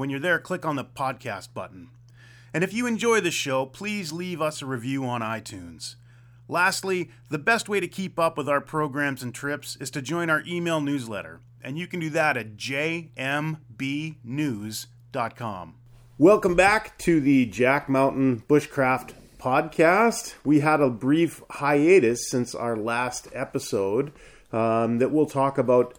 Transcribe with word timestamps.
When 0.00 0.08
you're 0.08 0.18
there, 0.18 0.38
click 0.38 0.64
on 0.64 0.76
the 0.76 0.84
podcast 0.86 1.52
button. 1.52 1.90
And 2.54 2.64
if 2.64 2.72
you 2.72 2.86
enjoy 2.86 3.20
the 3.20 3.30
show, 3.30 3.66
please 3.66 4.14
leave 4.14 4.40
us 4.40 4.62
a 4.62 4.66
review 4.66 5.04
on 5.04 5.20
iTunes. 5.20 5.96
Lastly, 6.48 7.10
the 7.28 7.36
best 7.36 7.68
way 7.68 7.80
to 7.80 7.86
keep 7.86 8.18
up 8.18 8.38
with 8.38 8.48
our 8.48 8.62
programs 8.62 9.22
and 9.22 9.34
trips 9.34 9.76
is 9.76 9.90
to 9.90 10.00
join 10.00 10.30
our 10.30 10.42
email 10.46 10.80
newsletter, 10.80 11.40
and 11.62 11.76
you 11.76 11.86
can 11.86 12.00
do 12.00 12.08
that 12.08 12.38
at 12.38 12.56
jmbnews.com. 12.56 13.14
Welcome 16.16 16.54
back 16.54 16.96
to 17.00 17.20
the 17.20 17.44
Jack 17.44 17.90
Mountain 17.90 18.44
Bushcraft 18.48 19.12
podcast. 19.38 20.34
We 20.46 20.60
had 20.60 20.80
a 20.80 20.88
brief 20.88 21.42
hiatus 21.50 22.30
since 22.30 22.54
our 22.54 22.74
last 22.74 23.28
episode 23.34 24.12
um, 24.50 24.96
that 25.00 25.10
we'll 25.10 25.26
talk 25.26 25.58
about 25.58 25.98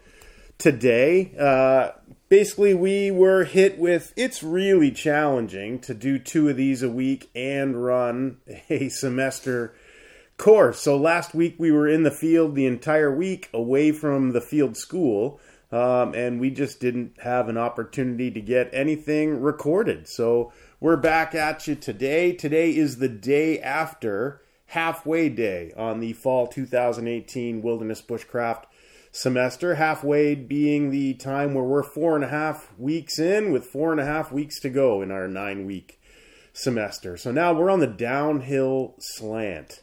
today. 0.58 1.32
Uh, 1.38 1.90
basically, 2.32 2.72
we 2.72 3.10
were 3.10 3.44
hit 3.44 3.78
with 3.78 4.14
it's 4.16 4.42
really 4.42 4.90
challenging 4.90 5.78
to 5.78 5.92
do 5.92 6.18
two 6.18 6.48
of 6.48 6.56
these 6.56 6.82
a 6.82 6.88
week 6.88 7.30
and 7.34 7.84
run 7.84 8.38
a 8.70 8.88
semester 9.02 9.74
course. 10.38 10.78
So 10.78 10.96
last 10.96 11.34
week 11.34 11.56
we 11.58 11.70
were 11.70 11.86
in 11.86 12.04
the 12.04 12.10
field 12.10 12.54
the 12.54 12.64
entire 12.64 13.14
week 13.14 13.50
away 13.52 13.92
from 13.92 14.32
the 14.32 14.40
field 14.40 14.78
school. 14.78 15.40
Um, 15.70 16.14
and 16.14 16.40
we 16.40 16.48
just 16.48 16.80
didn't 16.80 17.20
have 17.20 17.50
an 17.50 17.58
opportunity 17.58 18.30
to 18.30 18.40
get 18.40 18.70
anything 18.72 19.42
recorded. 19.42 20.08
So 20.08 20.54
we're 20.80 20.96
back 20.96 21.34
at 21.34 21.68
you 21.68 21.74
today. 21.74 22.32
Today 22.32 22.74
is 22.74 22.96
the 22.96 23.10
day 23.10 23.60
after 23.60 24.40
halfway 24.68 25.28
day 25.28 25.74
on 25.76 26.00
the 26.00 26.14
fall 26.14 26.46
2018 26.46 27.60
Wilderness 27.60 28.00
Bushcraft 28.00 28.64
semester. 29.12 29.76
Halfway 29.76 30.34
being 30.34 30.90
the 30.90 31.14
time 31.14 31.54
where 31.54 31.64
we're 31.64 31.84
four 31.84 32.16
and 32.16 32.24
a 32.24 32.28
half 32.28 32.72
weeks 32.76 33.18
in, 33.18 33.52
with 33.52 33.66
four 33.66 33.92
and 33.92 34.00
a 34.00 34.04
half 34.04 34.32
weeks 34.32 34.58
to 34.60 34.70
go 34.70 35.02
in 35.02 35.12
our 35.12 35.28
nine 35.28 35.66
week 35.66 36.00
semester. 36.52 37.16
So 37.16 37.30
now 37.30 37.52
we're 37.52 37.70
on 37.70 37.80
the 37.80 37.86
downhill 37.86 38.94
slant. 38.98 39.82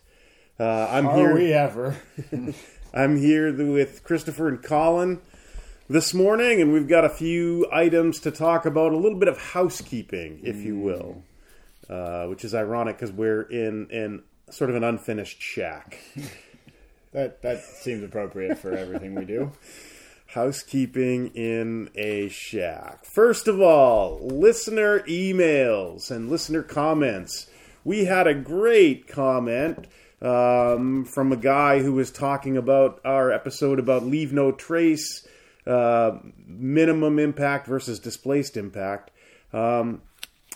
Uh, 0.60 0.88
I'm 0.90 1.08
Are 1.08 1.16
here. 1.16 1.36
we 1.36 1.54
ever? 1.54 1.96
I'm 2.94 3.18
here 3.18 3.54
with 3.72 4.04
Christopher 4.04 4.50
and 4.50 4.62
Colin 4.62 5.22
this 5.88 6.14
morning, 6.14 6.62
and 6.62 6.74
we've 6.74 6.88
got 6.88 7.06
a 7.06 7.10
few 7.10 7.68
items 7.72 8.20
to 8.22 8.32
talk 8.32 8.66
about, 8.66 8.92
a 8.92 8.98
little 8.98 9.18
bit 9.18 9.28
of 9.28 9.38
housekeeping, 9.38 10.42
if 10.44 10.58
you 10.58 10.78
will, 10.78 11.24
uh, 11.90 12.26
which 12.26 12.44
is 12.44 12.54
ironic 12.54 12.98
because 12.98 13.12
we're 13.12 13.44
in 13.44 13.88
in 13.90 14.24
sort 14.50 14.70
of 14.70 14.76
an 14.76 14.84
unfinished 14.84 15.42
shack. 15.42 16.00
that 17.12 17.42
that 17.42 17.64
seems 17.64 18.04
appropriate 18.04 18.58
for 18.58 18.74
everything 18.74 19.16
we 19.16 19.26
do. 19.26 19.52
Housekeeping 20.28 21.28
in 21.34 21.90
a 21.96 22.30
shack. 22.30 23.04
First 23.04 23.48
of 23.48 23.60
all, 23.60 24.20
listener 24.22 25.00
emails 25.02 26.12
and 26.12 26.30
listener 26.30 26.62
comments. 26.62 27.50
We 27.84 28.06
had 28.06 28.28
a 28.28 28.36
great 28.36 29.08
comment 29.08 29.88
um, 30.22 31.06
from 31.06 31.32
a 31.32 31.38
guy 31.38 31.82
who 31.82 31.94
was 31.94 32.12
talking 32.12 32.58
about 32.58 33.02
our 33.04 33.32
episode 33.32 33.80
about 33.80 34.04
leave 34.04 34.32
no 34.32 34.52
trace, 34.52 35.28
uh, 35.66 36.20
minimum 36.46 37.18
impact 37.18 37.66
versus 37.66 37.98
displaced 37.98 38.56
impact. 38.56 39.10
Um, 39.52 40.04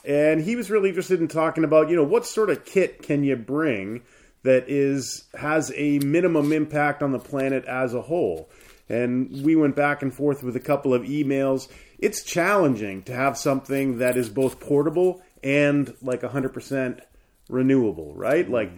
and 0.05 0.41
he 0.41 0.55
was 0.55 0.69
really 0.69 0.89
interested 0.89 1.19
in 1.19 1.27
talking 1.27 1.63
about, 1.63 1.89
you 1.89 1.95
know, 1.95 2.03
what 2.03 2.25
sort 2.25 2.49
of 2.49 2.65
kit 2.65 3.01
can 3.01 3.23
you 3.23 3.37
bring 3.37 4.01
that 4.43 4.69
is 4.69 5.25
has 5.33 5.71
a 5.75 5.99
minimum 5.99 6.51
impact 6.51 7.01
on 7.01 7.11
the 7.11 7.19
planet 7.19 7.65
as 7.65 7.93
a 7.93 8.01
whole. 8.01 8.49
And 8.89 9.43
we 9.43 9.55
went 9.55 9.75
back 9.75 10.01
and 10.01 10.13
forth 10.13 10.43
with 10.43 10.55
a 10.55 10.59
couple 10.59 10.93
of 10.93 11.03
emails. 11.03 11.69
It's 11.97 12.21
challenging 12.21 13.03
to 13.03 13.13
have 13.13 13.37
something 13.37 13.97
that 13.99 14.17
is 14.17 14.29
both 14.29 14.59
portable 14.59 15.21
and 15.41 15.93
like 16.01 16.21
100% 16.21 16.99
renewable, 17.49 18.13
right? 18.13 18.49
Like 18.49 18.71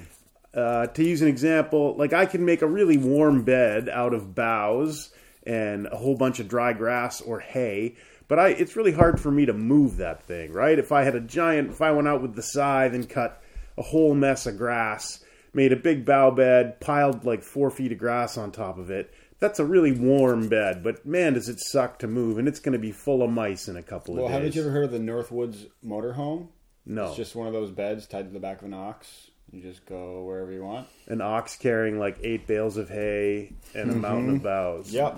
uh, 0.54 0.88
to 0.88 1.04
use 1.04 1.22
an 1.22 1.28
example, 1.28 1.96
like 1.98 2.14
I 2.14 2.26
can 2.26 2.46
make 2.46 2.62
a 2.62 2.68
really 2.68 2.98
warm 2.98 3.44
bed 3.44 3.90
out 3.90 4.14
of 4.14 4.36
boughs 4.36 5.12
and 5.46 5.88
a 5.88 5.98
whole 5.98 6.16
bunch 6.16 6.40
of 6.40 6.48
dry 6.48 6.74
grass 6.74 7.20
or 7.22 7.40
hay, 7.40 7.96
but 8.28 8.40
I 8.40 8.50
it's 8.50 8.76
really 8.76 8.94
hard 8.94 9.20
for 9.20 9.32
me 9.32 9.46
to 9.46 9.54
move 9.54 9.98
that 9.98 10.24
thing, 10.24 10.54
right? 10.54 10.80
If 10.80 10.92
I 10.92 11.04
had 11.04 11.16
a 11.16 11.20
giant, 11.20 11.72
if 11.72 11.82
I 11.82 11.92
went 11.92 12.08
out 12.08 12.22
with 12.22 12.36
the 12.36 12.42
scythe 12.42 12.94
and 12.94 13.10
cut 13.10 13.42
a 13.78 13.82
whole 13.82 14.16
mess 14.16 14.46
of 14.46 14.58
grass, 14.58 15.24
made 15.56 15.72
a 15.72 15.76
big 15.78 16.06
bough 16.06 16.32
bed, 16.32 16.80
piled 16.80 17.26
like 17.26 17.42
four 17.44 17.72
feet 17.72 17.92
of 17.92 17.98
grass 17.98 18.38
on 18.38 18.52
top 18.52 18.78
of 18.78 18.92
it, 18.92 19.14
that's 19.40 19.60
a 19.60 19.66
really 19.66 19.92
warm 19.92 20.48
bed. 20.50 20.84
But 20.84 21.06
man, 21.06 21.34
does 21.34 21.50
it 21.50 21.60
suck 21.60 22.00
to 22.00 22.08
move, 22.08 22.38
and 22.38 22.48
it's 22.48 22.60
going 22.60 22.74
to 22.74 22.80
be 22.80 22.92
full 22.92 23.24
of 23.24 23.30
mice 23.32 23.68
in 23.68 23.76
a 23.78 23.84
couple 23.84 24.16
Well, 24.16 24.26
of 24.26 24.30
days. 24.30 24.34
Well 24.34 24.40
haven't 24.42 24.56
you 24.56 24.62
ever 24.62 24.72
heard 24.72 24.84
of 24.86 24.92
the 24.92 25.00
Northwoods 25.00 25.68
motorhome? 25.86 26.48
no, 26.86 27.08
It's 27.08 27.16
just 27.16 27.36
one 27.36 27.48
of 27.48 27.54
those 27.54 27.72
beds 27.72 28.06
tied 28.06 28.28
to 28.28 28.32
the 28.32 28.40
back 28.40 28.60
of 28.60 28.66
an 28.66 28.74
ox. 28.74 29.32
You 29.52 29.62
just 29.62 29.86
go 29.86 30.24
wherever 30.26 30.52
you 30.52 30.64
want. 30.64 30.88
an 31.08 31.22
ox 31.22 31.56
carrying 31.56 31.98
like 31.98 32.18
eight 32.24 32.46
bales 32.48 32.76
of 32.78 32.90
hay 32.90 33.54
and 33.74 33.90
a 33.92 33.96
mountain 33.96 34.36
of 34.36 34.44
boughs. 34.44 34.92
Yep. 34.92 35.18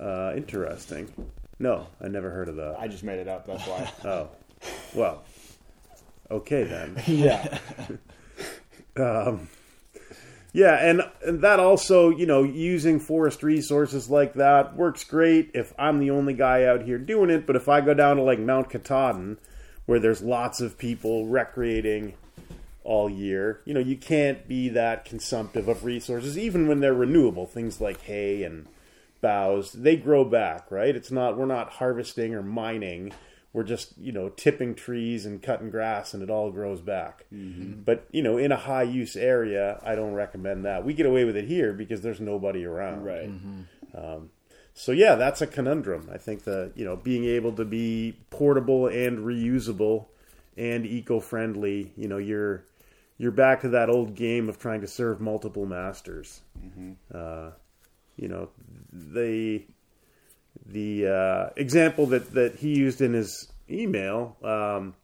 Uh, 0.00 0.32
interesting. 0.36 1.12
No, 1.58 1.86
I 2.00 2.08
never 2.08 2.30
heard 2.30 2.48
of 2.48 2.56
that. 2.56 2.76
I 2.78 2.88
just 2.88 3.02
made 3.04 3.18
it 3.18 3.28
up. 3.28 3.46
That's 3.46 3.66
why. 3.66 3.90
Oh, 4.04 4.28
well, 4.94 5.22
okay 6.30 6.62
then. 6.64 7.02
yeah. 7.06 7.58
Yeah, 10.58 10.74
and, 10.74 11.02
and 11.24 11.40
that 11.42 11.60
also, 11.60 12.10
you 12.10 12.26
know, 12.26 12.42
using 12.42 12.98
forest 12.98 13.44
resources 13.44 14.10
like 14.10 14.34
that 14.34 14.74
works 14.74 15.04
great 15.04 15.52
if 15.54 15.72
I'm 15.78 16.00
the 16.00 16.10
only 16.10 16.34
guy 16.34 16.64
out 16.64 16.82
here 16.82 16.98
doing 16.98 17.30
it. 17.30 17.46
But 17.46 17.54
if 17.54 17.68
I 17.68 17.80
go 17.80 17.94
down 17.94 18.16
to 18.16 18.22
like 18.22 18.40
Mount 18.40 18.68
Katahdin, 18.68 19.38
where 19.86 20.00
there's 20.00 20.20
lots 20.20 20.60
of 20.60 20.76
people 20.76 21.26
recreating 21.26 22.14
all 22.82 23.08
year, 23.08 23.60
you 23.66 23.72
know, 23.72 23.78
you 23.78 23.96
can't 23.96 24.48
be 24.48 24.68
that 24.70 25.04
consumptive 25.04 25.68
of 25.68 25.84
resources, 25.84 26.36
even 26.36 26.66
when 26.66 26.80
they're 26.80 26.92
renewable. 26.92 27.46
Things 27.46 27.80
like 27.80 28.00
hay 28.00 28.42
and 28.42 28.66
boughs, 29.20 29.70
they 29.70 29.94
grow 29.94 30.24
back, 30.24 30.72
right? 30.72 30.96
It's 30.96 31.12
not, 31.12 31.38
we're 31.38 31.46
not 31.46 31.70
harvesting 31.74 32.34
or 32.34 32.42
mining. 32.42 33.12
We're 33.52 33.64
just, 33.64 33.96
you 33.96 34.12
know, 34.12 34.28
tipping 34.28 34.74
trees 34.74 35.24
and 35.24 35.42
cutting 35.42 35.70
grass 35.70 36.12
and 36.12 36.22
it 36.22 36.30
all 36.30 36.50
grows 36.50 36.80
back. 36.80 37.24
Mm-hmm. 37.32 37.82
But, 37.82 38.06
you 38.12 38.22
know, 38.22 38.36
in 38.36 38.52
a 38.52 38.56
high 38.56 38.82
use 38.82 39.16
area, 39.16 39.80
I 39.82 39.94
don't 39.94 40.12
recommend 40.12 40.64
that. 40.66 40.84
We 40.84 40.92
get 40.92 41.06
away 41.06 41.24
with 41.24 41.36
it 41.36 41.46
here 41.46 41.72
because 41.72 42.02
there's 42.02 42.20
nobody 42.20 42.64
around. 42.64 43.04
Right. 43.04 43.30
Mm-hmm. 43.30 43.96
Um, 43.96 44.30
so 44.74 44.92
yeah, 44.92 45.14
that's 45.14 45.40
a 45.40 45.46
conundrum. 45.46 46.10
I 46.12 46.18
think 46.18 46.44
the, 46.44 46.72
you 46.76 46.84
know, 46.84 46.94
being 46.94 47.24
able 47.24 47.52
to 47.52 47.64
be 47.64 48.18
portable 48.30 48.86
and 48.86 49.20
reusable 49.20 50.06
and 50.56 50.84
eco-friendly, 50.84 51.92
you 51.96 52.06
know, 52.06 52.18
you're 52.18 52.64
you're 53.16 53.32
back 53.32 53.62
to 53.62 53.70
that 53.70 53.90
old 53.90 54.14
game 54.14 54.48
of 54.48 54.58
trying 54.60 54.82
to 54.82 54.86
serve 54.86 55.20
multiple 55.20 55.66
masters. 55.66 56.42
Mm-hmm. 56.64 56.92
Uh, 57.12 57.50
you 58.16 58.28
know, 58.28 58.50
the 58.92 59.64
the 60.68 61.06
uh, 61.06 61.50
example 61.56 62.06
that 62.06 62.32
that 62.34 62.56
he 62.56 62.76
used 62.76 63.00
in 63.00 63.14
his 63.14 63.50
email, 63.70 64.36
um, 64.42 64.94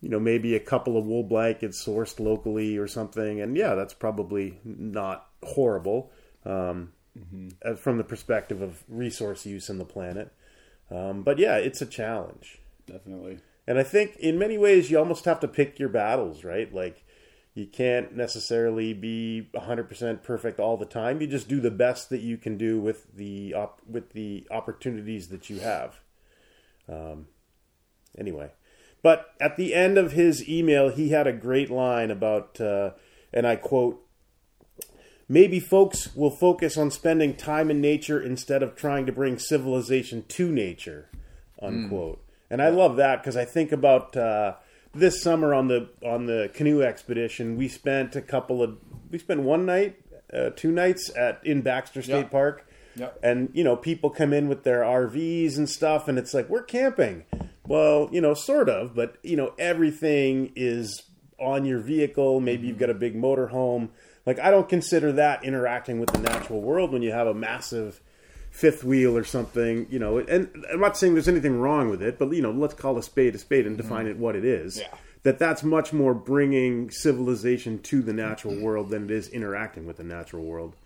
you 0.00 0.08
know, 0.08 0.20
maybe 0.20 0.54
a 0.54 0.60
couple 0.60 0.96
of 0.96 1.06
wool 1.06 1.24
blankets 1.24 1.84
sourced 1.84 2.20
locally 2.20 2.76
or 2.76 2.86
something, 2.86 3.40
and 3.40 3.56
yeah, 3.56 3.74
that's 3.74 3.94
probably 3.94 4.58
not 4.64 5.28
horrible 5.42 6.10
um, 6.44 6.92
uh, 7.64 7.74
from 7.74 7.98
the 7.98 8.04
perspective 8.04 8.62
of 8.62 8.82
resource 8.88 9.44
use 9.44 9.68
in 9.68 9.78
the 9.78 9.84
planet. 9.84 10.32
Um, 10.90 11.22
but 11.22 11.38
yeah, 11.38 11.56
it's 11.56 11.82
a 11.82 11.86
challenge. 11.86 12.60
Definitely. 12.86 13.38
And 13.66 13.78
I 13.78 13.82
think 13.82 14.16
in 14.16 14.38
many 14.38 14.58
ways 14.58 14.90
you 14.90 14.98
almost 14.98 15.24
have 15.24 15.40
to 15.40 15.48
pick 15.48 15.78
your 15.78 15.88
battles, 15.88 16.44
right? 16.44 16.72
Like 16.72 17.03
You 17.54 17.66
can't 17.66 18.16
necessarily 18.16 18.92
be 18.92 19.48
100% 19.54 20.22
perfect 20.24 20.58
all 20.58 20.76
the 20.76 20.84
time. 20.84 21.20
You 21.20 21.28
just 21.28 21.48
do 21.48 21.60
the 21.60 21.70
best 21.70 22.10
that 22.10 22.20
you 22.20 22.36
can 22.36 22.58
do 22.58 22.80
with 22.80 23.14
the 23.14 23.54
op- 23.54 23.80
with 23.88 24.12
the 24.12 24.46
opportunities 24.50 25.28
that 25.28 25.48
you 25.48 25.60
have. 25.60 26.00
Um, 26.88 27.28
anyway, 28.18 28.50
but 29.02 29.34
at 29.40 29.56
the 29.56 29.72
end 29.72 29.98
of 29.98 30.12
his 30.12 30.48
email, 30.48 30.88
he 30.88 31.10
had 31.10 31.28
a 31.28 31.32
great 31.32 31.70
line 31.70 32.10
about, 32.10 32.60
uh, 32.60 32.90
and 33.32 33.46
I 33.46 33.56
quote, 33.56 34.04
Maybe 35.28 35.58
folks 35.58 36.14
will 36.14 36.30
focus 36.30 36.76
on 36.76 36.90
spending 36.90 37.34
time 37.34 37.70
in 37.70 37.80
nature 37.80 38.20
instead 38.20 38.62
of 38.62 38.74
trying 38.74 39.06
to 39.06 39.12
bring 39.12 39.38
civilization 39.38 40.24
to 40.28 40.50
nature, 40.52 41.08
unquote. 41.62 42.22
And 42.50 42.60
I 42.60 42.68
love 42.68 42.96
that 42.96 43.22
because 43.22 43.36
I 43.36 43.44
think 43.44 43.72
about 43.72 44.16
uh, 44.16 44.54
this 44.94 45.22
summer 45.22 45.54
on 45.54 45.68
the 45.68 45.88
on 46.04 46.26
the 46.26 46.50
canoe 46.54 46.82
expedition. 46.82 47.56
We 47.56 47.68
spent 47.68 48.16
a 48.16 48.22
couple 48.22 48.62
of 48.62 48.78
we 49.10 49.18
spent 49.18 49.40
one 49.42 49.66
night, 49.66 49.96
uh, 50.32 50.50
two 50.56 50.70
nights 50.72 51.10
at 51.16 51.40
in 51.44 51.62
Baxter 51.62 52.02
State. 52.02 52.30
Park, 52.30 52.66
Yep. 52.96 53.18
and 53.24 53.50
you 53.52 53.64
know 53.64 53.76
people 53.76 54.10
come 54.10 54.32
in 54.32 54.48
with 54.48 54.62
their 54.64 54.82
RVs 54.82 55.56
and 55.58 55.68
stuff, 55.68 56.06
and 56.08 56.18
it's 56.18 56.32
like 56.32 56.48
we're 56.48 56.62
camping. 56.62 57.24
Well, 57.66 58.08
you 58.12 58.20
know, 58.20 58.34
sort 58.34 58.68
of, 58.68 58.94
but 58.94 59.16
you 59.22 59.36
know 59.36 59.52
everything 59.58 60.52
is 60.54 61.02
on 61.40 61.64
your 61.64 61.80
vehicle. 61.80 62.40
Maybe 62.40 62.66
you've 62.68 62.78
got 62.78 62.90
a 62.90 62.94
big 62.94 63.16
motorhome. 63.16 63.88
Like 64.26 64.38
I 64.38 64.50
don't 64.50 64.68
consider 64.68 65.12
that 65.12 65.44
interacting 65.44 65.98
with 65.98 66.10
the 66.12 66.18
natural 66.20 66.60
world 66.62 66.92
when 66.92 67.02
you 67.02 67.10
have 67.12 67.26
a 67.26 67.34
massive 67.34 68.00
fifth 68.54 68.84
wheel 68.84 69.18
or 69.18 69.24
something. 69.24 69.86
You 69.90 69.98
know, 69.98 70.18
and 70.18 70.64
I'm 70.72 70.80
not 70.80 70.96
saying 70.96 71.14
there's 71.14 71.28
anything 71.28 71.58
wrong 71.58 71.90
with 71.90 72.00
it, 72.00 72.18
but 72.18 72.32
you 72.32 72.40
know, 72.40 72.52
let's 72.52 72.74
call 72.74 72.96
a 72.96 73.02
spade 73.02 73.34
a 73.34 73.38
spade 73.38 73.66
and 73.66 73.76
define 73.76 74.06
it 74.06 74.16
what 74.16 74.36
it 74.36 74.44
is. 74.44 74.78
Yeah. 74.78 74.94
That 75.24 75.38
that's 75.38 75.62
much 75.62 75.92
more 75.92 76.14
bringing 76.14 76.90
civilization 76.90 77.80
to 77.80 78.02
the 78.02 78.12
natural 78.12 78.60
world 78.60 78.90
than 78.90 79.04
it 79.04 79.10
is 79.10 79.28
interacting 79.28 79.86
with 79.86 79.96
the 79.96 80.04
natural 80.04 80.44
world. 80.44 80.76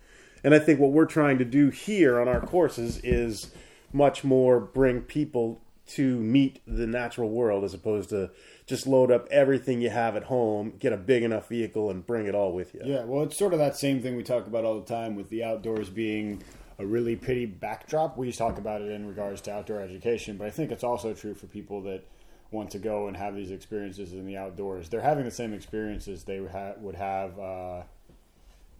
And 0.43 0.55
I 0.55 0.59
think 0.59 0.79
what 0.79 0.91
we're 0.91 1.05
trying 1.05 1.37
to 1.39 1.45
do 1.45 1.69
here 1.69 2.19
on 2.19 2.27
our 2.27 2.39
courses 2.39 2.99
is 3.03 3.51
much 3.91 4.23
more 4.23 4.59
bring 4.59 5.01
people 5.01 5.61
to 5.87 6.19
meet 6.19 6.61
the 6.65 6.87
natural 6.87 7.29
world 7.29 7.63
as 7.63 7.73
opposed 7.73 8.09
to 8.09 8.29
just 8.65 8.87
load 8.87 9.11
up 9.11 9.27
everything 9.29 9.81
you 9.81 9.89
have 9.89 10.15
at 10.15 10.23
home, 10.23 10.73
get 10.79 10.93
a 10.93 10.97
big 10.97 11.23
enough 11.23 11.49
vehicle, 11.49 11.89
and 11.89 12.05
bring 12.05 12.27
it 12.27 12.35
all 12.35 12.53
with 12.53 12.73
you. 12.73 12.81
Yeah, 12.85 13.03
well, 13.03 13.23
it's 13.23 13.37
sort 13.37 13.53
of 13.53 13.59
that 13.59 13.75
same 13.75 14.01
thing 14.01 14.15
we 14.15 14.23
talk 14.23 14.47
about 14.47 14.63
all 14.63 14.79
the 14.79 14.85
time 14.85 15.15
with 15.15 15.29
the 15.29 15.43
outdoors 15.43 15.89
being 15.89 16.41
a 16.79 16.85
really 16.85 17.15
pretty 17.15 17.45
backdrop. 17.45 18.17
We 18.17 18.31
talk 18.31 18.57
about 18.57 18.81
it 18.81 18.89
in 18.89 19.05
regards 19.05 19.41
to 19.41 19.53
outdoor 19.53 19.81
education, 19.81 20.37
but 20.37 20.47
I 20.47 20.49
think 20.49 20.71
it's 20.71 20.83
also 20.83 21.13
true 21.13 21.33
for 21.33 21.45
people 21.47 21.81
that 21.83 22.05
want 22.51 22.71
to 22.71 22.79
go 22.79 23.07
and 23.07 23.17
have 23.17 23.35
these 23.35 23.51
experiences 23.51 24.13
in 24.13 24.25
the 24.25 24.37
outdoors. 24.37 24.89
They're 24.89 25.01
having 25.01 25.25
the 25.25 25.31
same 25.31 25.53
experiences 25.53 26.23
they 26.23 26.39
would 26.39 26.95
have. 26.95 27.37
Uh, 27.37 27.83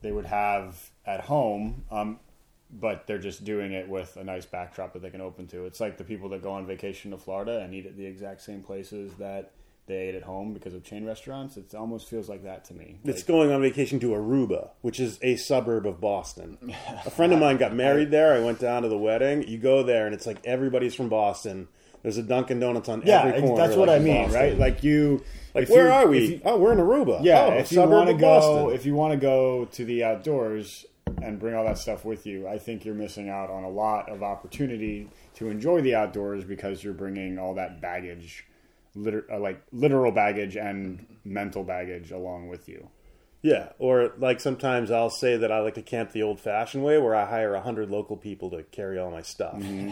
they 0.02 0.14
would 0.14 0.26
have 0.26 0.90
at 1.06 1.22
home, 1.22 1.84
um, 1.92 2.20
but 2.72 3.06
they're 3.06 3.20
just 3.20 3.44
doing 3.44 3.74
it 3.74 3.90
with 3.90 4.16
a 4.16 4.24
nice 4.24 4.46
backdrop 4.46 4.94
that 4.94 5.02
they 5.02 5.10
can 5.10 5.22
open 5.22 5.46
to. 5.48 5.66
It's 5.66 5.82
like 5.82 5.98
the 5.98 6.06
people 6.06 6.30
that 6.30 6.42
go 6.42 6.52
on 6.52 6.66
vacation 6.66 7.12
to 7.12 7.18
Florida 7.18 7.60
and 7.60 7.74
eat 7.74 7.86
at 7.86 7.98
the 7.98 8.06
exact 8.06 8.42
same 8.42 8.64
places 8.64 9.12
that 9.20 9.52
they 9.90 9.98
ate 10.08 10.16
at 10.16 10.24
home 10.24 10.54
because 10.54 10.74
of 10.74 10.84
chain 10.86 11.06
restaurants. 11.06 11.58
It 11.58 11.76
almost 11.76 12.08
feels 12.08 12.30
like 12.30 12.44
that 12.44 12.64
to 12.66 12.74
me. 12.74 13.00
It's 13.04 13.24
going 13.24 13.52
on 13.52 13.60
vacation 13.62 14.00
to 14.00 14.12
Aruba, 14.12 14.70
which 14.82 15.00
is 15.02 15.20
a 15.22 15.36
suburb 15.36 15.86
of 15.86 16.00
Boston. 16.00 16.58
A 17.06 17.10
friend 17.10 17.34
of 17.34 17.40
mine 17.40 17.58
got 17.58 17.74
married 17.76 18.12
there. 18.12 18.34
I 18.34 18.40
went 18.40 18.60
down 18.60 18.84
to 18.84 18.88
the 18.88 18.98
wedding. 18.98 19.46
You 19.48 19.58
go 19.58 19.84
there, 19.84 20.06
and 20.06 20.16
it's 20.16 20.26
like 20.26 20.38
everybody's 20.46 20.96
from 20.96 21.10
Boston. 21.10 21.68
There's 22.04 22.18
a 22.18 22.24
Dunkin' 22.24 22.62
Donuts 22.62 22.88
on 22.88 23.02
Yeah, 23.06 23.26
every 23.26 23.42
corner. 23.42 23.58
that's 23.58 23.76
what 23.76 23.90
like 23.90 24.00
I 24.00 24.04
mean, 24.04 24.24
Boston. 24.24 24.40
right? 24.42 24.58
Like 24.58 24.84
you, 24.86 25.22
Like, 25.54 25.64
if 25.64 25.70
where 25.70 25.88
you- 25.88 25.92
are 25.92 26.08
we? 26.08 26.26
you- 26.28 26.42
oh, 26.46 26.58
we're 26.58 26.72
in 26.72 26.78
Aruba. 26.80 27.20
yeah, 27.24 27.48
oh, 27.48 27.58
if 27.58 27.74
you 27.74 27.82
want 27.82 28.08
to 28.08 28.14
go, 28.14 28.20
Boston. 28.40 28.76
if 28.76 28.86
you 28.86 28.96
want 28.96 29.12
to 29.12 29.18
go 29.20 29.66
to 29.66 29.84
the 29.84 30.06
outdoors 30.06 30.86
and 31.22 31.40
bring 31.40 31.56
all 31.56 31.66
that 31.66 31.78
stuff 31.78 32.06
with 32.06 32.26
you, 32.26 32.48
I 32.48 32.58
think 32.58 32.86
you're 32.86 32.96
missing 32.96 33.28
out 33.30 33.50
on 33.50 33.64
a 33.66 33.70
lot 33.70 34.08
of 34.10 34.24
opportunity 34.24 35.10
to 35.36 35.50
enjoy 35.50 35.82
the 35.82 35.96
outdoors 35.96 36.46
because 36.46 36.84
you're 36.86 36.94
bringing 36.94 37.38
all 37.38 37.56
that 37.56 37.82
baggage, 37.82 38.46
liter- 38.96 39.26
uh, 39.32 39.40
like 39.40 39.62
literal 39.72 40.12
baggage 40.12 40.56
and 40.56 41.06
mental 41.24 41.64
baggage 41.64 42.12
along 42.12 42.48
with 42.50 42.68
you. 42.70 42.90
Yeah, 43.42 43.70
or 43.80 44.12
like 44.18 44.42
sometimes 44.42 44.92
I'll 44.92 45.10
say 45.10 45.38
that 45.38 45.50
I 45.50 45.60
like 45.62 45.76
to 45.76 45.82
camp 45.82 46.12
the 46.12 46.24
old-fashioned 46.24 46.84
way, 46.84 46.98
where 46.98 47.16
I 47.16 47.26
hire 47.26 47.56
a 47.56 47.62
hundred 47.62 47.90
local 47.90 48.18
people 48.18 48.50
to 48.50 48.64
carry 48.64 49.00
all 49.00 49.12
my 49.12 49.22
stuff. 49.22 49.54
Mm-hmm. 49.56 49.92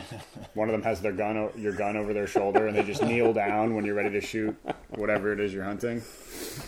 One 0.54 0.68
of 0.68 0.74
them 0.74 0.82
has 0.84 1.00
their 1.00 1.14
gun, 1.14 1.38
o- 1.38 1.54
your 1.56 1.72
gun 1.72 1.96
over 1.96 2.14
their 2.14 2.28
shoulder, 2.28 2.68
and 2.68 2.76
they 2.76 2.84
just 2.84 3.02
kneel 3.02 3.32
down 3.32 3.74
when 3.74 3.86
you're 3.86 3.96
ready 3.96 4.10
to 4.20 4.22
shoot 4.22 4.54
whatever 4.90 5.32
it 5.32 5.40
is 5.40 5.54
you're 5.54 5.64
hunting. 5.64 6.02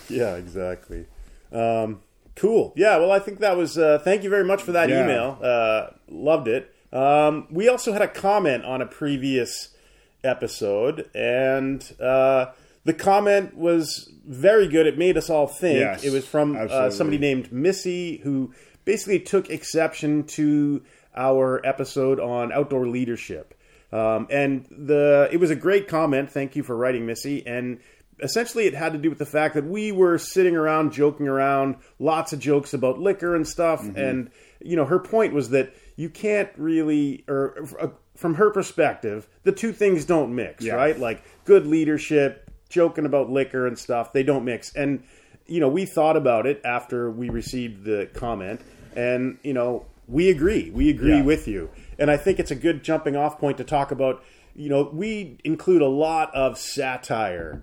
Yeah, 0.08 0.36
exactly. 0.38 1.06
Um, 1.52 2.00
cool. 2.38 2.72
Yeah, 2.78 2.96
well, 2.96 3.12
I 3.12 3.20
think 3.20 3.40
that 3.40 3.58
was. 3.58 3.78
Uh, 3.78 4.00
thank 4.02 4.24
you 4.24 4.30
very 4.30 4.46
much 4.46 4.64
for 4.64 4.72
that 4.72 4.88
Yeah. 4.88 5.04
email. 5.04 5.38
Uh, 5.42 5.88
loved 6.08 6.48
it. 6.48 6.74
Um, 6.94 7.48
we 7.52 7.68
also 7.68 7.92
had 7.92 8.02
a 8.02 8.08
comment 8.08 8.64
on 8.64 8.81
a 8.81 8.86
previous 8.86 9.76
episode, 10.24 11.10
and 11.13 11.83
uh, 12.00 12.48
the 12.83 12.94
comment 12.94 13.56
was 13.56 14.12
very 14.25 14.68
good. 14.68 14.88
It 14.88 14.98
made 14.98 15.18
us 15.18 15.30
all 15.30 15.48
think. 15.48 15.80
Yes, 15.80 16.04
it 16.04 16.12
was 16.12 16.25
from 16.25 16.56
uh, 16.56 16.89
somebody 16.89 17.18
named 17.18 17.51
Missy 17.51 18.18
who 18.18 18.54
basically 18.86 19.19
took 19.19 19.50
exception 19.50 20.24
to 20.24 20.81
our 21.16 21.66
episode 21.66 22.19
on 22.19 22.51
outdoor 22.51 22.88
leadership. 22.88 23.54
Um, 23.92 24.27
and 24.30 24.66
the 24.69 25.30
it 25.31 25.38
was 25.38 25.50
a 25.50 25.56
great 25.56 25.88
comment. 25.88 26.31
Thank 26.31 26.56
you 26.56 26.63
for 26.63 26.75
writing, 26.75 27.06
Missy. 27.06 27.45
And 27.45 27.80
essentially, 28.21 28.66
it 28.66 28.74
had 28.74 28.94
to 28.94 29.00
do 29.00 29.10
with 29.10 29.19
the 29.19 29.25
fact 29.25 29.56
that 29.56 29.66
we 29.66 29.92
were 29.92 30.18
sitting 30.18 30.56
around, 30.56 30.94
joking 30.94 31.27
around, 31.27 31.77
lots 31.98 32.33
of 32.33 32.39
jokes 32.39 32.74
about 32.74 33.00
liquor 33.00 33.36
and 33.36 33.48
stuff. 33.48 33.81
Mm-hmm. 33.81 33.98
And 33.98 34.31
you 34.62 34.75
know, 34.75 34.86
her 34.86 35.00
point 35.00 35.33
was 35.33 35.50
that 35.50 35.74
you 35.95 36.10
can't 36.10 36.50
really, 36.57 37.24
or 37.27 37.68
uh, 37.80 37.88
from 38.19 38.36
her 38.36 38.50
perspective, 38.51 39.27
the 39.44 39.51
two 39.54 39.71
things 39.71 40.04
don't 40.04 40.36
mix, 40.36 40.66
Yeah. 40.66 40.74
right? 40.74 41.00
Like 41.00 41.24
good 41.45 41.66
leadership, 41.66 42.50
joking 42.68 43.06
about 43.06 43.30
liquor 43.31 43.66
and 43.66 43.80
stuff, 43.80 44.12
they 44.12 44.24
don't 44.24 44.44
mix. 44.44 44.75
And 44.75 45.04
you 45.48 45.60
know, 45.60 45.69
we 45.69 45.86
thought 45.86 46.16
about 46.18 46.45
it 46.45 46.62
after 46.63 47.10
we 47.10 47.30
received 47.30 47.86
the 47.86 48.07
comment, 48.13 48.62
and 48.95 49.38
you 49.42 49.54
know, 49.54 49.86
we 50.07 50.30
agree. 50.30 50.69
We 50.69 50.89
agree 50.89 51.16
Yeah. 51.18 51.24
with 51.24 51.48
you. 51.48 51.69
And 51.98 52.12
I 52.12 52.18
think 52.18 52.39
it's 52.39 52.51
a 52.51 52.56
good 52.56 52.83
jumping 52.83 53.16
off 53.16 53.39
point 53.39 53.57
to 53.57 53.63
talk 53.63 53.89
about. 53.92 54.21
You 54.56 54.68
know, 54.69 54.89
we 54.94 55.38
include 55.45 55.81
a 55.81 55.88
lot 55.88 56.33
of 56.36 56.57
satire 56.57 57.62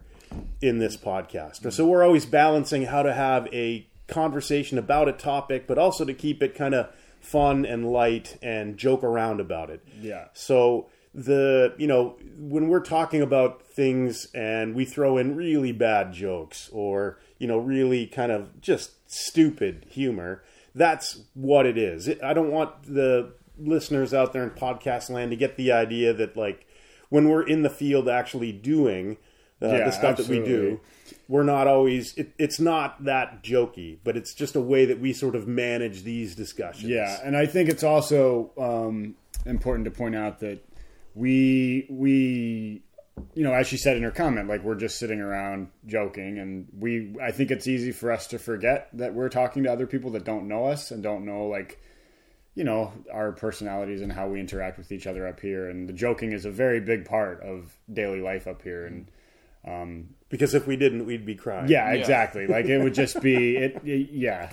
in 0.62 0.79
this 0.79 0.97
podcast. 0.97 1.70
So 1.73 1.87
we're 1.87 2.03
always 2.03 2.25
balancing 2.25 2.85
how 2.85 3.03
to 3.03 3.12
have 3.12 3.47
a 3.53 3.87
conversation 4.08 4.79
about 4.79 5.08
a 5.08 5.12
topic, 5.12 5.67
but 5.67 5.76
also 5.79 6.05
to 6.05 6.14
keep 6.14 6.43
it 6.43 6.55
kind 6.55 6.75
of 6.75 6.89
fun 7.27 7.67
and 7.67 7.91
light 7.91 8.39
and 8.41 8.77
joke 8.77 9.03
around 9.03 9.41
about 9.41 9.69
it. 9.69 9.83
Yeah. 10.01 10.29
So 10.33 10.87
the 11.13 11.75
you 11.77 11.87
know 11.87 12.17
when 12.39 12.69
we're 12.69 12.81
talking 12.81 13.21
about 13.21 13.63
things 13.63 14.29
and 14.35 14.75
we 14.75 14.85
throw 14.85 15.17
in 15.17 15.35
really 15.35 15.73
bad 15.73 16.13
jokes 16.13 16.69
or 16.73 17.19
you 17.39 17.49
know 17.49 17.59
really 17.59 18.06
kind 18.06 18.31
of 18.31 18.61
just 18.61 19.11
stupid 19.11 19.87
humor, 19.91 20.45
that's 20.75 21.23
what 21.35 21.67
it 21.67 21.77
is. 21.77 22.06
It, 22.06 22.23
I 22.23 22.33
don't 22.33 22.51
want 22.51 22.83
the 22.85 23.33
listeners 23.59 24.15
out 24.15 24.33
there 24.33 24.45
in 24.45 24.51
podcast 24.51 25.11
land 25.11 25.31
to 25.31 25.37
get 25.37 25.56
the 25.56 25.73
idea 25.73 26.13
that 26.13 26.37
like 26.37 26.67
when 27.09 27.29
we're 27.29 27.47
in 27.47 27.63
the 27.63 27.71
field 27.71 28.09
actually 28.09 28.53
doing 28.53 29.17
uh, 29.63 29.69
Yeah, 29.69 29.84
the 29.84 29.91
stuff 29.91 30.17
that 30.19 30.29
we 30.29 30.41
do, 30.41 30.81
we're 31.29 31.43
not 31.43 31.67
always. 31.67 32.15
It, 32.17 32.32
it's 32.39 32.60
not 32.60 33.05
that 33.05 33.43
jokey, 33.43 33.98
but 34.05 34.17
it's 34.17 34.34
just 34.34 34.56
a 34.56 34.60
way 34.60 34.84
that 34.86 35.01
we 35.01 35.13
sort 35.13 35.34
of 35.34 35.48
manage 35.48 36.03
these 36.03 36.34
discussions. 36.34 36.91
Yeah, 36.91 37.19
and 37.25 37.36
I 37.36 37.46
think 37.46 37.69
it's 37.69 37.84
also 37.84 38.53
um, 38.58 39.15
important 39.46 39.86
to 39.86 39.91
point 39.91 40.15
out 40.15 40.41
that 40.41 40.63
we 41.15 41.86
we 41.89 42.82
you 43.34 43.43
know 43.43 43.55
as 43.55 43.67
she 43.67 43.79
said 43.79 43.96
in 43.96 44.03
her 44.03 44.10
comment 44.10 44.48
like 44.48 44.63
we're 44.63 44.75
just 44.75 44.98
sitting 44.98 45.20
around 45.20 45.69
joking 45.86 46.39
and 46.39 46.69
we 46.79 47.17
I 47.20 47.32
think 47.32 47.51
it's 47.51 47.67
easy 47.67 47.91
for 47.91 48.13
us 48.13 48.27
to 48.29 48.39
forget 48.39 48.91
that 48.93 49.15
we're 49.15 49.31
talking 49.31 49.65
to 49.65 49.72
other 49.72 49.86
people 49.86 50.10
that 50.10 50.25
don't 50.25 50.46
know 50.46 50.67
us 50.67 50.91
and 50.91 51.03
don't 51.03 51.25
know 51.25 51.46
like 51.46 51.81
you 52.55 52.65
know 52.65 52.93
our 53.10 53.32
personalities 53.32 54.03
and 54.03 54.13
how 54.13 54.29
we 54.29 54.39
interact 54.39 54.77
with 54.77 54.93
each 54.93 55.06
other 55.06 55.27
up 55.27 55.41
here 55.41 55.70
and 55.70 55.89
the 55.89 55.94
joking 55.94 56.32
is 56.32 56.44
a 56.44 56.51
very 56.51 56.81
big 56.81 57.06
part 57.06 57.41
of 57.43 57.75
daily 57.91 58.20
life 58.20 58.46
up 58.46 58.60
here 58.60 58.84
and 58.84 59.10
because 60.29 60.55
if 60.55 60.67
we 60.67 60.77
didn't, 60.77 61.06
we'd 61.06 61.27
be 61.27 61.35
crying. 61.35 61.69
yeah 61.69 61.91
exactly 61.93 62.46
like 62.46 62.67
it 62.67 62.79
would 62.82 62.94
just 62.94 63.20
be 63.20 63.56
it, 63.56 63.81
it 63.85 64.11
yeah 64.13 64.53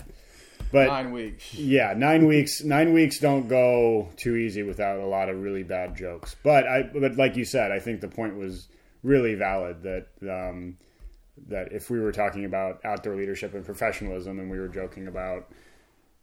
but 0.72 0.88
Nine 0.88 1.12
weeks. 1.12 1.54
yeah, 1.54 1.94
nine 1.96 2.26
weeks. 2.26 2.64
Nine 2.64 2.94
weeks 2.94 3.20
don't 3.20 3.48
go 3.48 4.10
too 4.18 4.36
easy 4.36 4.64
without 4.64 5.00
a 5.00 5.06
lot 5.06 5.30
of 5.30 5.40
really 5.40 5.62
bad 5.62 5.96
jokes. 5.96 6.36
But 6.44 6.66
I, 6.68 6.82
but 6.82 7.16
like 7.16 7.38
you 7.38 7.46
said, 7.46 7.72
I 7.72 7.78
think 7.78 8.02
the 8.02 8.08
point 8.08 8.38
was 8.38 8.70
really 9.04 9.36
valid 9.36 9.84
that 9.84 10.08
um, 10.28 10.78
that 11.48 11.72
if 11.74 11.92
we 11.92 12.00
were 12.00 12.12
talking 12.12 12.46
about 12.46 12.84
outdoor 12.84 13.16
leadership 13.16 13.54
and 13.54 13.64
professionalism, 13.64 14.40
and 14.40 14.50
we 14.50 14.58
were 14.60 14.68
joking 14.68 15.08
about 15.08 15.52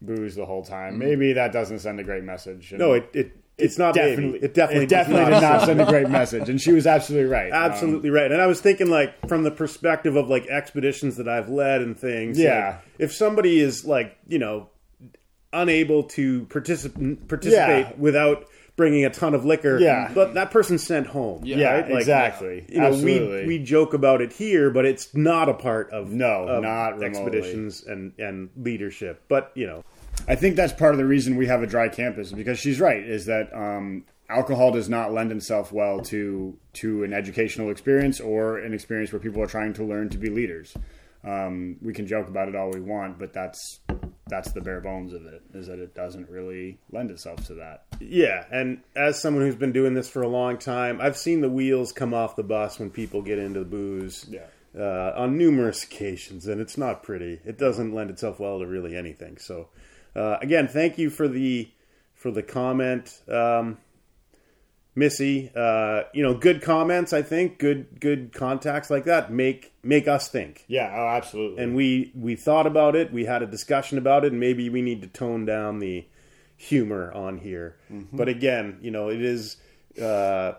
booze 0.02 0.34
the 0.34 0.46
whole 0.46 0.64
time, 0.64 0.98
maybe 0.98 1.32
that 1.34 1.52
doesn't 1.52 1.78
send 1.78 2.00
a 2.00 2.04
great 2.04 2.24
message. 2.24 2.72
And 2.72 2.80
No, 2.80 2.94
it, 2.94 3.08
it 3.14 3.36
it's 3.60 3.78
not 3.78 3.94
definitely 3.94 4.32
baby. 4.32 4.44
It 4.46 4.54
definitely 4.54 4.84
it 4.84 4.88
definitely 4.90 5.24
did 5.32 5.40
not 5.40 5.62
send 5.62 5.80
a 5.80 5.86
great 5.86 6.08
message, 6.10 6.48
and 6.48 6.60
she 6.60 6.72
was 6.72 6.86
absolutely 6.86 7.28
right. 7.30 7.50
Um, 7.52 7.70
Absolutely 7.70 8.10
right. 8.10 8.30
And 8.32 8.40
I 8.40 8.46
was 8.46 8.60
thinking, 8.60 8.88
like, 8.90 9.28
from 9.28 9.42
the 9.44 9.50
perspective 9.50 10.16
of 10.16 10.28
like 10.28 10.46
expeditions 10.46 11.16
that 11.16 11.28
I've 11.28 11.48
led 11.48 11.80
and 11.82 11.98
things. 11.98 12.38
Yeah. 12.38 12.66
like, 12.66 12.78
if 12.98 13.12
somebody 13.14 13.60
is 13.60 13.84
like, 13.84 14.16
you 14.28 14.38
know, 14.38 14.68
unable 15.52 16.04
to 16.04 16.46
particip- 16.46 17.28
participate 17.28 17.86
Yeah. 17.86 17.92
without 17.98 18.46
bringing 18.76 19.04
a 19.04 19.10
ton 19.10 19.34
of 19.34 19.44
liquor, 19.44 19.78
Yeah. 19.78 20.10
but 20.14 20.34
that 20.34 20.50
person's 20.50 20.82
sent 20.86 21.08
home. 21.08 21.42
Yeah, 21.44 21.70
right? 21.74 21.90
Like, 21.90 22.00
exactly. 22.00 22.64
You 22.68 22.80
know, 22.80 22.86
Absolutely. 22.86 23.42
we 23.42 23.46
we 23.46 23.58
joke 23.58 23.92
about 23.92 24.22
it 24.22 24.32
here, 24.32 24.70
but 24.70 24.86
it's 24.86 25.14
not 25.14 25.48
a 25.48 25.54
part 25.54 25.90
of 25.90 26.10
No, 26.12 26.44
of 26.46 26.62
not 26.62 26.94
remotely. 26.98 27.06
expeditions 27.06 27.84
and 27.86 28.12
and 28.18 28.48
leadership. 28.56 29.22
But 29.28 29.50
you 29.54 29.66
know, 29.66 29.84
I 30.28 30.34
think 30.36 30.56
that's 30.56 30.72
part 30.72 30.92
of 30.94 30.98
the 30.98 31.04
reason 31.06 31.36
we 31.36 31.46
have 31.46 31.62
a 31.62 31.66
dry 31.66 31.88
campus 31.88 32.32
because 32.32 32.58
she's 32.58 32.80
right. 32.80 33.02
Is 33.02 33.26
that 33.26 33.52
um, 33.54 34.04
alcohol 34.28 34.70
does 34.72 34.88
not 34.88 35.12
lend 35.12 35.32
itself 35.32 35.72
well 35.72 36.00
to 36.02 36.56
to 36.74 37.04
an 37.04 37.12
educational 37.12 37.70
experience 37.70 38.20
or 38.20 38.58
an 38.58 38.72
experience 38.74 39.12
where 39.12 39.20
people 39.20 39.42
are 39.42 39.46
trying 39.48 39.72
to 39.74 39.84
learn 39.84 40.08
to 40.10 40.18
be 40.18 40.30
leaders. 40.30 40.74
Um, 41.22 41.76
we 41.82 41.92
can 41.92 42.06
joke 42.06 42.28
about 42.28 42.48
it 42.48 42.54
all 42.56 42.70
we 42.70 42.80
want, 42.80 43.18
but 43.18 43.32
that's 43.32 43.80
that's 44.28 44.52
the 44.52 44.60
bare 44.60 44.80
bones 44.80 45.12
of 45.12 45.26
it. 45.26 45.42
Is 45.52 45.66
that 45.66 45.78
it 45.80 45.94
doesn't 45.94 46.30
really 46.30 46.78
lend 46.92 47.10
itself 47.10 47.44
to 47.48 47.54
that. 47.54 47.82
Yeah, 48.00 48.44
and 48.52 48.80
as 48.96 49.20
someone 49.20 49.44
who's 49.44 49.56
been 49.56 49.72
doing 49.72 49.94
this 49.94 50.08
for 50.08 50.22
a 50.22 50.28
long 50.28 50.56
time, 50.56 51.00
I've 51.00 51.16
seen 51.18 51.40
the 51.40 51.50
wheels 51.50 51.92
come 51.92 52.14
off 52.14 52.36
the 52.36 52.42
bus 52.44 52.78
when 52.78 52.90
people 52.90 53.20
get 53.22 53.38
into 53.38 53.58
the 53.58 53.66
booze 53.66 54.24
Yeah. 54.30 54.46
uh, 54.78 55.12
on 55.16 55.36
numerous 55.36 55.82
occasions, 55.84 56.46
and 56.46 56.60
it's 56.60 56.78
not 56.78 57.02
pretty. 57.02 57.40
It 57.44 57.58
doesn't 57.58 57.92
lend 57.92 58.08
itself 58.10 58.38
well 58.40 58.60
to 58.60 58.66
really 58.66 58.96
anything. 58.96 59.36
So, 59.38 59.68
uh, 60.14 60.36
again, 60.40 60.68
thank 60.68 60.98
you 60.98 61.10
for 61.10 61.28
the 61.28 61.68
for 62.14 62.30
the 62.30 62.42
comment, 62.42 63.20
um, 63.28 63.78
Missy. 64.94 65.50
Uh, 65.54 66.02
you 66.12 66.22
know, 66.22 66.34
good 66.34 66.62
comments. 66.62 67.12
I 67.12 67.22
think 67.22 67.58
good 67.58 68.00
good 68.00 68.32
contacts 68.32 68.90
like 68.90 69.04
that 69.04 69.32
make 69.32 69.72
make 69.82 70.08
us 70.08 70.28
think 70.28 70.64
Yeah, 70.68 70.90
oh, 70.94 71.08
absolutely. 71.16 71.62
and 71.62 71.74
we 71.74 72.12
we 72.14 72.34
thought 72.36 72.66
about 72.66 72.96
it 72.96 73.12
we 73.12 73.24
had 73.24 73.42
a 73.42 73.46
discussion 73.46 73.98
about 73.98 74.24
it 74.24 74.32
and 74.32 74.40
maybe 74.40 74.68
we 74.68 74.82
need 74.82 75.00
to 75.02 75.08
tone 75.08 75.44
down 75.46 75.78
the 75.78 76.06
humor 76.56 77.10
on 77.12 77.38
here 77.38 77.76
but 78.12 78.28
again 78.28 78.78
you 78.82 78.90
know 78.90 79.08
it 79.08 79.22
is 79.22 79.56
uh, 80.02 80.52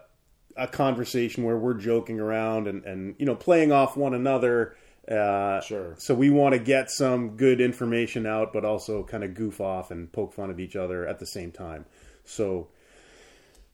a 0.57 0.67
conversation 0.67 1.43
where 1.43 1.55
we're 1.57 1.75
joking 1.75 2.19
around 2.19 2.67
and 2.67 2.83
and 2.85 3.13
you 3.19 3.25
know 3.27 3.35
playing 3.35 3.71
off 3.71 3.95
one 3.95 4.15
another 4.15 4.75
uh, 5.09 5.61
Sure. 5.61 5.95
so 5.97 6.13
we 6.13 6.29
want 6.29 6.53
to 6.53 6.59
get 6.59 6.89
some 6.91 7.35
good 7.37 7.59
information 7.61 8.25
out 8.25 8.53
but 8.53 8.63
also 8.65 9.03
kind 9.03 9.23
of 9.23 9.33
goof 9.33 9.59
off 9.61 9.89
and 9.91 10.11
poke 10.11 10.33
fun 10.33 10.49
at 10.51 10.59
each 10.59 10.75
other 10.75 11.07
at 11.07 11.19
the 11.19 11.25
same 11.25 11.51
time 11.51 11.85
so 12.23 12.67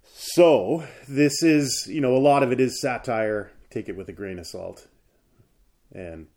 so 0.04 0.84
this 1.08 1.44
is 1.44 1.88
you 1.90 2.02
know 2.02 2.16
a 2.16 2.20
lot 2.20 2.44
of 2.44 2.52
it 2.52 2.60
is 2.60 2.80
satire 2.82 3.52
take 3.70 3.90
it 3.90 3.96
with 3.98 4.08
a 4.10 4.14
grain 4.14 4.40
of 4.40 4.48
salt 4.48 4.88
and 5.92 6.28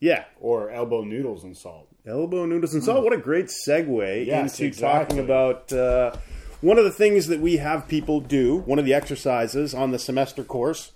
yeah 0.00 0.24
or 0.40 0.70
elbow 0.70 1.02
noodles 1.02 1.44
and 1.44 1.56
salt. 1.56 1.88
Elbow 2.06 2.44
noodles 2.44 2.74
and 2.74 2.84
salt. 2.84 3.02
What 3.02 3.14
a 3.14 3.18
great 3.18 3.46
segue 3.46 4.26
Yes, 4.26 4.52
into 4.60 4.66
exactly. 4.66 5.16
talking 5.16 5.18
about 5.24 5.72
uh, 5.72 6.14
one 6.60 6.76
of 6.76 6.84
the 6.84 6.90
things 6.90 7.28
that 7.28 7.40
we 7.40 7.56
have 7.56 7.88
people 7.88 8.20
do. 8.20 8.58
One 8.58 8.78
of 8.78 8.84
the 8.84 8.92
exercises 8.92 9.72
on 9.72 9.90
the 9.90 9.98
semester 9.98 10.44
course 10.44 10.92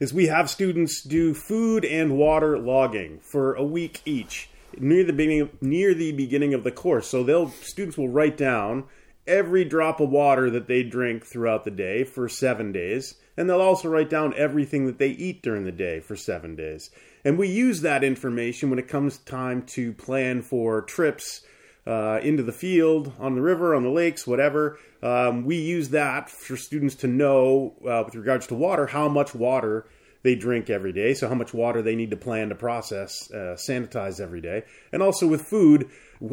is 0.00 0.12
we 0.12 0.26
have 0.26 0.50
students 0.50 1.02
do 1.02 1.34
food 1.34 1.84
and 1.84 2.16
water 2.16 2.58
logging 2.58 3.18
for 3.20 3.54
a 3.54 3.64
week 3.64 4.00
each 4.04 4.48
near 4.78 5.04
the 5.04 5.12
beginning 5.12 5.50
near 5.60 5.94
the 5.94 6.12
beginning 6.12 6.54
of 6.54 6.64
the 6.64 6.72
course. 6.72 7.08
So 7.08 7.22
they'll 7.22 7.48
students 7.48 7.96
will 7.96 8.08
write 8.08 8.36
down 8.36 8.84
every 9.26 9.64
drop 9.64 10.00
of 10.00 10.10
water 10.10 10.50
that 10.50 10.66
they 10.66 10.82
drink 10.82 11.24
throughout 11.24 11.64
the 11.64 11.70
day 11.70 12.04
for 12.04 12.28
7 12.28 12.72
days 12.72 13.14
and 13.36 13.48
they'll 13.48 13.60
also 13.60 13.88
write 13.88 14.10
down 14.10 14.34
everything 14.36 14.86
that 14.86 14.98
they 14.98 15.08
eat 15.08 15.42
during 15.42 15.64
the 15.64 15.72
day 15.72 16.00
for 16.00 16.14
7 16.14 16.54
days. 16.54 16.90
And 17.24 17.38
we 17.38 17.48
use 17.48 17.80
that 17.80 18.04
information 18.04 18.70
when 18.70 18.78
it 18.78 18.88
comes 18.88 19.18
time 19.18 19.62
to 19.62 19.92
plan 19.92 20.42
for 20.42 20.82
trips 20.82 21.42
uh, 21.86 22.20
into 22.22 22.42
the 22.42 22.52
field, 22.52 23.12
on 23.18 23.34
the 23.34 23.42
river, 23.42 23.74
on 23.74 23.82
the 23.82 23.90
lakes, 23.90 24.26
whatever. 24.26 24.78
Um, 25.02 25.44
we 25.44 25.56
use 25.56 25.90
that 25.90 26.30
for 26.30 26.56
students 26.56 26.94
to 26.96 27.06
know, 27.06 27.74
uh, 27.86 28.02
with 28.04 28.14
regards 28.14 28.46
to 28.48 28.54
water, 28.54 28.86
how 28.86 29.08
much 29.08 29.34
water 29.34 29.86
they 30.22 30.34
drink 30.34 30.70
every 30.70 30.92
day. 30.92 31.14
So, 31.14 31.28
how 31.28 31.34
much 31.34 31.52
water 31.52 31.82
they 31.82 31.94
need 31.94 32.10
to 32.10 32.16
plan 32.16 32.48
to 32.48 32.54
process, 32.54 33.30
uh, 33.30 33.56
sanitize 33.56 34.20
every 34.20 34.40
day. 34.40 34.64
And 34.92 35.02
also 35.02 35.26
with 35.26 35.42
food, 35.42 35.90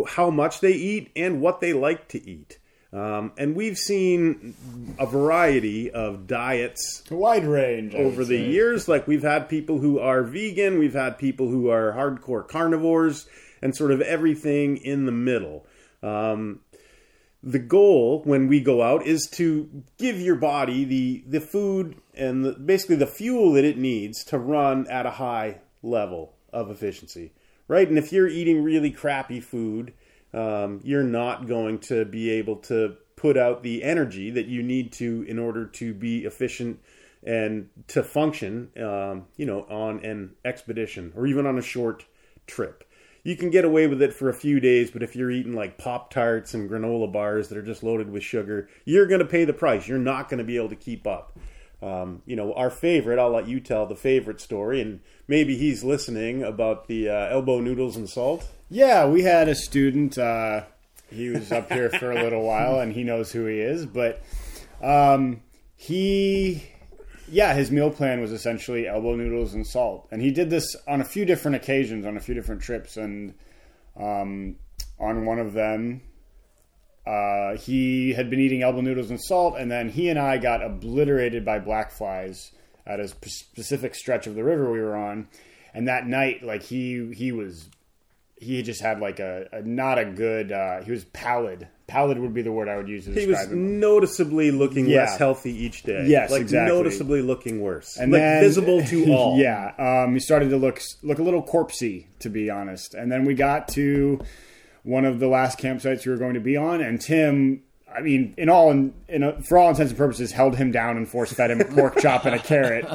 how 0.08 0.30
much 0.30 0.62
they 0.62 0.72
eat 0.72 1.12
and 1.16 1.42
what 1.42 1.60
they 1.60 1.74
like 1.74 2.08
to 2.10 2.30
eat. 2.30 2.58
Um, 2.94 3.32
and 3.38 3.56
we've 3.56 3.78
seen 3.78 4.54
a 5.00 5.06
variety 5.06 5.92
of 5.92 6.28
diets 6.28 7.04
A 7.10 7.16
wide 7.16 7.46
range 7.46 7.96
over 7.96 8.26
the 8.26 8.38
years. 8.38 8.90
Like 8.90 9.08
we've 9.08 9.24
had 9.24 9.48
people 9.48 9.80
who 9.80 10.00
are 10.00 10.24
vegan, 10.24 10.78
we've 10.78 10.94
had 10.94 11.18
people 11.18 11.48
who 11.48 11.70
are 11.70 11.94
hardcore 11.94 12.46
carnivores, 12.46 13.28
and 13.62 13.76
sort 13.76 13.92
of 13.92 14.02
everything 14.02 14.78
in 14.78 15.06
the 15.06 15.12
middle. 15.12 15.66
Um, 16.02 16.62
the 17.44 17.60
goal 17.60 18.22
when 18.24 18.48
we 18.48 18.60
go 18.60 18.82
out 18.82 19.06
is 19.06 19.28
to 19.34 19.84
give 19.98 20.20
your 20.20 20.36
body 20.36 20.84
the 20.84 21.24
the 21.28 21.42
food 21.42 21.96
and 22.14 22.46
the, 22.46 22.52
basically 22.52 22.96
the 22.96 23.08
fuel 23.08 23.54
that 23.54 23.66
it 23.66 23.78
needs 23.78 24.24
to 24.26 24.38
run 24.38 24.88
at 24.88 25.06
a 25.06 25.12
high 25.12 25.60
level 25.82 26.34
of 26.54 26.70
efficiency, 26.70 27.34
right? 27.68 27.88
And 27.88 27.98
if 27.98 28.12
you're 28.12 28.28
eating 28.28 28.64
really 28.64 28.92
crappy 28.92 29.40
food, 29.40 29.94
um, 30.34 30.82
you're 30.84 31.04
not 31.04 31.48
going 31.48 31.80
to 31.80 32.06
be 32.06 32.30
able 32.30 32.58
to 32.58 32.96
put 33.16 33.38
out 33.38 33.64
the 33.64 33.84
energy 33.84 34.30
that 34.32 34.48
you 34.48 34.62
need 34.62 34.92
to 34.94 35.24
in 35.28 35.40
order 35.40 35.66
to 35.66 35.94
be 35.94 36.26
efficient 36.26 36.80
and 37.24 37.70
to 37.88 38.02
function, 38.04 38.70
um, 38.82 39.26
you 39.38 39.46
know, 39.46 39.62
on 39.70 40.04
an 40.04 40.36
expedition 40.44 41.14
or 41.16 41.28
even 41.28 41.46
on 41.46 41.58
a 41.58 41.62
short 41.62 42.06
trip. 42.48 42.84
You 43.24 43.36
can 43.36 43.50
get 43.52 43.66
away 43.66 43.88
with 43.88 44.02
it 44.02 44.14
for 44.14 44.30
a 44.30 44.34
few 44.34 44.60
days, 44.60 44.90
but 44.90 45.04
if 45.04 45.16
you're 45.16 45.30
eating 45.30 45.54
like 45.54 45.78
Pop 45.78 46.10
Tarts 46.10 46.54
and 46.54 46.70
granola 46.70 47.12
bars 47.12 47.50
that 47.50 47.58
are 47.58 47.64
just 47.64 47.84
loaded 47.84 48.10
with 48.10 48.24
sugar, 48.24 48.68
you're 48.84 49.06
going 49.06 49.20
to 49.20 49.26
pay 49.26 49.46
the 49.46 49.54
price. 49.54 49.88
You're 49.88 50.00
not 50.00 50.28
going 50.28 50.40
to 50.40 50.44
be 50.44 50.58
able 50.58 50.70
to 50.70 50.76
keep 50.76 51.06
up. 51.06 51.38
Um, 51.82 52.22
you 52.26 52.36
know, 52.36 52.54
our 52.54 52.70
favorite, 52.70 53.20
I'll 53.20 53.32
let 53.32 53.48
you 53.48 53.60
tell 53.60 53.86
the 53.88 53.96
favorite 53.96 54.40
story, 54.40 54.82
and 54.82 55.00
maybe 55.28 55.58
he's 55.58 55.84
listening 55.84 56.44
about 56.44 56.88
the 56.88 57.10
uh, 57.10 57.30
elbow 57.30 57.60
noodles 57.60 57.96
and 57.96 58.08
salt. 58.08 58.48
Yeah, 58.70 59.08
we 59.08 59.24
had 59.24 59.50
a 59.50 59.56
student. 59.56 60.18
Uh, 60.18 60.64
he 61.10 61.30
was 61.30 61.52
up 61.52 61.72
here 61.72 61.90
for 61.90 62.12
a 62.12 62.22
little 62.22 62.44
while, 62.46 62.80
and 62.80 62.94
he 62.94 63.04
knows 63.04 63.32
who 63.32 63.46
he 63.46 63.60
is. 63.60 63.86
But 63.86 64.22
um, 64.82 65.42
he, 65.76 66.71
yeah, 67.32 67.54
his 67.54 67.72
meal 67.72 67.90
plan 67.90 68.20
was 68.20 68.32
essentially 68.32 68.88
elbow 68.88 69.16
noodles 69.16 69.54
and 69.54 69.66
salt, 69.66 70.08
and 70.12 70.22
he 70.22 70.32
did 70.32 70.50
this 70.50 70.76
on 70.88 71.02
a 71.02 71.06
few 71.06 71.26
different 71.26 71.56
occasions, 71.56 72.06
on 72.06 72.18
a 72.18 72.20
few 72.20 72.36
different 72.36 72.62
trips, 72.62 72.98
and 72.98 73.34
um, 73.98 74.58
on 75.00 75.26
one 75.26 75.40
of 75.40 75.54
them. 75.54 76.02
Uh, 77.08 77.58
he 77.58 78.14
had 78.14 78.30
been 78.30 78.40
eating 78.40 78.62
elbow 78.62 78.82
noodles 78.82 79.10
and 79.10 79.20
salt, 79.20 79.56
and 79.58 79.72
then 79.72 79.90
he 79.90 80.10
and 80.10 80.20
I 80.20 80.38
got 80.38 80.64
obliterated 80.64 81.44
by 81.44 81.58
black 81.58 81.90
flies 81.92 82.52
at 82.86 83.00
a 83.00 83.08
specific 83.08 83.96
stretch 83.96 84.28
of 84.28 84.36
the 84.36 84.44
river 84.44 84.72
we 84.72 84.80
were 84.80 84.96
on. 84.96 85.28
And 85.74 85.88
that 85.88 86.06
night, 86.06 86.44
like 86.44 86.64
he 86.64 87.12
he 87.14 87.32
was 87.32 87.70
he 88.36 88.62
just 88.62 88.82
had 88.82 89.00
like 89.00 89.20
a, 89.20 89.48
a 89.52 89.62
not 89.62 89.98
a 89.98 90.06
good 90.06 90.52
uh, 90.52 90.82
he 90.84 90.92
was 90.92 91.06
pallid 91.06 91.68
pallid 91.92 92.18
would 92.20 92.34
be 92.34 92.42
the 92.42 92.52
word 92.52 92.68
i 92.70 92.78
would 92.78 92.88
use 92.88 93.06
to 93.06 93.12
He 93.14 93.28
was 93.28 93.40
him 93.48 93.80
noticeably 93.80 94.52
looking 94.52 94.88
Yeah. 94.88 95.02
less 95.02 95.18
healthy 95.18 95.52
each 95.66 95.84
day. 95.84 96.06
Yes, 96.08 96.32
like 96.32 96.42
exactly. 96.42 96.76
noticeably 96.76 97.22
looking 97.22 97.62
worse, 97.62 97.98
and 97.98 98.12
like 98.12 98.22
then 98.22 98.42
visible 98.44 98.84
to 98.86 99.06
all. 99.14 99.38
yeah 99.38 99.74
um, 100.06 100.14
he 100.14 100.20
started 100.20 100.50
to 100.50 100.58
look 100.58 100.82
look 101.04 101.20
a 101.20 101.24
little 101.24 101.44
corpsey 101.44 102.06
to 102.20 102.30
be 102.30 102.50
honest 102.50 102.94
and 102.94 103.12
then 103.12 103.26
we 103.26 103.34
got 103.36 103.68
to 103.70 104.20
one 104.84 105.06
of 105.06 105.20
the 105.20 105.28
last 105.28 105.60
campsites 105.60 106.06
we 106.06 106.12
were 106.12 106.18
going 106.18 106.34
to 106.34 106.40
be 106.40 106.56
on 106.58 106.82
and 106.82 107.00
tim 107.02 107.62
I 107.94 108.00
mean, 108.00 108.34
in 108.38 108.48
all, 108.48 108.72
in, 108.72 108.94
in 109.10 109.22
a, 109.22 109.42
for 109.42 109.58
all 109.58 109.68
intents 109.70 109.92
and 109.92 109.98
purposes, 109.98 110.32
held 110.32 110.56
him 110.56 110.72
down 110.72 110.96
and 110.96 111.06
force 111.06 111.34
fed 111.34 111.52
him 111.52 111.60
a 111.60 111.66
pork 111.66 111.98
chop 112.02 112.24
and 112.24 112.34
a 112.34 112.40
carrot. 112.40 112.86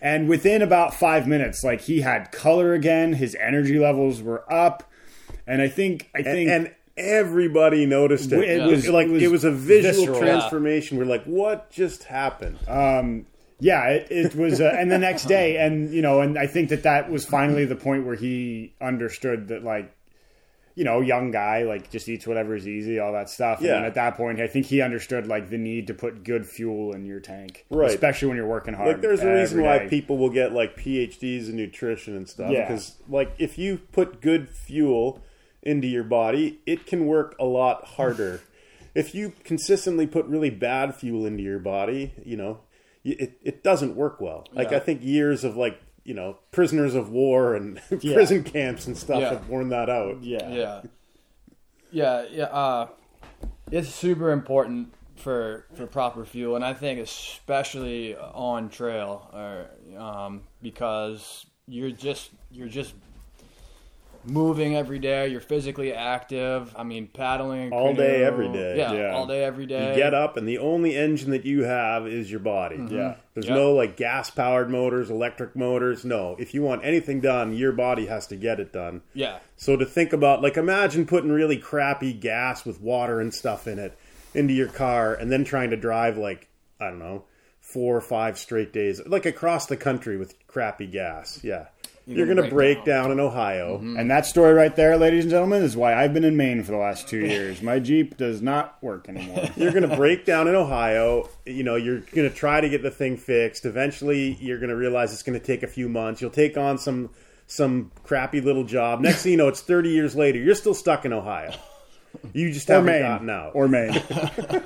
And 0.00 0.28
within 0.28 0.62
about 0.62 0.94
five 0.94 1.26
minutes, 1.26 1.64
like 1.64 1.80
he 1.80 2.02
had 2.02 2.30
color 2.30 2.72
again, 2.72 3.14
his 3.14 3.34
energy 3.40 3.80
levels 3.80 4.22
were 4.22 4.44
up, 4.52 4.88
and 5.44 5.60
I 5.60 5.66
think, 5.66 6.08
I 6.14 6.22
think, 6.22 6.48
and 6.50 6.72
everybody 6.96 7.86
noticed 7.86 8.32
it. 8.32 8.42
It 8.48 8.62
was- 8.66 8.88
like 8.88 9.06
it 9.06 9.10
was 9.10 9.22
it 9.22 9.30
was 9.30 9.44
a 9.44 9.50
visual 9.50 9.92
visceral. 10.06 10.18
transformation. 10.20 10.98
We're 10.98 11.04
like, 11.04 11.24
what 11.24 11.70
just 11.70 12.04
happened? 12.04 12.58
um, 12.68 13.26
yeah, 13.60 13.88
it, 13.88 14.08
it 14.10 14.34
was, 14.34 14.60
uh, 14.60 14.74
and 14.76 14.90
the 14.90 14.98
next 14.98 15.24
day, 15.26 15.56
and 15.58 15.92
you 15.94 16.02
know, 16.02 16.20
and 16.20 16.36
I 16.36 16.46
think 16.48 16.68
that 16.70 16.82
that 16.82 17.10
was 17.10 17.24
finally 17.24 17.64
the 17.64 17.76
point 17.76 18.04
where 18.04 18.16
he 18.16 18.74
understood 18.80 19.48
that, 19.48 19.62
like, 19.62 19.96
you 20.74 20.82
know, 20.84 21.00
young 21.00 21.30
guy, 21.30 21.62
like 21.62 21.88
just 21.90 22.08
eats 22.08 22.26
whatever 22.26 22.56
is 22.56 22.66
easy, 22.66 22.98
all 22.98 23.12
that 23.12 23.30
stuff. 23.30 23.60
Yeah. 23.62 23.76
And 23.76 23.86
at 23.86 23.94
that 23.94 24.16
point, 24.16 24.40
I 24.40 24.48
think 24.48 24.66
he 24.66 24.80
understood 24.82 25.28
like 25.28 25.48
the 25.50 25.56
need 25.56 25.86
to 25.86 25.94
put 25.94 26.24
good 26.24 26.44
fuel 26.44 26.92
in 26.94 27.06
your 27.06 27.20
tank, 27.20 27.64
Right. 27.70 27.88
Especially 27.90 28.26
when 28.26 28.36
you're 28.36 28.48
working 28.48 28.74
hard. 28.74 28.88
Like, 28.88 29.00
there's 29.00 29.20
a 29.22 29.32
reason 29.32 29.62
why 29.62 29.78
day. 29.78 29.88
people 29.88 30.18
will 30.18 30.30
get 30.30 30.52
like 30.52 30.76
PhDs 30.76 31.48
in 31.48 31.54
nutrition 31.56 32.16
and 32.16 32.28
stuff. 32.28 32.50
Yeah. 32.50 32.62
Because 32.66 32.96
like 33.08 33.32
if 33.38 33.56
you 33.56 33.78
put 33.92 34.20
good 34.20 34.48
fuel 34.48 35.22
into 35.64 35.88
your 35.88 36.04
body, 36.04 36.60
it 36.66 36.86
can 36.86 37.06
work 37.06 37.34
a 37.40 37.44
lot 37.44 37.84
harder 37.84 38.40
if 38.94 39.14
you 39.14 39.32
consistently 39.42 40.06
put 40.06 40.24
really 40.26 40.50
bad 40.50 40.94
fuel 40.94 41.26
into 41.26 41.42
your 41.42 41.58
body, 41.58 42.14
you 42.24 42.36
know, 42.36 42.60
it 43.04 43.38
it 43.42 43.64
doesn't 43.64 43.96
work 43.96 44.20
well. 44.20 44.46
Like 44.52 44.70
Yeah. 44.70 44.76
I 44.76 44.80
think 44.80 45.02
years 45.02 45.42
of 45.44 45.56
like 45.56 45.80
you 46.04 46.14
know 46.14 46.38
prisoners 46.52 46.94
of 46.94 47.10
war 47.10 47.54
and 47.54 47.80
prison 47.88 48.44
camps 48.44 48.86
and 48.86 48.96
stuff 48.96 49.20
Yeah. 49.20 49.30
have 49.30 49.48
worn 49.48 49.70
that 49.70 49.90
out. 49.90 50.22
Yeah. 50.22 50.48
Yeah. 50.52 50.82
Yeah, 51.90 52.24
yeah. 52.30 52.44
Uh, 52.44 52.88
it's 53.70 53.88
super 53.88 54.30
important 54.30 54.92
for 55.16 55.66
for 55.74 55.86
proper 55.86 56.24
fuel, 56.24 56.56
and 56.56 56.64
I 56.64 56.74
think 56.74 56.98
especially 57.00 58.16
on 58.16 58.68
trail, 58.68 59.30
or 59.32 59.66
um, 59.98 60.42
because 60.62 61.46
you're 61.66 61.90
just 61.90 62.30
you're 62.50 62.68
just 62.68 62.94
moving 64.26 64.76
every 64.76 64.98
day. 64.98 65.28
You're 65.28 65.40
physically 65.40 65.92
active. 65.92 66.74
I 66.76 66.82
mean, 66.84 67.08
paddling 67.08 67.72
a 67.72 67.74
All 67.76 67.94
day, 67.94 68.24
every 68.24 68.48
day. 68.52 68.76
Yeah, 68.78 68.92
Yeah. 68.92 69.14
all 69.14 69.26
day, 69.26 69.44
every 69.44 69.66
day. 69.66 69.90
You 69.90 69.94
get 69.96 70.14
up, 70.14 70.36
and 70.36 70.48
the 70.48 70.58
only 70.58 70.96
engine 70.96 71.30
that 71.30 71.44
you 71.44 71.64
have 71.64 72.06
is 72.06 72.30
your 72.30 72.40
body. 72.40 72.76
Mm-hmm. 72.76 72.94
Yeah. 72.96 73.14
There's 73.34 73.46
Yeah. 73.48 73.54
no 73.54 73.72
like 73.72 73.96
gas 73.96 74.30
powered 74.30 74.70
motors, 74.70 75.10
electric 75.10 75.54
motors. 75.56 76.04
No. 76.04 76.36
If 76.38 76.54
you 76.54 76.62
want 76.62 76.84
anything 76.84 77.20
done, 77.20 77.54
your 77.56 77.72
body 77.72 78.06
has 78.06 78.26
to 78.28 78.36
get 78.36 78.60
it 78.60 78.72
done. 78.72 79.02
Yeah, 79.12 79.38
So 79.56 79.76
to 79.76 79.84
think 79.84 80.12
about, 80.12 80.42
like, 80.42 80.56
imagine 80.56 81.06
putting 81.06 81.30
really 81.30 81.56
crappy 81.58 82.12
gas 82.12 82.64
with 82.64 82.80
water 82.80 83.20
and 83.20 83.32
stuff 83.34 83.66
in 83.66 83.78
it 83.78 83.96
into 84.34 84.52
your 84.54 84.68
car, 84.68 85.14
and 85.14 85.30
then 85.30 85.44
trying 85.44 85.70
to 85.70 85.76
drive 85.76 86.16
like 86.18 86.48
I 86.80 86.88
don't 86.90 86.98
know 86.98 87.24
four 87.60 87.96
or 87.96 88.00
five 88.00 88.36
straight 88.36 88.72
days, 88.72 89.00
like 89.06 89.24
across 89.24 89.66
the 89.66 89.76
country 89.76 90.16
with 90.18 90.34
crappy 90.46 90.86
gas. 90.86 91.40
Yeah, 91.42 91.66
you're, 92.06 92.26
gonna 92.26 92.42
gonna 92.42 92.54
break, 92.54 92.76
break 92.78 92.84
down. 92.84 93.10
in 93.12 93.20
Ohio. 93.20 93.78
And 93.78 94.10
that 94.10 94.26
story 94.26 94.52
right 94.52 94.74
there, 94.76 94.96
ladies 94.96 95.24
and 95.24 95.30
gentlemen, 95.30 95.62
is 95.62 95.76
why 95.76 95.94
I've 95.94 96.12
been 96.12 96.24
in 96.24 96.36
Maine 96.36 96.62
for 96.62 96.72
the 96.72 96.78
last 96.78 97.08
two 97.08 97.18
years. 97.26 97.62
My 97.62 97.78
Jeep 97.78 98.16
does 98.16 98.42
not 98.42 98.76
work 98.82 99.08
anymore. 99.08 99.48
You're 99.56 99.72
gonna 99.72 99.96
break 99.96 100.24
down 100.24 100.48
in 100.48 100.54
Ohio. 100.54 101.28
You 101.46 101.62
know, 101.64 101.76
you're 101.76 102.00
gonna 102.00 102.30
try 102.30 102.60
to 102.60 102.68
get 102.68 102.82
the 102.82 102.90
thing 102.90 103.16
fixed. 103.16 103.64
Eventually, 103.64 104.34
you're 104.40 104.58
gonna 104.60 104.76
realize 104.76 105.12
it's 105.12 105.22
gonna 105.22 105.38
take 105.40 105.62
a 105.62 105.66
few 105.68 105.88
months. 105.88 106.20
You'll 106.20 106.30
take 106.30 106.56
on 106.58 106.78
some 106.78 107.10
some 107.46 107.90
crappy 108.04 108.40
little 108.40 108.64
job. 108.64 109.00
Next 109.00 109.22
thing 109.22 109.32
you 109.32 109.38
know, 109.38 109.48
it's 109.48 109.60
30 109.60 109.90
years 109.90 110.16
later. 110.16 110.38
You're 110.38 110.54
still 110.54 110.72
stuck 110.74 111.04
in 111.04 111.12
Ohio. 111.12 111.52
You 112.32 112.52
just 112.52 112.68
or 112.70 112.74
haven't 112.74 112.86
Maine, 112.86 113.02
gotten 113.02 113.30
out. 113.30 113.52
or 113.54 113.68
Maine. 113.68 114.02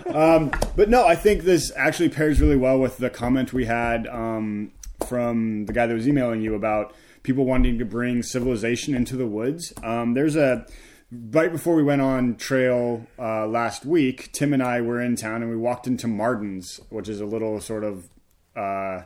um, 0.06 0.50
but 0.76 0.88
no, 0.88 1.06
I 1.06 1.14
think 1.16 1.42
this 1.42 1.72
actually 1.76 2.08
pairs 2.10 2.40
really 2.40 2.56
well 2.56 2.78
with 2.78 2.98
the 2.98 3.10
comment 3.10 3.52
we 3.52 3.64
had 3.64 4.06
um, 4.06 4.70
from 5.06 5.66
the 5.66 5.72
guy 5.72 5.86
that 5.86 5.94
was 5.94 6.06
emailing 6.06 6.40
you 6.40 6.54
about 6.54 6.94
people 7.28 7.44
wanting 7.44 7.78
to 7.78 7.84
bring 7.84 8.22
civilization 8.22 8.94
into 8.94 9.14
the 9.14 9.26
woods. 9.26 9.74
Um, 9.84 10.14
there's 10.14 10.34
a 10.34 10.64
right 11.12 11.52
before 11.52 11.74
we 11.74 11.82
went 11.82 12.00
on 12.00 12.36
trail 12.36 13.06
uh, 13.18 13.46
last 13.46 13.84
week. 13.84 14.32
Tim 14.32 14.54
and 14.54 14.62
I 14.62 14.80
were 14.80 14.98
in 15.00 15.14
town 15.14 15.42
and 15.42 15.50
we 15.50 15.56
walked 15.56 15.86
into 15.86 16.08
Martin's, 16.08 16.80
which 16.88 17.06
is 17.06 17.20
a 17.20 17.26
little 17.26 17.60
sort 17.60 17.84
of. 17.84 18.08
Uh, 18.56 19.02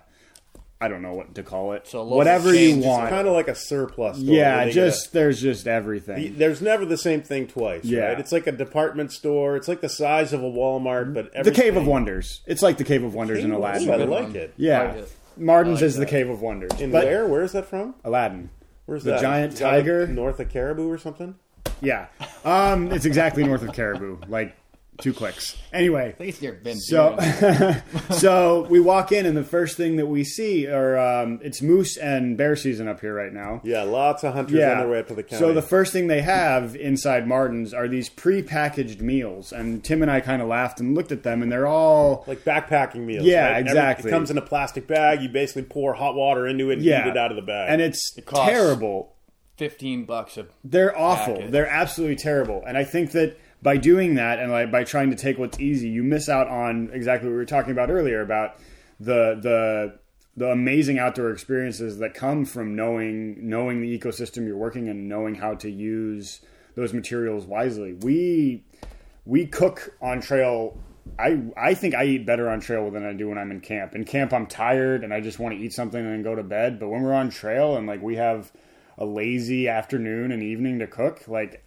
I 0.81 0.89
don't 0.89 1.03
know 1.03 1.15
what 1.15 1.35
to 1.37 1.43
call 1.45 1.73
it. 1.73 1.87
So 1.89 2.05
Whatever 2.05 2.53
you 2.55 2.79
want. 2.79 3.09
kind 3.11 3.27
of 3.29 3.35
like 3.35 3.47
a 3.49 3.55
surplus 3.55 4.19
store. 4.19 4.35
yeah, 4.35 4.69
just 4.69 5.07
get 5.07 5.13
there's 5.13 5.41
just 5.41 5.67
a- 5.67 5.71
everything. 5.71 6.37
there's 6.39 6.61
never 6.63 6.85
the 6.85 6.97
same 6.97 7.23
thing 7.23 7.47
twice. 7.49 7.85
Yeah. 7.85 8.07
right? 8.07 8.21
it's 8.21 8.33
like 8.33 8.47
a 8.49 8.53
department 8.53 9.13
store. 9.13 9.57
It's 9.57 9.67
like 9.69 9.81
the 9.81 9.89
size 9.89 10.33
of 10.33 10.43
a 10.43 10.51
Walmart, 10.51 11.13
but 11.15 11.33
the 11.45 11.51
Cave 11.53 11.77
of 11.77 11.87
Wonders. 11.87 12.41
It's 12.47 12.63
like 12.63 12.79
the 12.79 12.85
Cave 12.85 13.03
of 13.05 13.15
Wonders 13.15 13.45
in 13.45 13.53
Ooh, 13.53 13.59
Aladdin. 13.59 13.91
I 13.91 13.97
like 13.97 14.35
it. 14.35 14.55
Yeah, 14.57 14.83
Like 14.83 14.97
it. 14.99 15.13
Martin's 15.37 15.81
like 15.81 15.87
is 15.87 15.97
the. 15.97 16.07
Cave 16.07 16.29
of 16.29 16.41
Wonders. 16.43 16.81
In 16.81 16.91
But 16.91 17.05
where? 17.05 17.27
Where 17.27 17.43
is 17.43 17.53
that 17.53 17.67
from? 17.67 17.95
Aladdin. 18.05 18.51
Where's 18.87 19.05
The 19.05 19.13
that? 19.13 19.21
giant 19.21 19.53
Is 19.55 19.59
that, 19.61 19.67
like, 19.67 19.75
tiger? 19.85 20.07
north 20.09 20.41
of 20.41 20.49
Caribou 20.49 20.89
or 20.91 20.99
something. 20.99 21.37
Yeah, 21.81 22.07
um, 22.45 22.93
it's 22.93 23.05
exactly 23.05 23.45
north 23.45 23.63
of 23.63 23.73
Caribou, 23.73 24.19
like 24.29 24.57
two 25.03 25.13
clicks. 25.13 25.57
Anyway, 25.73 26.09
at 26.11 26.21
least 26.21 26.41
you've 26.43 26.57
so 26.81 27.19
so 28.11 28.67
we 28.71 28.81
walk 28.81 29.13
in, 29.13 29.27
and 29.27 29.37
the 29.37 29.45
first 29.45 29.77
thing 29.77 29.97
that 29.97 30.07
we 30.07 30.25
see 30.25 30.67
are 30.67 30.99
um, 30.99 31.41
it's 31.43 31.61
moose 31.63 31.97
and 31.97 32.37
bear 32.37 32.57
season 32.57 32.89
up 32.89 33.01
here 33.01 33.15
right 33.15 33.33
now. 33.33 33.61
Yeah, 33.65 33.83
lots 33.83 34.23
of 34.25 34.35
hunters 34.35 34.55
Yeah. 34.59 34.73
on 34.73 34.79
their 34.79 34.89
way 34.89 34.99
up 35.01 35.09
to 35.09 35.15
the 35.15 35.23
county. 35.23 35.41
So 35.41 35.53
the 35.53 35.63
first 35.63 35.93
thing 35.93 36.07
they 36.07 36.23
have 36.23 36.77
inside 36.77 37.27
Martin's 37.27 37.73
are 37.75 37.89
these 37.89 38.09
pre-packaged 38.09 39.01
meals, 39.01 39.53
and 39.53 39.83
Tim 39.83 40.03
and 40.03 40.11
I 40.11 40.21
kind 40.21 40.43
of 40.43 40.49
laughed 40.49 40.81
and 40.81 40.95
looked 40.95 41.13
at 41.13 41.23
them, 41.23 41.43
and 41.43 41.51
they're 41.51 41.67
all 41.67 42.25
like 42.27 42.45
backpacking 42.45 43.01
meals. 43.05 43.25
Yeah, 43.25 43.45
right? 43.47 43.57
Every- 43.59 43.69
exactly. 43.71 44.11
it 44.11 44.13
comes 44.13 44.31
in 44.31 44.39
a 44.39 44.43
plastic 44.43 44.87
bag. 44.87 45.23
You 45.23 45.29
basically 45.29 45.63
pour 45.65 45.95
hot 45.95 46.15
water 46.15 46.47
into 46.47 46.71
it 46.71 46.75
and 46.75 46.83
yeah, 46.83 47.07
eat 47.07 47.11
it 47.11 47.17
out 47.17 47.31
of 47.31 47.37
the 47.37 47.43
bag. 47.43 47.69
and 47.71 47.81
it's 47.81 48.17
costs- 48.27 48.51
terrible. 48.51 49.15
fifteen 49.57 50.05
bucks 50.05 50.37
a 50.37 50.47
They're 50.65 50.97
awful. 50.99 51.35
package. 51.37 51.51
They're 51.51 51.67
absolutely 51.69 52.17
terrible. 52.17 52.63
And 52.67 52.77
I 52.77 52.85
think 52.85 53.13
that 53.13 53.37
by 53.63 53.77
doing 53.77 54.15
that 54.15 54.39
and 54.39 54.51
like 54.51 54.71
by 54.71 54.85
trying 54.85 55.11
to 55.11 55.17
take 55.17 55.39
what's 55.39 55.61
easy, 55.61 55.89
you 55.89 56.03
miss 56.03 56.29
out 56.29 56.49
on 56.49 56.91
exactly 56.93 57.29
what 57.29 57.33
we 57.33 57.39
were 57.39 57.45
talking 57.45 57.71
about 57.71 57.91
earlier 57.91 58.21
about 58.21 58.57
the 58.99 59.39
the 59.41 59.99
the 60.37 60.51
amazing 60.51 60.99
outdoor 60.99 61.31
experiences 61.31 61.99
that 61.99 62.15
come 62.15 62.45
from 62.45 62.75
knowing 62.75 63.49
knowing 63.49 63.81
the 63.81 63.99
ecosystem 63.99 64.47
you're 64.47 64.57
working 64.57 64.89
in, 64.89 65.09
knowing 65.09 65.37
how 65.37 65.55
to 65.55 65.71
use 65.71 66.41
those 66.75 66.93
materials 66.93 67.47
wisely. 67.47 67.93
We 67.93 68.65
we 69.25 69.47
cook 69.47 69.95
on 70.01 70.21
trail. 70.21 70.79
I 71.19 71.43
I 71.57 71.75
think 71.75 71.95
I 71.95 72.05
eat 72.05 72.27
better 72.27 72.49
on 72.49 72.61
trail 72.61 72.91
than 72.91 73.05
I 73.05 73.13
do 73.13 73.29
when 73.29 73.39
I'm 73.39 73.51
in 73.53 73.61
camp. 73.61 73.95
In 73.95 74.05
camp, 74.05 74.33
I'm 74.33 74.47
tired 74.47 75.05
and 75.05 75.15
I 75.15 75.21
just 75.21 75.39
want 75.39 75.55
to 75.55 75.61
eat 75.61 75.73
something 75.73 76.05
and 76.05 76.25
go 76.25 76.35
to 76.35 76.43
bed. 76.43 76.81
But 76.81 76.89
when 76.89 77.03
we're 77.03 77.15
on 77.15 77.31
trail 77.31 77.77
and 77.77 77.87
like 77.87 78.03
we 78.03 78.17
have 78.17 78.51
a 78.99 79.05
lazy 79.05 79.69
afternoon 79.69 80.33
and 80.33 80.43
evening 80.43 80.79
to 80.81 80.87
cook, 80.87 81.29
like 81.29 81.65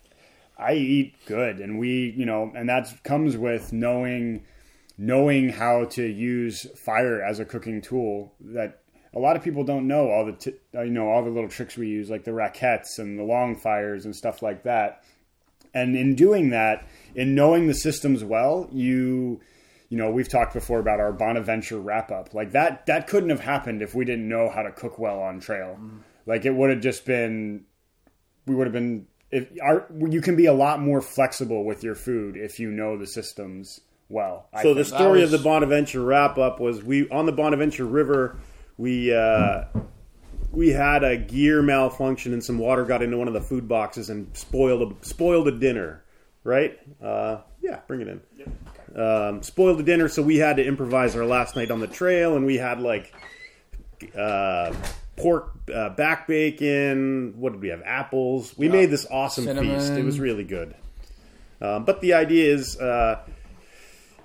I 0.57 0.73
eat 0.73 1.15
good, 1.25 1.59
and 1.59 1.79
we 1.79 2.13
you 2.15 2.25
know, 2.25 2.51
and 2.55 2.69
that 2.69 3.03
comes 3.03 3.37
with 3.37 3.73
knowing 3.73 4.43
knowing 4.97 5.49
how 5.49 5.85
to 5.85 6.05
use 6.05 6.67
fire 6.77 7.21
as 7.21 7.39
a 7.39 7.45
cooking 7.45 7.81
tool 7.81 8.33
that 8.39 8.81
a 9.13 9.19
lot 9.19 9.35
of 9.35 9.43
people 9.43 9.63
don't 9.63 9.87
know 9.87 10.09
all 10.09 10.25
the 10.25 10.33
t- 10.33 10.53
you 10.73 10.85
know 10.85 11.09
all 11.09 11.23
the 11.23 11.29
little 11.29 11.49
tricks 11.49 11.77
we 11.77 11.87
use 11.87 12.09
like 12.09 12.23
the 12.23 12.33
raquettes 12.33 12.99
and 12.99 13.17
the 13.17 13.23
long 13.23 13.55
fires 13.55 14.05
and 14.05 14.15
stuff 14.15 14.41
like 14.41 14.63
that. 14.63 15.03
And 15.73 15.95
in 15.95 16.15
doing 16.15 16.51
that 16.51 16.87
in 17.15 17.35
knowing 17.35 17.67
the 17.67 17.73
systems 17.73 18.23
well 18.23 18.69
you 18.71 19.41
you 19.89 19.97
know 19.97 20.09
we've 20.09 20.29
talked 20.29 20.53
before 20.53 20.79
about 20.79 20.99
our 20.99 21.11
bonaventure 21.11 21.79
wrap 21.79 22.11
up 22.11 22.33
like 22.33 22.51
that 22.51 22.85
that 22.85 23.07
couldn't 23.07 23.29
have 23.29 23.41
happened 23.41 23.81
if 23.81 23.93
we 23.93 24.05
didn't 24.05 24.27
know 24.27 24.49
how 24.49 24.61
to 24.61 24.71
cook 24.71 24.97
well 24.97 25.19
on 25.19 25.39
trail. 25.39 25.77
Mm. 25.79 25.99
Like 26.25 26.45
it 26.45 26.51
would 26.55 26.69
have 26.69 26.81
just 26.81 27.05
been 27.05 27.65
we 28.45 28.55
would 28.55 28.67
have 28.67 28.73
been 28.73 29.07
if 29.35 29.47
our 29.61 29.85
you 30.07 30.21
can 30.21 30.35
be 30.35 30.45
a 30.45 30.53
lot 30.53 30.79
more 30.79 31.01
flexible 31.01 31.63
with 31.65 31.83
your 31.83 31.95
food 31.95 32.37
if 32.37 32.59
you 32.59 32.71
know 32.71 32.97
the 32.97 33.07
systems 33.07 33.81
well 34.09 34.47
I 34.53 34.63
So 34.63 34.73
the 34.73 34.85
story 34.85 35.21
was- 35.21 35.33
of 35.33 35.39
the 35.39 35.43
Bonaventure 35.43 36.01
wrap 36.01 36.37
up 36.37 36.59
was 36.59 36.83
we 36.83 37.09
on 37.09 37.25
the 37.25 37.31
Bonaventure 37.31 37.85
River 37.85 38.37
we 38.77 39.13
uh, 39.13 39.63
we 40.51 40.69
had 40.69 41.03
a 41.03 41.17
gear 41.17 41.61
malfunction 41.61 42.33
and 42.33 42.43
some 42.43 42.57
water 42.57 42.85
got 42.85 43.01
into 43.01 43.17
one 43.17 43.27
of 43.27 43.33
the 43.33 43.41
food 43.41 43.67
boxes 43.67 44.09
and 44.09 44.27
spoiled 44.35 44.91
a, 44.91 45.05
spoiled 45.05 45.47
a 45.47 45.51
dinner. 45.51 46.01
Right? 46.43 46.77
Uh, 47.03 47.37
yeah, 47.61 47.79
bring 47.87 48.01
it 48.01 48.07
in. 48.07 48.21
Um, 49.01 49.41
spoiled 49.41 49.79
a 49.79 49.83
dinner, 49.83 50.07
so 50.07 50.21
we 50.21 50.37
had 50.37 50.57
to 50.57 50.63
improvise 50.63 51.15
our 51.15 51.25
last 51.25 51.55
night 51.55 51.71
on 51.71 51.79
the 51.79 51.87
trail, 51.87 52.35
and 52.35 52.45
we 52.45 52.57
had 52.57 52.79
like 52.79 53.11
uh, 54.15 54.71
pork 55.17 55.51
uh, 55.73 55.89
back 55.89 56.27
bacon. 56.27 57.33
What 57.37 57.53
did 57.53 57.61
we 57.61 57.69
have? 57.69 57.81
Apples. 57.85 58.57
We 58.57 58.69
made 58.69 58.89
this 58.91 59.05
awesome 59.09 59.45
feast. 59.45 59.91
It 59.93 60.03
was 60.03 60.19
really 60.19 60.43
good. 60.43 60.75
Um, 61.61 61.85
but 61.85 62.01
the 62.01 62.13
idea 62.13 62.53
is, 62.53 62.77
uh, 62.79 63.21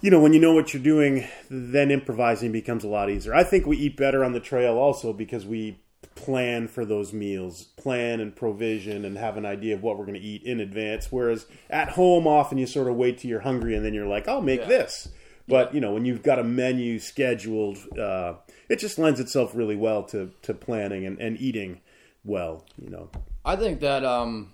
you 0.00 0.10
know, 0.10 0.20
when 0.20 0.32
you 0.32 0.40
know 0.40 0.52
what 0.54 0.74
you're 0.74 0.82
doing, 0.82 1.26
then 1.48 1.90
improvising 1.90 2.52
becomes 2.52 2.84
a 2.84 2.88
lot 2.88 3.08
easier. 3.10 3.34
I 3.34 3.44
think 3.44 3.66
we 3.66 3.76
eat 3.76 3.96
better 3.96 4.24
on 4.24 4.32
the 4.32 4.40
trail 4.40 4.76
also 4.76 5.12
because 5.12 5.46
we 5.46 5.78
plan 6.16 6.66
for 6.68 6.84
those 6.84 7.12
meals, 7.12 7.64
plan 7.76 8.20
and 8.20 8.34
provision, 8.34 9.04
and 9.04 9.16
have 9.16 9.36
an 9.36 9.46
idea 9.46 9.74
of 9.74 9.82
what 9.82 9.96
we're 9.96 10.06
going 10.06 10.20
to 10.20 10.26
eat 10.26 10.42
in 10.42 10.60
advance. 10.60 11.06
Whereas 11.10 11.46
at 11.70 11.90
home, 11.90 12.26
often 12.26 12.58
you 12.58 12.66
sort 12.66 12.88
of 12.88 12.96
wait 12.96 13.18
till 13.18 13.30
you're 13.30 13.40
hungry 13.40 13.76
and 13.76 13.84
then 13.84 13.94
you're 13.94 14.06
like, 14.08 14.26
I'll 14.26 14.42
make 14.42 14.60
Yeah. 14.60 14.66
this. 14.68 15.08
But 15.46 15.74
you 15.74 15.80
know, 15.80 15.92
when 15.92 16.04
you've 16.04 16.22
got 16.22 16.38
a 16.38 16.44
menu 16.44 16.98
scheduled, 16.98 17.78
uh, 17.98 18.34
it 18.70 18.78
just 18.78 18.98
lends 18.98 19.18
itself 19.20 19.54
really 19.54 19.76
well 19.76 20.04
to, 20.04 20.30
to 20.42 20.54
planning 20.54 21.04
and, 21.04 21.18
and 21.18 21.38
eating 21.40 21.80
well. 22.24 22.64
You 22.80 22.88
know, 22.88 23.10
I 23.44 23.56
think 23.56 23.80
that 23.80 24.04
um, 24.04 24.52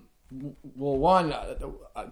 well, 0.74 0.96
one, 0.96 1.32
uh, 1.32 1.70
uh, 1.94 2.06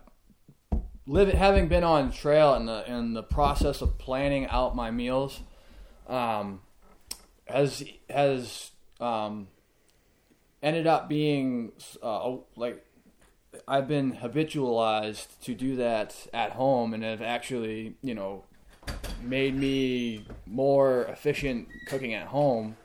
live 1.07 1.31
having 1.31 1.67
been 1.67 1.83
on 1.83 2.13
trail 2.13 2.55
and 2.55 2.69
the 2.69 2.85
in 2.87 3.15
the 3.15 3.23
process 3.23 3.81
of 3.81 3.99
planning 3.99 4.47
out 4.47 4.77
my 4.77 4.91
meals, 4.91 5.41
um, 6.07 6.61
has 7.47 7.83
has 8.11 8.71
um, 9.01 9.49
ended 10.63 10.87
up 10.87 11.09
being 11.09 11.73
uh, 12.03 12.37
like 12.55 12.85
I've 13.67 13.89
been 13.89 14.13
habitualized 14.13 15.41
to 15.45 15.55
do 15.55 15.77
that 15.77 16.27
at 16.35 16.53
home, 16.53 16.93
and 16.93 17.03
have 17.03 17.23
actually 17.23 17.97
you 18.03 18.15
know 18.15 18.45
made 19.23 19.55
me 19.55 20.27
more 20.47 21.05
efficient 21.05 21.69
cooking 21.87 22.15
at 22.15 22.27
home, 22.27 22.77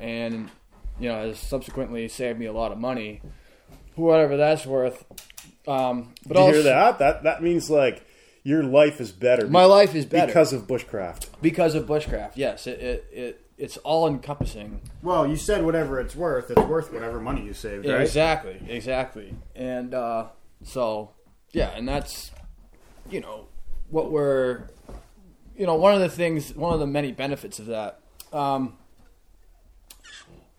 and 0.00 0.50
you 0.98 1.08
know 1.08 1.26
has 1.26 1.38
subsequently 1.38 2.08
saved 2.08 2.38
me 2.38 2.46
a 2.46 2.52
lot 2.52 2.72
of 2.72 2.78
money, 2.78 3.20
whatever 3.94 4.36
that's 4.36 4.66
worth. 4.66 5.04
Um, 5.66 6.14
but 6.26 6.36
Did 6.36 6.46
you 6.46 6.52
hear 6.54 6.62
that? 6.64 6.98
That 6.98 7.22
that 7.24 7.42
means 7.42 7.70
like 7.70 8.04
your 8.42 8.62
life 8.62 9.00
is 9.00 9.12
better. 9.12 9.46
My 9.46 9.64
life 9.64 9.94
is 9.94 10.06
better 10.06 10.26
because 10.26 10.52
of 10.52 10.66
bushcraft. 10.66 11.26
because 11.42 11.74
of 11.74 11.86
bushcraft. 11.86 12.32
Yes, 12.36 12.66
it 12.66 12.80
it, 12.80 13.06
it 13.12 13.44
it's 13.58 13.76
all 13.78 14.06
encompassing. 14.06 14.80
Well, 15.02 15.26
you 15.26 15.36
said 15.36 15.64
whatever 15.64 16.00
it's 16.00 16.14
worth. 16.14 16.50
It's 16.50 16.62
worth 16.62 16.92
whatever 16.92 17.20
money 17.20 17.42
you 17.44 17.52
saved, 17.52 17.86
right? 17.86 18.00
Exactly, 18.00 18.62
exactly. 18.68 19.34
And 19.56 19.92
uh, 19.92 20.28
so, 20.62 21.10
yeah, 21.50 21.70
and 21.74 21.86
that's, 21.88 22.30
you 23.10 23.20
know, 23.20 23.48
what 23.90 24.12
we're, 24.12 24.68
you 25.58 25.66
know, 25.66 25.74
one 25.74 25.92
of 25.92 26.00
the 26.00 26.08
things, 26.08 26.54
one 26.54 26.72
of 26.72 26.80
the 26.80 26.86
many 26.86 27.12
benefits 27.12 27.58
of 27.58 27.66
that. 27.66 28.00
Um, 28.32 28.78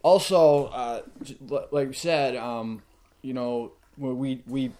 also, 0.03 0.65
uh, 0.65 1.01
like 1.71 1.87
you 1.87 1.93
said, 1.93 2.35
um, 2.35 2.83
you 3.21 3.33
know, 3.33 3.71
when 3.95 4.17
we 4.17 4.43
we 4.45 4.71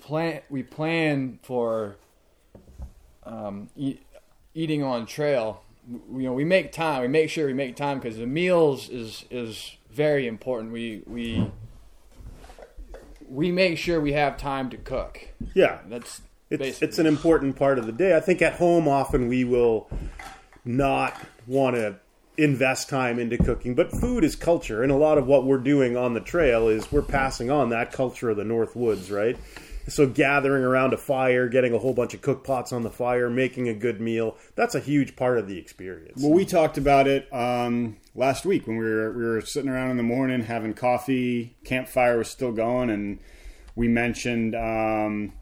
plan 0.00 0.40
we 0.50 0.62
plan 0.62 1.38
for 1.42 1.96
um, 3.24 3.70
eat, 3.76 4.04
eating 4.52 4.82
on 4.82 5.06
trail. 5.06 5.62
We, 6.08 6.24
you 6.24 6.28
know, 6.28 6.34
we 6.34 6.44
make 6.44 6.72
time. 6.72 7.02
We 7.02 7.08
make 7.08 7.30
sure 7.30 7.46
we 7.46 7.54
make 7.54 7.76
time 7.76 8.00
because 8.00 8.18
the 8.18 8.26
meals 8.26 8.88
is 8.88 9.24
is 9.30 9.76
very 9.90 10.26
important. 10.26 10.72
We 10.72 11.02
we 11.06 11.50
we 13.28 13.52
make 13.52 13.78
sure 13.78 14.00
we 14.00 14.12
have 14.12 14.36
time 14.36 14.70
to 14.70 14.76
cook. 14.76 15.28
Yeah, 15.54 15.78
That's 15.88 16.22
it's 16.50 16.60
basically 16.60 16.88
it's 16.88 16.98
an 16.98 17.06
important 17.06 17.56
part 17.56 17.78
of 17.78 17.86
the 17.86 17.92
day. 17.92 18.16
I 18.16 18.20
think 18.20 18.42
at 18.42 18.54
home 18.54 18.88
often 18.88 19.28
we 19.28 19.44
will 19.44 19.88
not 20.64 21.14
want 21.46 21.76
to 21.76 21.96
invest 22.36 22.88
time 22.88 23.18
into 23.18 23.38
cooking, 23.38 23.74
but 23.74 23.90
food 23.92 24.24
is 24.24 24.34
culture, 24.34 24.82
and 24.82 24.90
a 24.90 24.96
lot 24.96 25.18
of 25.18 25.26
what 25.26 25.44
we're 25.44 25.58
doing 25.58 25.96
on 25.96 26.14
the 26.14 26.20
trail 26.20 26.68
is 26.68 26.90
we're 26.90 27.02
passing 27.02 27.50
on 27.50 27.70
that 27.70 27.92
culture 27.92 28.30
of 28.30 28.36
the 28.36 28.44
North 28.44 28.74
Woods, 28.74 29.10
right? 29.10 29.38
So 29.86 30.06
gathering 30.06 30.64
around 30.64 30.94
a 30.94 30.96
fire, 30.96 31.46
getting 31.48 31.74
a 31.74 31.78
whole 31.78 31.92
bunch 31.92 32.14
of 32.14 32.22
cook 32.22 32.42
pots 32.42 32.72
on 32.72 32.82
the 32.82 32.90
fire, 32.90 33.28
making 33.28 33.68
a 33.68 33.74
good 33.74 34.00
meal, 34.00 34.36
that's 34.54 34.74
a 34.74 34.80
huge 34.80 35.14
part 35.14 35.38
of 35.38 35.46
the 35.46 35.58
experience. 35.58 36.22
Well, 36.22 36.32
we 36.32 36.46
talked 36.46 36.78
about 36.78 37.06
it 37.06 37.32
um, 37.32 37.98
last 38.14 38.46
week 38.46 38.66
when 38.66 38.78
we 38.78 38.84
were 38.84 39.12
we 39.12 39.24
were 39.24 39.40
sitting 39.42 39.70
around 39.70 39.90
in 39.90 39.96
the 39.98 40.02
morning 40.02 40.42
having 40.42 40.72
coffee. 40.72 41.56
Campfire 41.64 42.18
was 42.18 42.28
still 42.28 42.52
going, 42.52 42.88
and 42.88 43.18
we 43.76 43.86
mentioned, 43.88 44.54
um, 44.54 45.34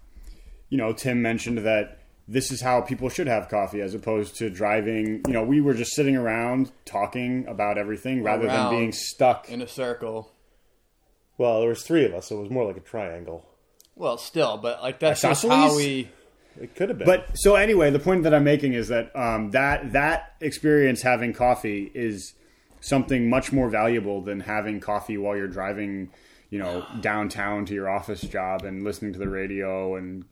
you 0.72 0.78
know, 0.78 0.94
Tim 0.94 1.20
mentioned 1.20 1.58
that 1.58 1.98
this 2.26 2.50
is 2.50 2.62
how 2.62 2.80
people 2.80 3.10
should 3.10 3.26
have 3.26 3.50
coffee 3.50 3.82
as 3.82 3.92
opposed 3.92 4.36
to 4.36 4.48
driving. 4.48 5.20
You 5.26 5.34
know, 5.34 5.44
we 5.44 5.60
were 5.60 5.74
just 5.74 5.92
sitting 5.92 6.16
around 6.16 6.72
talking 6.86 7.46
about 7.46 7.76
everything 7.76 8.22
rather 8.22 8.46
Around. 8.46 8.70
than 8.70 8.78
being 8.80 8.92
stuck. 8.92 9.50
in 9.50 9.60
a 9.60 9.68
circle. 9.68 10.32
well, 11.36 11.60
there 11.60 11.68
was 11.68 11.82
three 11.82 12.06
of 12.06 12.14
us, 12.14 12.28
so 12.28 12.38
it 12.38 12.40
was 12.40 12.50
more 12.50 12.64
like 12.64 12.78
a 12.78 12.80
triangle. 12.80 13.44
Well, 13.96 14.16
still, 14.16 14.56
but 14.56 14.80
like 14.82 14.98
that's 14.98 15.20
just 15.20 15.46
how 15.46 15.76
we. 15.76 16.08
It 16.58 16.74
could 16.74 16.88
have 16.88 16.96
been, 16.96 17.06
But 17.06 17.26
so 17.34 17.54
anyway, 17.56 17.90
the 17.90 17.98
point 17.98 18.22
that 18.22 18.32
I'm 18.32 18.44
making 18.44 18.72
is 18.72 18.88
that 18.88 19.14
um, 19.14 19.50
that 19.50 19.92
that 19.92 20.36
experience 20.40 21.02
having 21.02 21.34
coffee 21.34 21.90
is 21.94 22.32
something 22.80 23.28
much 23.28 23.52
more 23.52 23.68
valuable 23.68 24.22
than 24.22 24.40
having 24.40 24.80
coffee 24.80 25.18
while 25.18 25.36
you're 25.36 25.48
driving, 25.48 26.08
you 26.48 26.58
know, 26.58 26.86
downtown 27.02 27.66
to 27.66 27.74
your 27.74 27.90
office 27.90 28.22
job 28.22 28.64
and 28.64 28.84
listening 28.84 29.12
to 29.12 29.18
the 29.18 29.28
radio 29.28 29.96
and 29.96 30.24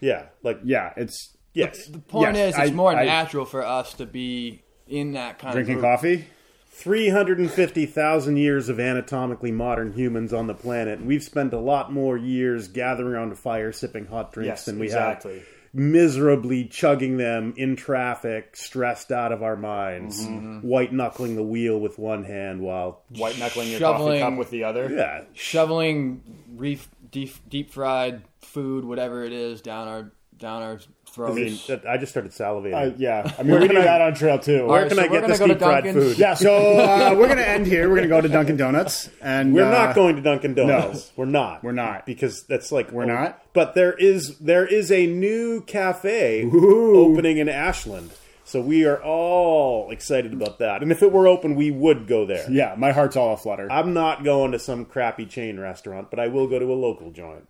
yeah, 0.00 0.26
like 0.42 0.60
yeah, 0.64 0.92
it's 0.96 1.36
yes, 1.54 1.86
The 1.86 1.98
point 1.98 2.34
Yes, 2.36 2.54
is, 2.54 2.60
it's 2.60 2.70
I- 2.70 2.74
more 2.74 2.92
I- 2.94 3.04
natural 3.04 3.44
for 3.44 3.64
us 3.64 3.94
to 3.94 4.06
be 4.06 4.62
in 4.86 5.12
that 5.12 5.38
kind 5.38 5.52
drinking 5.54 5.76
of 5.76 5.80
group. 5.82 5.92
coffee. 5.92 6.24
350,000 6.70 8.36
years 8.36 8.68
of 8.68 8.78
anatomically 8.78 9.50
modern 9.52 9.92
humans 9.92 10.32
on 10.32 10.46
the 10.46 10.54
planet. 10.54 11.04
We've 11.04 11.22
spent 11.24 11.52
a 11.52 11.58
lot 11.58 11.92
more 11.92 12.16
years 12.16 12.68
gathering 12.68 13.08
around 13.14 13.32
a 13.32 13.36
fire, 13.36 13.72
sipping 13.72 14.06
hot 14.06 14.32
drinks 14.32 14.46
Yes, 14.48 14.64
than 14.66 14.78
we 14.78 14.86
exactly. 14.86 15.34
have 15.38 15.46
miserably 15.74 16.64
chugging 16.64 17.18
them 17.18 17.52
in 17.56 17.76
traffic, 17.76 18.56
stressed 18.56 19.12
out 19.12 19.32
of 19.32 19.42
our 19.42 19.56
minds, 19.56 20.24
Mm-hmm. 20.24 20.60
white 20.66 20.92
knuckling 20.92 21.36
the 21.36 21.42
wheel 21.42 21.78
with 21.78 21.98
one 21.98 22.24
hand 22.24 22.60
while. 22.62 23.02
White 23.16 23.38
knuckling 23.38 23.68
your 23.70 23.80
coffee 23.80 23.98
Shoveling- 23.98 24.20
cup 24.20 24.38
with 24.38 24.50
the 24.50 24.64
other. 24.64 24.88
Yeah, 24.90 25.22
shoveling 25.34 26.22
reef, 26.56 26.88
deep, 27.10 27.34
deep 27.48 27.70
fried 27.70 28.22
food, 28.40 28.84
whatever 28.84 29.24
it 29.24 29.32
is, 29.32 29.60
down 29.60 29.88
our 29.88 30.12
down 30.38 30.62
our 30.62 30.74
I, 30.74 31.10
throats. 31.10 31.34
mean, 31.34 31.58
that- 31.66 31.84
I 31.84 31.96
just 31.98 32.12
started 32.12 32.30
salivating. 32.30 32.92
Uh, 32.92 32.94
yeah, 32.96 33.28
I 33.38 33.42
mean 33.44 33.60
we 33.60 33.66
do 33.66 33.74
that 33.74 34.00
on 34.00 34.14
trail 34.14 34.38
too. 34.38 34.66
Where 34.66 34.82
right, 34.82 34.88
can 34.88 34.96
so 34.98 35.02
I 35.02 35.08
we're 35.08 35.20
get 35.20 35.28
this 35.28 35.38
gonna 35.40 35.54
go 35.54 35.54
to 35.54 35.58
deep 35.58 35.66
fried 35.68 35.84
Dunkin's. 35.84 36.04
food? 36.10 36.18
Yeah, 36.18 36.34
so 36.34 36.54
uh, 36.78 37.14
we're 37.18 37.26
gonna 37.26 37.40
end 37.42 37.66
here. 37.66 37.88
We're 37.88 37.96
gonna 37.96 38.06
go 38.08 38.20
to 38.20 38.28
Dunkin' 38.28 38.56
Donuts, 38.56 39.10
and 39.20 39.52
We're 39.52 39.64
uh, 39.66 39.70
not 39.86 39.94
going 39.96 40.14
to 40.14 40.22
Dunkin' 40.22 40.54
Donuts. 40.54 41.10
We're 41.16 41.24
not. 41.24 41.64
We're 41.64 41.72
not. 41.72 42.06
because 42.06 42.44
that's 42.44 42.70
like 42.70 42.92
We're 42.92 43.04
not? 43.06 43.42
But 43.52 43.74
there 43.74 43.92
is 43.94 44.38
there 44.38 44.64
is 44.64 44.92
a 44.92 45.06
new 45.08 45.60
cafe 45.62 46.42
Ooh. 46.44 46.96
opening 47.12 47.38
in 47.38 47.48
Ashland, 47.48 48.10
so 48.48 48.60
we 48.60 48.86
are 48.86 49.02
all 49.02 49.90
excited 49.90 50.32
about 50.32 50.58
that. 50.58 50.82
And 50.82 50.90
if 50.90 51.02
it 51.02 51.12
were 51.12 51.28
open, 51.28 51.54
we 51.54 51.70
would 51.70 52.06
go 52.06 52.24
there. 52.24 52.50
Yeah, 52.50 52.74
my 52.78 52.92
heart's 52.92 53.16
all 53.16 53.34
aflutter. 53.34 53.70
I'm 53.70 53.92
not 53.92 54.24
going 54.24 54.52
to 54.52 54.58
some 54.58 54.84
crappy 54.86 55.26
chain 55.26 55.60
restaurant, 55.60 56.10
but 56.10 56.18
I 56.18 56.28
will 56.28 56.46
go 56.46 56.58
to 56.58 56.72
a 56.72 56.74
local 56.74 57.10
joint. 57.10 57.46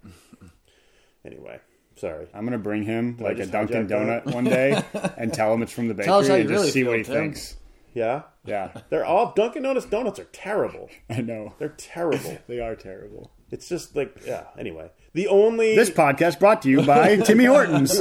Anyway, 1.25 1.61
sorry. 1.97 2.27
I'm 2.35 2.45
gonna 2.45 2.59
bring 2.59 2.83
him 2.83 3.17
like 3.21 3.37
a 3.37 3.41
just 3.41 3.53
Dunkin' 3.53 3.87
hijack 3.89 4.25
Donut 4.25 4.35
one 4.35 4.45
day 4.45 4.83
and 5.17 5.33
tell 5.33 5.53
him 5.53 5.63
it's 5.63 5.73
from 5.73 5.89
the 5.89 5.95
bakery 5.95 6.07
Tell 6.11 6.19
us 6.21 6.29
how 6.29 6.35
you 6.35 6.41
and 6.43 6.49
just 6.49 6.61
really 6.61 6.71
see 6.71 6.85
what 6.85 6.99
he 6.99 7.05
Tim. 7.05 7.15
thinks. 7.15 7.57
Yeah, 7.95 8.23
Yeah, 8.45 8.73
they're 8.91 9.05
all 9.05 9.33
Dunkin' 9.35 9.63
Donuts 9.63 9.87
donuts 9.87 10.19
are 10.19 10.25
terrible. 10.25 10.89
I 11.11 11.21
know 11.21 11.55
They're 11.59 11.71
terrible. 11.71 12.39
they 12.49 12.61
are 12.61 12.77
terrible. 12.77 13.31
it's 13.51 13.69
just 13.69 13.95
like 13.97 14.17
yeah. 14.27 14.45
Anyway, 14.59 14.91
the 15.15 15.29
only 15.29 15.75
This 15.77 15.91
podcast 15.91 16.39
brought 16.39 16.63
to 16.63 16.71
you 16.71 16.83
by 16.83 17.17
Timmy 17.17 17.45
Hortons. 17.45 18.01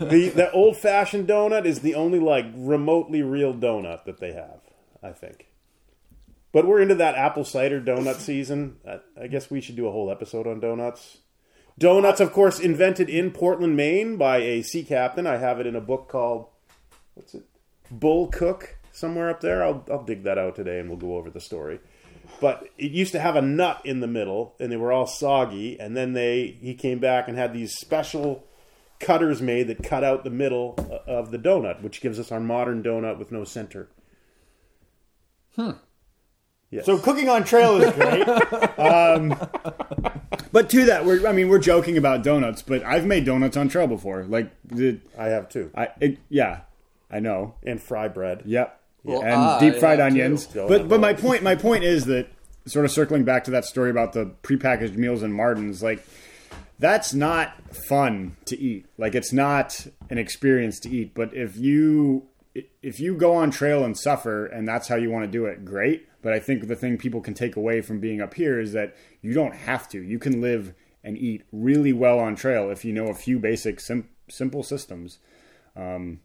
The 0.00 0.28
the 0.30 0.50
old 0.52 0.76
fashioned 0.76 1.28
donut 1.28 1.66
is 1.66 1.80
the 1.80 1.94
only 1.94 2.18
like 2.18 2.46
remotely 2.54 3.22
real 3.22 3.54
donut 3.54 4.04
that 4.04 4.18
they 4.18 4.32
have. 4.32 4.60
I 5.02 5.12
think. 5.12 5.46
But 6.52 6.66
we're 6.66 6.80
into 6.80 6.96
that 6.96 7.14
apple 7.14 7.44
cider 7.44 7.80
donut 7.80 8.16
season. 8.16 8.78
I, 8.86 9.00
I 9.22 9.26
guess 9.28 9.50
we 9.50 9.60
should 9.60 9.76
do 9.76 9.86
a 9.86 9.92
whole 9.92 10.10
episode 10.10 10.46
on 10.46 10.60
donuts. 10.60 11.18
Donuts, 11.78 12.20
of 12.20 12.32
course, 12.32 12.58
invented 12.58 13.08
in 13.08 13.30
Portland, 13.30 13.76
Maine 13.76 14.16
by 14.16 14.38
a 14.38 14.62
sea 14.62 14.82
captain. 14.82 15.26
I 15.26 15.36
have 15.36 15.60
it 15.60 15.66
in 15.66 15.76
a 15.76 15.80
book 15.80 16.08
called 16.08 16.46
what's 17.14 17.34
it? 17.34 17.44
Bull 17.90 18.26
Cook 18.28 18.76
somewhere 18.92 19.30
up 19.30 19.40
there. 19.40 19.62
I'll 19.62 19.84
I'll 19.90 20.02
dig 20.02 20.24
that 20.24 20.38
out 20.38 20.56
today 20.56 20.80
and 20.80 20.88
we'll 20.88 20.98
go 20.98 21.16
over 21.16 21.30
the 21.30 21.40
story. 21.40 21.80
But 22.40 22.68
it 22.78 22.92
used 22.92 23.12
to 23.12 23.20
have 23.20 23.36
a 23.36 23.42
nut 23.42 23.80
in 23.84 24.00
the 24.00 24.06
middle, 24.06 24.54
and 24.60 24.70
they 24.70 24.76
were 24.76 24.92
all 24.92 25.06
soggy. 25.06 25.78
And 25.78 25.96
then 25.96 26.12
they 26.12 26.58
he 26.60 26.74
came 26.74 26.98
back 26.98 27.28
and 27.28 27.36
had 27.36 27.52
these 27.52 27.74
special 27.74 28.44
cutters 29.00 29.42
made 29.42 29.66
that 29.68 29.82
cut 29.82 30.04
out 30.04 30.22
the 30.22 30.30
middle 30.30 30.74
uh, 30.78 31.10
of 31.10 31.30
the 31.30 31.38
donut, 31.38 31.82
which 31.82 32.00
gives 32.00 32.18
us 32.20 32.30
our 32.30 32.40
modern 32.40 32.82
donut 32.82 33.18
with 33.18 33.32
no 33.32 33.44
center. 33.44 33.88
Hmm. 35.56 35.72
Yes. 36.70 36.86
so 36.86 36.98
cooking 36.98 37.28
on 37.28 37.42
trail 37.42 37.82
is 37.82 37.92
great. 37.94 38.28
um, 38.78 39.34
but 40.52 40.70
to 40.70 40.84
that, 40.84 41.04
we're 41.04 41.26
I 41.26 41.32
mean 41.32 41.48
we're 41.48 41.58
joking 41.58 41.98
about 41.98 42.22
donuts, 42.22 42.62
but 42.62 42.84
I've 42.84 43.06
made 43.06 43.24
donuts 43.24 43.56
on 43.56 43.68
trail 43.68 43.88
before. 43.88 44.22
Like 44.22 44.52
the 44.64 45.00
I 45.18 45.26
have 45.26 45.48
two, 45.48 45.72
I 45.74 45.88
it, 46.00 46.18
yeah, 46.28 46.60
I 47.10 47.18
know. 47.18 47.56
and 47.64 47.82
fry 47.82 48.06
bread. 48.06 48.42
Yep. 48.44 48.80
Well, 49.02 49.22
and 49.22 49.34
I 49.34 49.58
deep 49.58 49.76
fried 49.76 49.98
onions. 49.98 50.46
too. 50.46 50.66
But 50.68 50.88
but 50.88 51.00
my 51.00 51.12
point 51.12 51.42
my 51.42 51.56
point 51.56 51.82
is 51.82 52.04
that 52.04 52.28
sort 52.66 52.84
of 52.84 52.92
circling 52.92 53.24
back 53.24 53.44
to 53.44 53.50
that 53.50 53.64
story 53.64 53.90
about 53.90 54.12
the 54.12 54.26
prepackaged 54.44 54.94
meals 54.94 55.24
in 55.24 55.32
Martin's, 55.32 55.82
like 55.82 56.06
that's 56.80 57.14
not 57.14 57.52
fun 57.88 58.36
to 58.46 58.58
eat. 58.58 58.86
Like 58.98 59.14
it's 59.14 59.32
not 59.32 59.86
an 60.08 60.18
experience 60.18 60.80
to 60.80 60.90
eat. 60.90 61.14
But 61.14 61.34
if 61.34 61.56
you 61.56 62.26
if 62.82 62.98
you 62.98 63.14
go 63.14 63.34
on 63.36 63.50
trail 63.52 63.84
and 63.84 63.96
suffer 63.96 64.46
and 64.46 64.66
that's 64.66 64.88
how 64.88 64.96
you 64.96 65.10
want 65.10 65.24
to 65.24 65.30
do 65.30 65.44
it, 65.46 65.64
great. 65.64 66.08
But 66.22 66.32
I 66.32 66.40
think 66.40 66.66
the 66.66 66.76
thing 66.76 66.98
people 66.98 67.20
can 67.20 67.34
take 67.34 67.54
away 67.56 67.80
from 67.80 68.00
being 68.00 68.20
up 68.20 68.34
here 68.34 68.58
is 68.58 68.72
that 68.72 68.96
you 69.22 69.32
don't 69.32 69.54
have 69.54 69.88
to. 69.90 70.02
You 70.02 70.18
can 70.18 70.40
live 70.40 70.74
and 71.04 71.16
eat 71.16 71.44
really 71.52 71.92
well 71.92 72.18
on 72.18 72.34
trail 72.34 72.70
if 72.70 72.84
you 72.84 72.92
know 72.92 73.06
a 73.08 73.14
few 73.14 73.38
basic 73.38 73.80
sim- 73.80 74.08
simple 74.28 74.62
systems. 74.62 75.18
Um, 75.76 76.20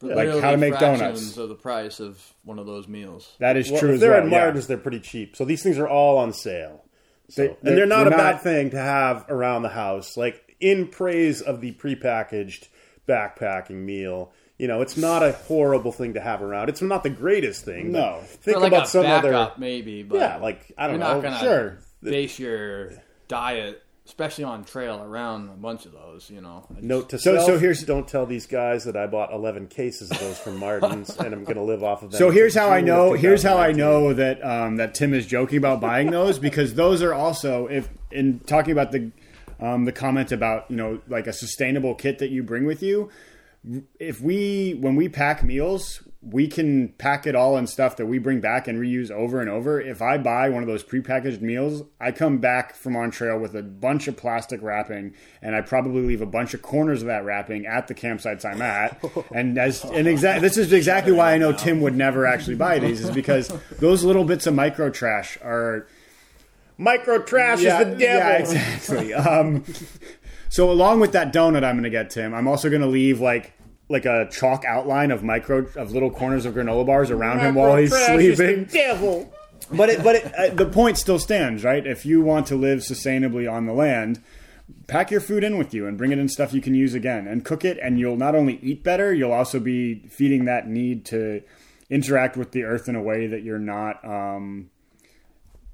like 0.00 0.28
how 0.40 0.50
to 0.52 0.56
make 0.56 0.78
donuts. 0.78 1.36
of 1.36 1.48
the 1.48 1.54
price 1.54 2.00
of 2.00 2.34
one 2.42 2.58
of 2.58 2.66
those 2.66 2.88
meals. 2.88 3.36
That 3.38 3.56
is 3.56 3.70
Well, 3.70 3.80
true 3.80 3.88
if 3.90 3.94
as 3.96 4.00
they're 4.00 4.10
well. 4.12 4.24
at 4.26 4.30
yeah. 4.30 4.38
Martin's, 4.38 4.66
they're 4.66 4.78
pretty 4.78 5.00
cheap. 5.00 5.36
So 5.36 5.44
these 5.44 5.62
things 5.62 5.78
are 5.78 5.88
all 5.88 6.18
on 6.18 6.32
sale. 6.32 6.84
So, 7.32 7.42
They- 7.42 7.48
and 7.48 7.56
they're- 7.62 7.76
they're 7.76 7.86
not 7.86 8.04
they're 8.04 8.14
a 8.14 8.16
bad 8.16 8.40
thing 8.42 8.70
to 8.70 8.78
have 8.78 9.24
around 9.28 9.62
the 9.62 9.68
house. 9.70 10.16
Like 10.16 10.54
in 10.60 10.88
praise 10.88 11.40
of 11.40 11.60
the 11.60 11.72
prepackaged 11.72 12.68
backpacking 13.08 13.84
meal. 13.84 14.32
You 14.58 14.68
know, 14.68 14.80
it's 14.80 14.96
not 14.96 15.22
a 15.24 15.32
horrible 15.32 15.90
thing 15.90 16.14
to 16.14 16.20
have 16.20 16.40
around. 16.42 16.68
It's 16.68 16.80
not 16.82 17.02
the 17.02 17.10
greatest 17.10 17.64
thing. 17.64 17.90
No. 17.90 18.20
think 18.22 18.58
like 18.58 18.68
about 18.72 18.84
a 18.84 18.88
some 18.88 19.02
backup, 19.02 19.24
other. 19.52 19.52
maybe. 19.58 20.02
But 20.04 20.20
Yeah, 20.20 20.36
like 20.36 20.70
I 20.78 20.86
don't 20.86 21.00
you're 21.00 21.08
know. 21.08 21.20
not 21.20 21.40
sure. 21.40 21.78
base 22.02 22.38
your 22.38 22.92
diet, 23.28 23.82
especially 24.06 24.44
on 24.44 24.64
trail, 24.64 25.02
around 25.02 25.48
a 25.48 25.52
bunch 25.52 25.86
of 25.86 25.92
those. 25.92 26.28
You 26.30 26.40
know, 26.40 26.64
just- 26.72 26.82
Note 26.82 27.08
to 27.10 27.18
So- 27.18 27.34
self: 27.36 27.46
so 27.46 27.58
here's- 27.58 27.82
don't 27.84 28.06
tell 28.08 28.26
these 28.26 28.46
guys 28.46 28.84
that 28.84 28.96
I 28.96 29.06
bought 29.06 29.32
eleven 29.32 29.66
cases 29.66 30.10
of 30.10 30.18
those 30.20 30.38
from 30.38 30.58
Martin's, 30.58 31.16
and 31.18 31.32
I'm 31.32 31.44
going 31.44 31.56
to 31.56 31.62
live 31.62 31.82
off 31.82 32.02
of 32.02 32.10
them. 32.10 32.18
So 32.18 32.30
here's 32.30 32.54
how 32.54 32.68
I 32.70 32.80
know. 32.80 33.12
Here's 33.12 33.42
how 33.42 33.58
I 33.58 33.72
know 33.72 34.12
that 34.12 34.44
um, 34.44 34.76
that 34.76 34.94
Tim 34.94 35.14
is 35.14 35.26
joking 35.26 35.58
about 35.58 35.80
buying 35.80 36.10
those 36.10 36.38
because 36.38 36.74
those 36.74 37.02
are 37.02 37.14
also 37.14 37.66
if 37.66 37.88
in 38.10 38.40
talking 38.40 38.72
about 38.72 38.92
the 38.92 39.10
um, 39.60 39.84
the 39.84 39.92
comment 39.92 40.32
about 40.32 40.70
you 40.70 40.76
know 40.76 41.00
like 41.08 41.26
a 41.26 41.32
sustainable 41.32 41.94
kit 41.94 42.18
that 42.18 42.30
you 42.30 42.42
bring 42.42 42.66
with 42.66 42.82
you. 42.82 43.08
If 44.00 44.20
we 44.20 44.76
when 44.80 44.96
we 44.96 45.08
pack 45.08 45.44
meals, 45.44 46.02
we 46.22 46.46
can 46.46 46.88
pack 46.98 47.26
it 47.26 47.34
all 47.34 47.56
in 47.56 47.66
stuff 47.66 47.96
that 47.96 48.06
we 48.06 48.18
bring 48.18 48.40
back 48.40 48.68
and 48.68 48.78
reuse 48.78 49.10
over 49.10 49.40
and 49.40 49.50
over. 49.50 49.80
If 49.80 50.00
I 50.00 50.18
buy 50.18 50.48
one 50.48 50.62
of 50.62 50.68
those 50.68 50.84
prepackaged 50.84 51.40
meals, 51.40 51.82
I 52.00 52.12
come 52.12 52.38
back 52.38 52.76
from 52.76 52.94
on 52.94 53.10
trail 53.10 53.38
with 53.38 53.56
a 53.56 53.62
bunch 53.62 54.06
of 54.06 54.16
plastic 54.16 54.62
wrapping, 54.62 55.14
and 55.42 55.56
I 55.56 55.62
probably 55.62 56.02
leave 56.02 56.20
a 56.20 56.26
bunch 56.26 56.54
of 56.54 56.62
corners 56.62 57.02
of 57.02 57.08
that 57.08 57.24
wrapping 57.24 57.66
at 57.66 57.88
the 57.88 57.94
campsites 57.94 58.44
I'm 58.44 58.62
at. 58.62 59.02
and 59.34 59.58
as 59.58 59.82
and 59.84 60.06
exact, 60.06 60.42
this 60.42 60.56
is 60.56 60.72
exactly 60.72 61.12
why 61.12 61.34
I 61.34 61.38
know 61.38 61.52
Tim 61.52 61.80
would 61.80 61.96
never 61.96 62.24
actually 62.24 62.56
buy 62.56 62.78
these, 62.78 63.00
is 63.00 63.10
because 63.10 63.48
those 63.80 64.04
little 64.04 64.24
bits 64.24 64.46
of 64.46 64.54
micro 64.54 64.90
trash 64.90 65.36
are 65.42 65.88
Micro 66.78 67.22
trash 67.22 67.58
is 67.58 67.64
the 67.64 67.84
devil. 67.84 68.00
yeah, 68.00 68.30
exactly. 68.38 69.14
um, 69.14 69.64
so 70.48 70.70
along 70.70 71.00
with 71.00 71.12
that 71.12 71.32
donut, 71.32 71.64
I'm 71.64 71.74
going 71.74 71.82
to 71.84 71.90
get 71.90 72.10
Tim. 72.10 72.34
I'm 72.34 72.48
also 72.48 72.70
going 72.70 72.82
to 72.82 72.88
leave 72.88 73.20
like 73.20 73.52
like 73.92 74.06
a 74.06 74.28
chalk 74.32 74.64
outline 74.64 75.10
of 75.10 75.22
micro 75.22 75.66
of 75.76 75.92
little 75.92 76.10
corners 76.10 76.44
of 76.46 76.54
granola 76.54 76.84
bars 76.84 77.10
around 77.10 77.40
him 77.40 77.54
while 77.54 77.76
he's 77.76 77.90
Micro 77.90 78.06
trash 78.06 78.20
is 78.20 78.38
the 78.38 78.44
sleeping. 78.44 78.64
devil. 78.64 79.34
But 79.70 79.88
it, 79.90 80.02
but 80.02 80.16
it, 80.16 80.34
uh, 80.34 80.54
the 80.54 80.66
point 80.66 80.98
still 80.98 81.18
stands, 81.18 81.62
right? 81.62 81.86
If 81.86 82.04
you 82.04 82.20
want 82.20 82.46
to 82.48 82.56
live 82.56 82.80
sustainably 82.80 83.50
on 83.50 83.66
the 83.66 83.72
land, 83.72 84.20
pack 84.88 85.10
your 85.10 85.20
food 85.20 85.44
in 85.44 85.56
with 85.56 85.72
you 85.72 85.86
and 85.86 85.96
bring 85.96 86.10
it 86.12 86.18
in 86.18 86.28
stuff 86.28 86.52
you 86.52 86.60
can 86.60 86.74
use 86.74 86.94
again 86.94 87.26
and 87.26 87.44
cook 87.44 87.64
it 87.64 87.78
and 87.80 87.98
you'll 87.98 88.16
not 88.16 88.34
only 88.34 88.58
eat 88.62 88.82
better, 88.82 89.14
you'll 89.14 89.32
also 89.32 89.60
be 89.60 90.00
feeding 90.08 90.46
that 90.46 90.66
need 90.66 91.04
to 91.06 91.42
interact 91.88 92.36
with 92.36 92.52
the 92.52 92.64
earth 92.64 92.88
in 92.88 92.96
a 92.96 93.02
way 93.02 93.26
that 93.26 93.42
you're 93.42 93.58
not 93.58 94.04
um, 94.04 94.70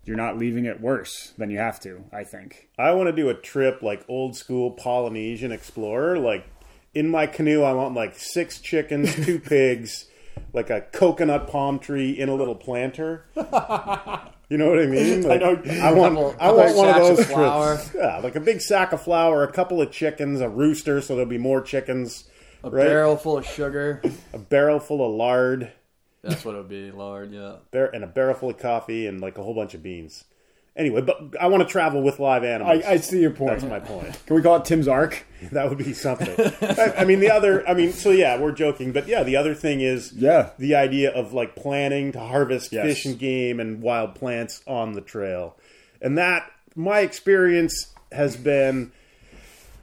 you're 0.05 0.17
not 0.17 0.39
leaving 0.39 0.65
it 0.65 0.81
worse 0.81 1.33
than 1.37 1.51
you 1.51 1.59
have 1.59 1.79
to, 1.81 2.05
I 2.13 2.25
think. 2.25 2.69
I 2.79 2.93
want 2.93 3.09
to 3.09 3.13
do 3.13 3.29
a 3.29 3.35
trip 3.35 3.83
like 3.83 4.05
old 4.09 4.37
school 4.37 4.71
Polynesian 4.71 5.53
explorer. 5.53 6.19
Like 6.19 6.47
in 6.99 7.09
my 7.09 7.27
canoe, 7.29 7.63
I 7.63 7.73
want 7.75 7.95
like 7.95 8.19
six 8.19 8.61
chickens, 8.61 9.15
two 9.15 9.39
pigs, 9.55 10.07
like 10.53 10.69
a 10.69 10.81
coconut 10.81 11.47
palm 11.47 11.79
tree 11.79 12.11
in 12.11 12.29
a 12.29 12.35
little 12.35 12.57
planter. 12.57 13.25
You 13.37 14.57
know 14.57 14.71
what 14.71 14.79
I 14.81 14.87
mean? 14.87 15.23
Like, 15.23 15.43
I, 15.43 15.53
want, 15.93 16.15
Couple- 16.17 16.37
I 16.41 16.51
want 16.51 16.75
one 16.77 16.89
of 16.89 16.95
those 16.97 17.21
of 17.21 17.27
trips. 17.27 17.95
Yeah, 17.95 18.19
like 18.19 18.35
a 18.35 18.41
big 18.41 18.61
sack 18.63 18.93
of 18.93 19.03
flour, 19.03 19.45
a 19.45 19.53
couple 19.53 19.81
of 19.81 19.93
chickens, 19.93 20.41
a 20.41 20.49
rooster, 20.49 21.01
so 21.03 21.15
there'll 21.15 21.29
be 21.29 21.39
more 21.39 21.61
chickens. 21.61 22.25
A 22.65 22.71
right? 22.71 22.85
barrel 22.85 23.17
full 23.17 23.39
of 23.39 23.47
sugar. 23.47 24.03
a 24.33 24.39
barrel 24.39 24.81
full 24.81 25.07
of 25.07 25.15
lard, 25.15 25.71
That's 26.23 26.45
what 26.45 26.55
it 26.57 26.59
would 26.59 26.69
be, 26.69 26.91
lard. 26.91 27.31
Yeah. 27.33 27.57
bar- 27.71 27.91
and 27.95 28.03
a 28.03 28.07
barrel 28.09 28.35
full 28.35 28.51
of 28.51 28.59
coffee, 28.59 29.07
and 29.07 29.21
like 29.21 29.39
a 29.39 29.43
whole 29.45 29.55
bunch 29.55 29.75
of 29.75 29.83
beans. 29.83 30.25
Anyway, 30.79 31.01
but 31.03 31.35
I 31.41 31.49
want 31.49 31.63
to 31.67 31.69
travel 31.71 32.03
with 32.03 32.21
live 32.21 32.45
animals. 32.45 32.85
I, 32.87 32.93
I 32.93 32.97
see 32.99 33.21
your 33.21 33.33
point. 33.33 33.51
That's 33.61 33.65
my 33.65 33.81
point. 33.81 34.17
Can 34.27 34.37
we 34.37 34.43
call 34.43 34.57
it 34.57 34.65
Tim's 34.65 34.89
Ark? 34.89 35.25
That 35.53 35.69
would 35.69 35.79
be 35.79 35.93
something. 35.93 36.35
I, 36.63 36.95
I 36.99 37.05
mean, 37.05 37.21
the 37.21 37.31
other, 37.31 37.67
I 37.69 37.73
mean, 37.75 37.93
so 37.93 38.11
yeah, 38.11 38.41
we're 38.41 38.51
joking, 38.53 38.91
but 38.91 39.07
yeah, 39.07 39.23
the 39.23 39.37
other 39.37 39.55
thing 39.55 39.81
is 39.81 40.13
Yeah. 40.13 40.51
the 40.59 40.75
idea 40.75 41.13
of 41.13 41.33
like 41.33 41.55
planning 41.55 42.11
to 42.13 42.19
harvest 42.21 42.73
Yes. 42.73 42.85
fish 42.87 43.05
and 43.07 43.17
game 43.19 43.61
and 43.61 43.81
wild 43.81 44.17
plants 44.17 44.63
on 44.67 44.93
the 44.95 45.01
trail. 45.01 45.57
And 46.03 46.19
that, 46.19 46.51
my 46.75 47.01
experience 47.01 47.93
has 48.11 48.37
been 48.37 48.91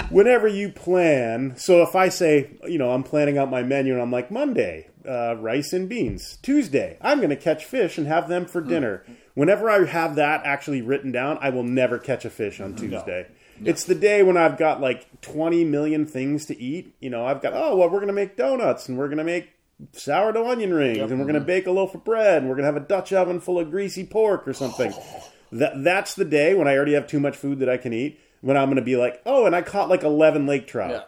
whenever 0.10 0.48
you 0.48 0.70
plan. 0.70 1.54
So 1.58 1.82
if 1.82 1.96
I 1.96 2.10
say, 2.10 2.50
you 2.68 2.78
know, 2.78 2.92
I'm 2.92 3.04
planning 3.04 3.38
out 3.38 3.50
my 3.50 3.64
menu 3.64 3.94
and 3.94 4.02
I'm 4.02 4.12
like, 4.12 4.30
Monday, 4.30 4.88
uh, 5.08 5.36
rice 5.38 5.72
and 5.74 5.88
beans. 5.88 6.38
Tuesday, 6.42 6.98
I'm 7.02 7.18
going 7.20 7.30
to 7.30 7.36
catch 7.36 7.66
fish 7.66 7.98
and 7.98 8.08
have 8.08 8.28
them 8.28 8.46
for 8.46 8.62
dinner. 8.62 9.06
Whenever 9.36 9.70
I 9.70 9.86
have 9.86 10.16
that 10.16 10.46
actually 10.46 10.82
written 10.82 11.12
down, 11.12 11.38
I 11.42 11.50
will 11.50 11.64
never 11.64 12.00
catch 12.00 12.26
a 12.26 12.30
fish 12.30 12.60
on 12.60 12.76
Tuesday. 12.76 13.28
It's 13.64 13.84
the 13.86 13.96
day 13.96 14.24
when 14.24 14.36
I've 14.38 14.58
got 14.58 14.82
like 14.82 15.22
20 15.22 15.64
million 15.66 16.06
things 16.06 16.46
to 16.48 16.60
eat. 16.60 16.96
You 17.00 17.10
know, 17.10 17.26
I've 17.26 17.42
got, 17.42 17.54
oh, 17.54 17.76
well, 17.76 17.90
we're 17.90 18.00
going 18.00 18.08
to 18.08 18.14
make 18.14 18.36
donuts 18.38 18.90
and 18.90 18.98
we're 18.98 19.08
going 19.08 19.18
to 19.20 19.24
make 19.24 19.50
sourdough 19.92 20.50
onion 20.50 20.74
rings 20.74 21.00
and 21.12 21.20
we're 21.20 21.26
going 21.26 21.40
to 21.40 21.42
bake 21.42 21.68
a 21.68 21.72
loaf 21.72 21.94
of 21.96 22.04
bread 22.04 22.38
and 22.40 22.50
we're 22.50 22.56
going 22.56 22.64
to 22.66 22.74
have 22.74 22.82
a 22.82 22.86
Dutch 22.88 23.12
oven 23.14 23.40
full 23.40 23.60
of 23.60 23.70
greasy 23.72 24.06
pork 24.06 24.48
or 24.48 24.54
something. 24.54 24.94
That, 25.52 25.84
that's 25.84 26.16
the 26.16 26.26
day 26.26 26.54
when 26.54 26.68
I 26.68 26.76
already 26.76 26.94
have 26.94 27.08
too 27.08 27.20
much 27.20 27.38
food 27.38 27.60
that 27.60 27.70
I 27.70 27.78
can 27.78 27.94
eat. 27.94 28.20
When 28.42 28.58
I'm 28.58 28.66
going 28.66 28.76
to 28.78 28.82
be 28.82 28.98
like, 28.98 29.22
oh, 29.26 29.46
and 29.46 29.56
I 29.56 29.62
caught 29.62 29.88
like 29.90 30.04
11 30.04 30.48
lake 30.48 30.68
trout. 30.68 31.08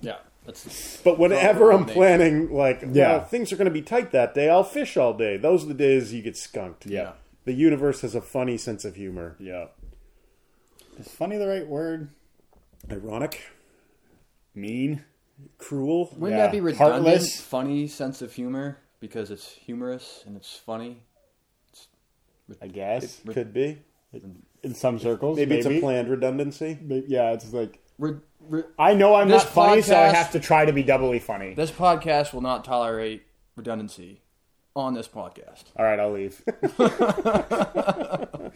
Yeah. 0.00 0.16
Yeah. 0.46 0.52
But 1.04 1.18
whenever 1.18 1.70
I'm 1.70 1.84
planning, 1.84 2.50
like, 2.52 2.80
Yeah. 2.90 3.18
well, 3.18 3.24
things 3.24 3.52
are 3.52 3.56
going 3.56 3.66
to 3.66 3.70
be 3.70 3.82
tight 3.82 4.10
that 4.12 4.34
day, 4.34 4.48
I'll 4.48 4.64
fish 4.64 4.96
all 4.96 5.12
day. 5.14 5.36
Those 5.36 5.62
are 5.64 5.68
the 5.68 5.74
days 5.74 6.12
you 6.12 6.22
get 6.22 6.36
skunked. 6.36 6.86
Yeah. 6.86 7.12
The 7.46 7.52
universe 7.54 8.02
has 8.02 8.14
a 8.14 8.20
funny 8.20 8.58
sense 8.58 8.84
of 8.84 8.96
humor. 8.96 9.36
Yeah. 9.38 9.66
Is 10.98 11.08
funny 11.08 11.38
the 11.38 11.46
right 11.48 11.66
word? 11.66 12.10
Ironic, 12.90 13.40
Mean? 14.54 15.04
cruel. 15.58 16.10
Wouldn't 16.16 16.38
Yeah. 16.38 16.46
that 16.46 16.52
be 16.52 16.60
redundant? 16.60 17.04
Heartless. 17.04 17.40
Funny 17.40 17.86
sense 17.88 18.20
of 18.22 18.32
humor 18.34 18.78
because 19.00 19.30
it's 19.30 19.48
humorous 19.52 20.22
and 20.26 20.36
it's 20.36 20.56
funny. 20.56 21.02
I 22.62 22.68
guess. 22.68 23.20
Could 23.26 23.52
be. 23.52 23.78
In 24.62 24.74
some 24.74 24.98
circles. 24.98 25.36
Maybe, 25.36 25.56
it's 25.56 25.66
a 25.66 25.80
planned 25.80 26.08
redundancy. 26.08 26.78
Maybe- 26.80 27.06
yeah, 27.08 27.32
it's 27.32 27.52
like. 27.52 27.78
Re- 27.98 28.18
re- 28.48 28.64
I 28.78 28.94
know 28.94 29.14
I'm 29.14 29.28
This 29.28 29.42
not 29.44 29.52
funny, 29.52 29.82
so 29.82 29.94
I 29.94 30.08
podcast- 30.08 30.12
have 30.14 30.32
to 30.32 30.40
try 30.40 30.64
to 30.64 30.72
be 30.72 30.82
doubly 30.82 31.18
funny. 31.18 31.54
this 31.54 31.70
podcast 31.70 32.32
will 32.32 32.40
not 32.42 32.64
tolerate 32.64 33.22
redundancy 33.56 34.20
on 34.76 34.94
this 34.94 35.08
podcast. 35.08 35.64
All 35.76 35.84
right, 35.84 35.98
I'll 35.98 36.12
leave. 36.12 36.40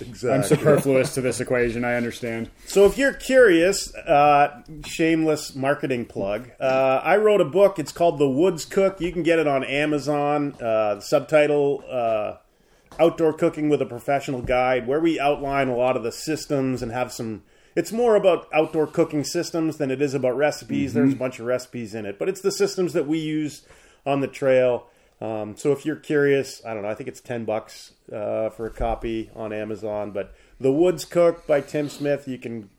Exactly. 0.00 0.30
I'm 0.30 0.42
superfluous 0.44 1.14
to 1.14 1.20
this 1.20 1.40
equation. 1.40 1.84
I 1.84 1.94
understand. 1.96 2.50
So, 2.66 2.86
if 2.86 2.96
you're 2.96 3.12
curious, 3.12 3.92
uh, 3.94 4.62
shameless 4.86 5.54
marketing 5.56 6.06
plug, 6.06 6.50
uh, 6.60 7.00
I 7.02 7.16
wrote 7.16 7.40
a 7.40 7.44
book. 7.44 7.78
It's 7.78 7.92
called 7.92 8.18
The 8.18 8.28
Woods 8.28 8.64
Cook. 8.64 9.00
You 9.00 9.10
can 9.12 9.22
get 9.22 9.38
it 9.38 9.46
on 9.46 9.64
Amazon. 9.64 10.54
Uh, 10.60 10.96
the 10.96 11.00
subtitle 11.00 11.82
uh, 11.90 12.36
Outdoor 13.00 13.32
Cooking 13.32 13.68
with 13.68 13.82
a 13.82 13.86
Professional 13.86 14.42
Guide, 14.42 14.86
where 14.86 15.00
we 15.00 15.18
outline 15.18 15.68
a 15.68 15.76
lot 15.76 15.96
of 15.96 16.02
the 16.02 16.12
systems 16.12 16.82
and 16.82 16.92
have 16.92 17.12
some. 17.12 17.42
It's 17.74 17.92
more 17.92 18.16
about 18.16 18.48
outdoor 18.52 18.86
cooking 18.86 19.24
systems 19.24 19.76
than 19.78 19.90
it 19.90 20.02
is 20.02 20.14
about 20.14 20.36
recipes. 20.36 20.94
There's 20.94 21.12
a 21.12 21.16
bunch 21.16 21.38
of 21.38 21.46
recipes 21.46 21.94
in 21.94 22.06
it, 22.06 22.18
but 22.18 22.28
it's 22.28 22.40
the 22.40 22.50
systems 22.50 22.92
that 22.92 23.06
we 23.06 23.18
use 23.18 23.62
on 24.04 24.20
the 24.20 24.26
trail. 24.26 24.86
Um, 25.20 25.56
so 25.56 25.72
if 25.72 25.84
you're 25.84 25.96
curious, 25.96 26.62
I 26.64 26.74
don't 26.74 26.82
know. 26.82 26.88
I 26.88 26.94
think 26.94 27.08
it's 27.08 27.20
ten 27.20 27.44
bucks 27.44 27.92
uh, 28.12 28.50
for 28.50 28.66
a 28.66 28.70
copy 28.70 29.30
on 29.34 29.52
Amazon. 29.52 30.12
But 30.12 30.34
The 30.60 30.72
Woods 30.72 31.04
Cook 31.04 31.46
by 31.46 31.60
Tim 31.60 31.88
Smith. 31.88 32.28
You 32.28 32.38
can 32.38 32.70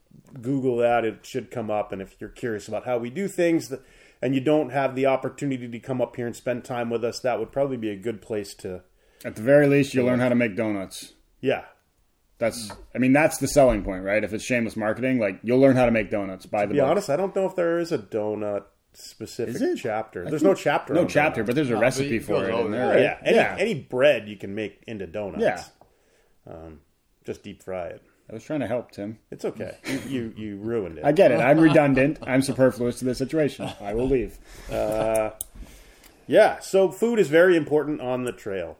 Google 0.41 0.77
that; 0.77 1.03
it 1.05 1.25
should 1.25 1.51
come 1.51 1.69
up. 1.69 1.91
And 1.91 2.01
if 2.01 2.15
you're 2.19 2.29
curious 2.29 2.67
about 2.67 2.85
how 2.85 2.97
we 2.97 3.09
do 3.09 3.27
things, 3.27 3.73
and 4.21 4.33
you 4.33 4.41
don't 4.41 4.71
have 4.71 4.95
the 4.95 5.05
opportunity 5.05 5.67
to 5.67 5.79
come 5.79 6.01
up 6.01 6.15
here 6.15 6.27
and 6.27 6.35
spend 6.35 6.63
time 6.63 6.89
with 6.89 7.03
us, 7.03 7.19
that 7.21 7.39
would 7.39 7.51
probably 7.51 7.77
be 7.77 7.89
a 7.89 7.97
good 7.97 8.21
place 8.21 8.53
to. 8.55 8.83
At 9.25 9.35
the 9.35 9.41
very 9.41 9.67
least, 9.67 9.93
you 9.93 10.03
learn 10.03 10.19
how 10.21 10.29
to 10.29 10.35
make 10.35 10.55
donuts. 10.55 11.11
Yeah, 11.41 11.65
That's, 12.37 12.71
I 12.95 12.99
mean, 12.99 13.11
that's 13.11 13.37
the 13.37 13.47
selling 13.49 13.83
point, 13.83 14.03
right? 14.05 14.23
If 14.23 14.31
it's 14.33 14.45
shameless 14.45 14.77
marketing, 14.77 15.19
like 15.19 15.39
you'll 15.43 15.59
learn 15.59 15.75
how 15.75 15.85
to 15.85 15.91
make 15.91 16.09
donuts. 16.09 16.45
Buy 16.45 16.61
the 16.61 16.67
to 16.67 16.73
be 16.75 16.79
book. 16.79 16.89
honest, 16.89 17.09
I 17.09 17.17
don't 17.17 17.35
know 17.35 17.45
if 17.45 17.55
there 17.55 17.79
is 17.79 17.91
a 17.91 17.97
donut 17.97 18.63
specific 19.01 19.77
chapter. 19.77 20.25
I 20.25 20.29
There's 20.29 20.43
no 20.43 20.53
chapter. 20.53 20.93
no 20.93 21.05
chapter, 21.05 21.41
donuts. 21.41 21.47
but 21.47 21.55
there's 21.55 21.69
a 21.69 21.73
No, 21.73 21.79
recipe 21.81 22.19
for 22.19 22.47
it 22.49 22.53
in 22.53 22.71
there, 22.71 22.87
right? 22.89 23.01
yeah, 23.01 23.17
any, 23.23 23.35
yeah. 23.37 23.55
any 23.59 23.73
bread 23.75 24.27
you 24.27 24.35
can 24.37 24.53
make 24.55 24.83
into 24.87 25.07
donuts. 25.07 25.41
Yeah. 25.41 25.63
um, 26.47 26.81
just 27.25 27.43
deep 27.43 27.63
fry 27.63 27.87
it. 27.87 28.03
I 28.29 28.33
was 28.33 28.43
trying 28.43 28.59
to 28.59 28.67
help 28.67 28.91
Tim. 28.91 29.17
It's 29.31 29.43
okay. 29.43 29.77
You 29.85 29.99
you, 30.07 30.33
you 30.37 30.57
ruined 30.57 30.99
it. 30.99 31.05
I 31.05 31.11
get 31.11 31.31
it. 31.31 31.39
I'm 31.39 31.59
redundant. 31.59 32.19
I'm 32.23 32.41
superfluous 32.43 32.99
to 32.99 33.05
the 33.05 33.15
situation. 33.15 33.67
I 33.81 33.93
will 33.95 34.07
leave. 34.07 34.37
Yeah, 36.27 36.59
so 36.59 36.91
food 36.91 37.17
is 37.17 37.27
very 37.27 37.57
important 37.57 38.01
on 38.01 38.23
the 38.25 38.31
trail. 38.31 38.77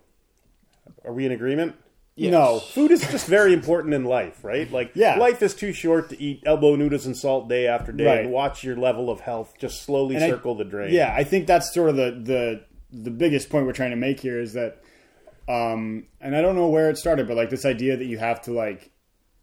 Are 1.04 1.12
we 1.14 1.26
in 1.26 1.32
agreement? 1.32 1.76
No. 2.28 2.60
Food 2.60 2.92
is 2.92 3.02
just 3.10 3.28
very 3.28 3.54
important 3.54 3.94
in 3.94 4.04
life, 4.04 4.44
right? 4.44 4.70
Like, 4.80 4.92
Yeah. 4.96 5.18
life 5.18 5.42
is 5.42 5.56
too 5.56 5.72
short 5.72 6.10
to 6.10 6.22
eat 6.22 6.44
elbow 6.46 6.76
noodles 6.76 7.06
and 7.06 7.16
salt 7.16 7.48
day 7.48 7.68
after 7.68 7.92
day 7.92 8.06
Right. 8.06 8.20
and 8.22 8.32
watch 8.32 8.64
your 8.64 8.76
level 8.76 9.10
of 9.10 9.22
health 9.22 9.54
just 9.60 9.84
slowly 9.84 10.16
And 10.16 10.24
I- 10.26 10.30
circle 10.30 10.56
the 10.56 10.66
drain. 10.66 10.94
Yeah, 10.94 11.14
I 11.16 11.24
think 11.24 11.48
that's 11.48 11.74
sort 11.74 11.90
of 11.90 11.96
the 11.96 12.12
the 12.12 12.62
the 12.92 13.12
biggest 13.12 13.50
point 13.50 13.66
we're 13.68 13.72
trying 13.74 13.92
to 13.92 13.96
make 13.96 14.20
here 14.20 14.40
is 14.42 14.54
that, 14.54 14.82
um, 15.48 16.08
and 16.20 16.36
I 16.36 16.42
don't 16.42 16.56
know 16.56 16.70
where 16.70 16.90
it 16.90 16.98
started, 16.98 17.28
but 17.28 17.38
like 17.38 17.50
this 17.50 17.66
idea 17.66 17.98
that 17.98 18.06
you 18.06 18.18
have 18.18 18.42
to 18.44 18.52
like 18.52 18.90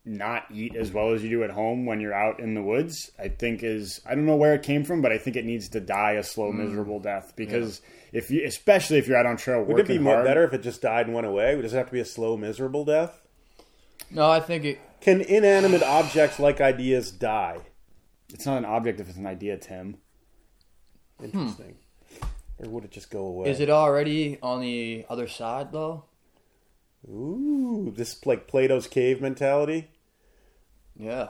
not 0.05 0.45
eat 0.53 0.77
as 0.77 0.93
well 0.93 1.13
as 1.13 1.23
you 1.23 1.29
do 1.31 1.43
at 1.43 1.51
home 1.51 1.85
when 1.87 2.01
you're 2.01 2.15
out 2.15 2.39
in 2.41 2.55
the 2.55 2.63
woods, 2.63 3.11
I 3.19 3.29
think 3.29 3.63
is 3.65 4.01
I 4.07 4.15
don't 4.15 4.27
know 4.27 4.37
where 4.37 4.55
it 4.55 4.63
came 4.63 4.85
from, 4.85 5.03
but 5.03 5.11
I 5.13 5.19
think 5.19 5.37
it 5.37 5.45
needs 5.45 5.69
to 5.71 5.81
die 5.81 6.13
a 6.13 6.23
slow, 6.23 6.53
miserable 6.53 7.01
death 7.01 7.33
because 7.37 7.81
if 8.13 8.31
you, 8.31 8.45
especially 8.47 8.99
if 8.99 9.09
you're 9.09 9.17
out 9.17 9.27
on 9.27 9.37
trail 9.37 9.61
working 9.61 9.75
Would 9.75 9.85
it 9.85 9.89
be 9.89 9.99
more 9.99 10.15
hard, 10.15 10.27
better 10.27 10.45
if 10.45 10.53
it 10.53 10.63
just 10.63 10.83
died 10.83 11.07
and 11.07 11.15
went 11.15 11.27
away? 11.27 11.61
Does 11.61 11.75
it 11.75 11.77
have 11.77 11.87
to 11.87 11.93
be 11.93 12.01
a 12.01 12.05
slow, 12.05 12.37
miserable 12.37 12.85
death? 12.85 13.27
No, 14.11 14.31
I 14.31 14.41
think 14.41 14.65
it. 14.65 14.81
Can 15.01 15.21
inanimate 15.21 15.83
objects 15.83 16.39
like 16.39 16.61
ideas 16.61 17.11
die? 17.11 17.61
It's 18.33 18.47
not 18.47 18.59
an 18.59 18.65
object 18.65 19.01
if 19.01 19.09
it's 19.09 19.19
an 19.19 19.27
idea, 19.27 19.57
Tim. 19.57 19.99
Interesting. 21.23 21.77
Or 22.59 22.69
would 22.71 22.85
it 22.85 22.91
just 22.91 23.11
go 23.11 23.27
away? 23.27 23.51
Is 23.51 23.61
it 23.61 23.71
already 23.71 24.39
on 24.43 24.61
the 24.61 25.05
other 25.09 25.29
side 25.29 25.73
though? 25.73 26.05
Ooh, 27.09 27.93
this 27.97 28.25
like 28.27 28.49
Plato's 28.49 28.89
cave 28.89 29.21
mentality. 29.21 29.89
Yeah. 30.99 31.29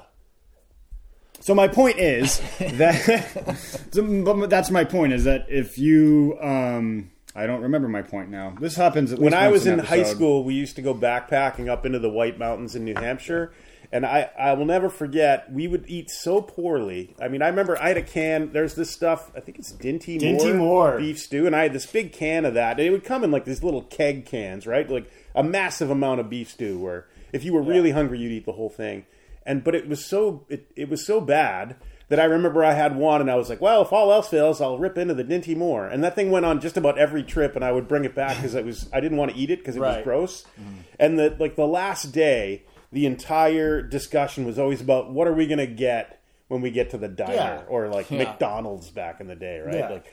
So 1.46 1.54
my 1.54 1.68
point 1.68 2.00
is 2.00 2.40
that 2.58 3.56
so, 3.92 4.24
but 4.24 4.50
that's 4.50 4.68
my 4.68 4.82
point 4.82 5.12
is 5.12 5.22
that 5.24 5.46
if 5.48 5.78
you 5.78 6.36
um 6.40 7.12
I 7.36 7.46
don't 7.46 7.62
remember 7.62 7.86
my 7.86 8.02
point 8.02 8.30
now. 8.30 8.56
This 8.60 8.74
happens 8.74 9.12
at 9.12 9.20
when 9.20 9.32
I 9.32 9.46
was 9.46 9.64
in 9.64 9.78
high 9.78 10.02
school, 10.02 10.42
we 10.42 10.54
used 10.54 10.74
to 10.74 10.82
go 10.82 10.92
backpacking 10.92 11.68
up 11.68 11.86
into 11.86 12.00
the 12.00 12.08
White 12.08 12.36
Mountains 12.36 12.74
in 12.74 12.84
New 12.84 12.96
Hampshire. 12.96 13.52
And 13.92 14.04
I, 14.04 14.28
I 14.36 14.54
will 14.54 14.64
never 14.64 14.88
forget, 14.88 15.52
we 15.52 15.68
would 15.68 15.84
eat 15.86 16.10
so 16.10 16.42
poorly. 16.42 17.14
I 17.22 17.28
mean, 17.28 17.42
I 17.42 17.46
remember 17.46 17.80
I 17.80 17.88
had 17.88 17.96
a 17.96 18.02
can, 18.02 18.50
there's 18.52 18.74
this 18.74 18.90
stuff, 18.90 19.30
I 19.36 19.38
think 19.38 19.60
it's 19.60 19.72
Dinty, 19.72 20.18
Dinty 20.18 20.56
Moore, 20.56 20.88
Moore. 20.88 20.98
beef 20.98 21.20
stew, 21.20 21.46
and 21.46 21.54
I 21.54 21.62
had 21.62 21.72
this 21.72 21.86
big 21.86 22.12
can 22.12 22.44
of 22.44 22.54
that. 22.54 22.80
And 22.80 22.88
it 22.88 22.90
would 22.90 23.04
come 23.04 23.22
in 23.22 23.30
like 23.30 23.44
these 23.44 23.62
little 23.62 23.82
keg 23.82 24.26
cans, 24.26 24.66
right? 24.66 24.90
Like 24.90 25.08
a 25.36 25.44
massive 25.44 25.90
amount 25.90 26.18
of 26.18 26.28
beef 26.28 26.50
stew 26.50 26.80
where 26.80 27.06
if 27.32 27.44
you 27.44 27.52
were 27.52 27.62
really 27.62 27.92
hungry, 27.92 28.18
you'd 28.18 28.32
eat 28.32 28.46
the 28.46 28.52
whole 28.52 28.70
thing. 28.70 29.06
And 29.46 29.64
But 29.64 29.74
it 29.74 29.88
was 29.88 30.04
so, 30.04 30.44
it, 30.48 30.70
it 30.76 30.88
was 30.90 31.06
so 31.06 31.20
bad 31.20 31.76
that 32.08 32.20
I 32.20 32.24
remember 32.24 32.62
I 32.64 32.72
had 32.74 32.94
one 32.96 33.20
and 33.20 33.30
I 33.30 33.34
was 33.36 33.48
like, 33.48 33.60
well, 33.60 33.80
if 33.82 33.92
all 33.92 34.12
else 34.12 34.28
fails, 34.28 34.60
I'll 34.60 34.78
rip 34.78 34.98
into 34.98 35.14
the 35.14 35.24
Dinty 35.24 35.56
Moore. 35.56 35.86
And 35.86 36.04
that 36.04 36.14
thing 36.14 36.30
went 36.30 36.44
on 36.46 36.60
just 36.60 36.76
about 36.76 36.98
every 36.98 37.22
trip, 37.22 37.56
and 37.56 37.64
I 37.64 37.72
would 37.72 37.88
bring 37.88 38.04
it 38.04 38.14
back 38.14 38.36
because 38.36 38.54
it 38.54 38.64
was 38.64 38.88
I 38.92 39.00
didn't 39.00 39.18
want 39.18 39.32
to 39.32 39.36
eat 39.36 39.50
it 39.50 39.58
because 39.60 39.74
it 39.76 39.80
was 39.80 39.94
Right. 39.96 40.04
gross. 40.04 40.44
Mm-hmm. 40.60 40.74
And 41.00 41.18
the 41.18 41.36
like 41.40 41.56
the 41.56 41.66
last 41.66 42.12
day, 42.12 42.62
the 42.92 43.06
entire 43.06 43.82
discussion 43.82 44.44
was 44.44 44.58
always 44.58 44.80
about 44.80 45.10
what 45.12 45.26
are 45.26 45.32
we 45.32 45.46
going 45.46 45.58
to 45.58 45.66
get 45.66 46.20
when 46.48 46.60
we 46.60 46.70
get 46.70 46.90
to 46.90 46.98
the 46.98 47.08
diner 47.08 47.34
Yeah. 47.34 47.62
or 47.68 47.88
like 47.88 48.08
Yeah. 48.10 48.18
McDonald's 48.18 48.88
back 48.90 49.20
in 49.20 49.26
the 49.26 49.34
day, 49.34 49.58
right? 49.58 49.74
Yeah. 49.74 49.88
Like, 49.88 50.06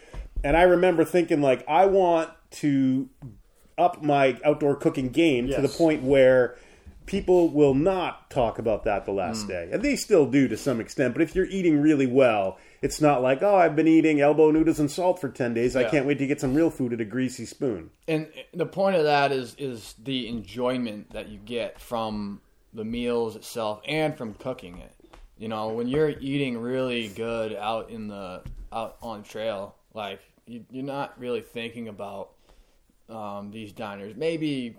and 0.43 0.58
I 0.58 0.63
remember 0.63 1.06
thinking 1.06 1.41
like 1.43 1.63
I 1.67 1.86
want 1.86 2.32
to 2.62 3.08
up 3.78 4.02
my 4.04 4.38
outdoor 4.43 4.76
cooking 4.76 5.10
game 5.10 5.48
to 5.50 5.56
the 5.58 5.62
Yes. 5.67 5.78
point 5.78 6.02
where 6.04 6.56
people 7.06 7.50
will 7.50 7.74
not 7.74 8.30
talk 8.30 8.60
about 8.60 8.84
that 8.86 9.06
the 9.06 9.12
Mm. 9.12 9.16
last 9.18 9.48
day. 9.48 9.70
And 9.72 9.84
they 9.84 9.96
still 9.96 10.26
do 10.26 10.48
to 10.48 10.56
some 10.58 10.80
extent, 10.80 11.13
but 11.13 11.22
if 11.22 11.36
you're 11.36 11.46
eating 11.48 11.82
really 11.82 12.08
well, 12.08 12.58
it's 12.82 13.00
not 13.02 13.22
like, 13.22 13.42
"Oh, 13.44 13.56
I've 13.56 13.76
been 13.76 13.88
eating 13.88 14.22
elbow 14.22 14.52
noodles 14.52 14.80
and 14.80 14.89
salt 14.89 15.20
for 15.20 15.30
10 15.30 15.54
days. 15.54 15.76
I 15.76 15.84
can't 15.84 16.06
wait 16.06 16.18
to 16.20 16.28
get 16.28 16.39
some 16.42 16.54
real 16.54 16.70
food 16.70 16.94
at 16.94 17.02
a 17.02 17.06
greasy 17.06 17.46
spoon." 17.46 17.89
and 18.08 18.28
the 18.54 18.66
point 18.66 18.96
of 18.96 19.04
that 19.04 19.32
is 19.32 19.56
is 19.58 19.96
the 20.04 20.28
enjoyment 20.28 21.12
that 21.12 21.30
you 21.30 21.38
get 21.39 21.80
from 21.80 22.42
the 22.74 22.84
meals 22.86 23.36
itself 23.36 23.82
and 23.88 24.18
from 24.18 24.34
cooking 24.34 24.78
it. 24.80 24.92
You 25.38 25.48
know, 25.48 25.70
when 25.70 25.88
you're 25.88 26.10
eating 26.22 26.58
really 26.58 27.08
good 27.10 27.54
out 27.56 27.89
in 27.89 28.08
the 28.08 28.42
out 28.72 28.98
on 29.02 29.24
trail, 29.24 29.76
like 29.94 30.20
you, 30.48 30.66
you're 30.72 30.84
not 30.84 31.20
really 31.20 31.42
thinking 31.42 31.88
about 31.88 32.30
um, 33.10 33.52
these 33.52 33.72
diners. 33.74 34.16
Maybe, 34.16 34.76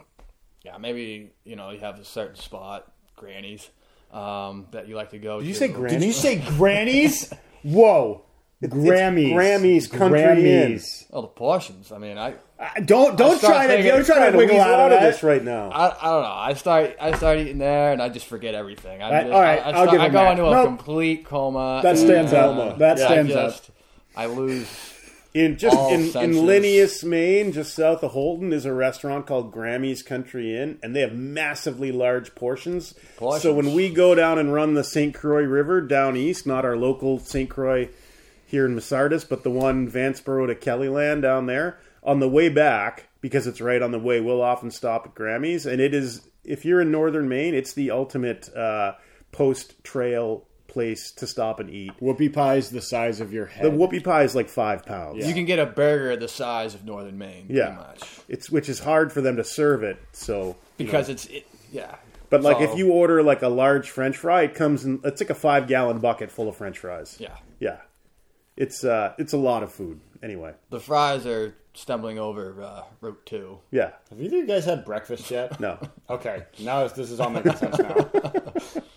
yeah, 0.65 0.79
maybe 0.79 1.31
you 1.45 1.57
know 1.57 1.71
you 1.71 1.81
have 1.81 1.99
a 1.99 2.05
certain 2.05 2.37
spot, 2.37 2.91
grannies, 3.17 3.69
um, 4.13 4.67
that 4.73 4.89
you 4.89 4.97
like 4.97 5.11
to 5.11 5.19
go. 5.19 5.41
Did 5.41 5.49
you 5.49 5.55
say 5.55 5.69
grannies? 5.69 6.01
Did 6.01 6.07
you 6.07 6.13
say 6.13 6.39
Grammys? 6.39 7.33
Whoa. 7.63 8.23
Grammys. 8.63 9.35
Grammys 9.35 9.91
Country 9.91 10.23
Inn. 10.23 10.73
Grammys. 10.73 11.05
Oh, 11.13 11.21
the 11.21 11.27
portions. 11.29 11.93
I 11.93 11.99
mean, 11.99 12.17
I 12.17 12.35
Uh, 12.59 12.69
don't 12.83 13.15
don't 13.19 13.37
start 13.37 13.55
try 13.55 13.67
to 13.67 13.73
thinking- 13.75 13.93
don't 13.93 14.07
try 14.07 14.25
to 14.27 14.33
to 14.33 14.39
wiggle 14.39 14.57
weasel 14.57 14.73
out 14.73 14.91
of 14.93 15.01
this 15.03 15.23
right 15.23 15.45
now. 15.45 15.69
I, 15.71 15.89
I 16.01 16.11
don't 16.13 16.23
know. 16.23 16.33
I 16.33 16.55
start 16.55 16.97
I 16.99 17.13
start 17.15 17.39
eating 17.41 17.59
there 17.59 17.93
and 17.93 18.01
I 18.01 18.09
just 18.09 18.25
forget 18.25 18.55
everything. 18.55 19.03
I 19.03 19.11
Right, 19.11 19.23
just, 19.25 19.33
all 19.35 19.43
right, 19.43 19.59
I, 19.59 19.63
I, 19.63 19.67
I'll 19.67 19.73
start- 19.73 19.91
give 19.91 20.01
I 20.01 20.09
go 20.09 20.13
that. 20.15 20.31
into 20.33 20.47
a 20.47 20.51
Nope. 20.53 20.67
complete 20.67 21.25
coma. 21.27 21.81
That 21.83 21.99
stands 21.99 22.33
and, 22.33 22.41
out. 22.41 22.59
uh, 22.59 22.77
That 22.77 22.97
yeah, 22.99 23.07
stands 23.07 23.37
I 23.37 23.45
out. 23.45 23.71
I 24.17 24.27
lose. 24.27 24.94
In 25.35 25.59
just 25.59 25.77
All 25.77 25.93
in, 25.93 26.17
in. 26.17 26.47
Linneus, 26.47 27.03
Maine, 27.03 27.51
just 27.51 27.75
south 27.75 28.05
of 28.05 28.13
Houlton, 28.13 28.53
is 28.53 28.65
a 28.65 28.73
restaurant 28.73 29.27
called 29.27 29.51
Grammy's 29.51 30.01
Country 30.01 30.57
Inn, 30.57 30.79
and 30.81 30.95
they 30.95 31.01
have 31.01 31.13
massively 31.13 31.91
large 31.91 32.37
portions. 32.37 32.95
Portions. 33.17 33.43
So 33.43 33.53
when 33.53 33.75
we 33.75 33.91
go 33.91 34.15
down 34.15 34.39
and 34.39 34.53
run 34.53 34.75
the 34.75 34.85
St. 34.85 35.13
Croix 35.13 35.43
River 35.43 35.81
down 35.81 36.17
east, 36.17 36.47
not 36.47 36.65
our 36.65 36.77
local 36.77 37.19
St. 37.19 37.51
Croix 37.51 37.89
here 38.47 38.65
in 38.65 38.77
Masardis, 38.77 39.29
but 39.29 39.43
the 39.43 39.51
one 39.51 39.91
Vanceboro 39.91 40.47
to 40.47 40.55
Kellyland 40.55 41.23
down 41.23 41.47
there, 41.47 41.79
on 42.05 42.21
the 42.21 42.29
way 42.29 42.49
back, 42.49 43.09
because 43.21 43.49
it's 43.49 43.61
right 43.61 43.83
on 43.83 43.91
the 43.91 43.99
way, 43.99 44.21
we'll 44.21 44.41
often 44.41 44.71
stop 44.71 45.05
at 45.05 45.15
Grammy's, 45.17 45.67
and 45.67 45.81
it 45.81 45.93
is 45.93 46.29
if 46.45 46.65
you're 46.65 46.81
in 46.83 46.93
northern 46.93 47.29
Maine, 47.29 47.55
it's 47.55 47.73
the 47.73 47.91
ultimate 47.91 48.55
uh, 48.55 48.95
post 49.33 49.83
trail 49.83 50.47
place 50.75 51.11
to 51.13 51.27
stop 51.27 51.59
and 51.61 51.71
eat. 51.71 51.93
Whoopie 52.01 52.35
pie's 52.35 52.69
the 52.69 52.83
size 52.83 53.21
of 53.21 53.33
your 53.33 53.47
head. 53.47 53.65
The 53.65 53.71
whoopie 53.71 54.05
pie 54.05 54.25
is 54.25 54.35
like 54.35 54.51
five 54.51 54.85
pounds. 54.85 55.27
You 55.27 55.33
can 55.33 55.47
get 55.47 55.59
a 55.59 55.65
burger 55.65 56.15
the 56.17 56.29
size 56.29 56.75
of 56.75 56.85
Northern 56.85 57.17
Maine. 57.17 57.47
Yeah. 57.49 57.67
pretty 57.77 57.79
much 57.81 58.09
it's 58.29 58.51
which 58.51 58.69
is 58.69 58.79
hard 58.81 59.11
for 59.13 59.23
them 59.23 59.37
to 59.37 59.45
serve 59.45 59.83
it. 59.83 59.99
So, 60.13 60.57
because 60.77 61.09
it's 61.09 61.25
it, 61.27 61.47
yeah. 61.73 61.95
but 62.29 62.43
like 62.43 62.59
So- 62.59 62.65
if 62.71 62.77
you 62.79 62.91
order 62.93 63.23
like 63.23 63.41
a 63.41 63.49
large 63.49 63.89
French 63.89 64.19
fry, 64.19 64.43
it 64.43 64.55
comes 64.55 64.85
in. 64.85 65.01
It's 65.05 65.21
like 65.23 65.31
a 65.31 65.35
five 65.35 65.67
gallon 65.67 66.01
bucket 66.01 66.31
full 66.31 66.49
of 66.49 66.57
French 66.57 66.79
fries. 66.79 67.17
yeah, 67.19 67.37
yeah. 67.59 67.79
It's 68.57 68.85
uh, 68.85 69.15
it's 69.19 69.33
a 69.33 69.39
lot 69.39 69.63
of 69.63 69.73
food. 69.73 70.01
Anyway, 70.23 70.53
the 70.71 70.79
fries 70.81 71.27
are 71.27 71.55
stumbling 71.75 72.19
over 72.21 72.63
uh, 72.63 72.83
Route 73.01 73.27
Two. 73.27 73.59
yeah. 73.73 73.91
Have 74.11 74.21
either 74.21 74.37
of 74.37 74.43
you 74.43 74.47
guys 74.47 74.65
had 74.65 74.85
breakfast 74.85 75.31
yet? 75.31 75.59
No. 75.61 75.79
Okay, 76.11 76.45
now 76.61 76.87
this 76.87 77.11
is 77.11 77.19
all 77.19 77.31
making 77.31 77.57
sense 77.57 77.79
now. 77.79 78.11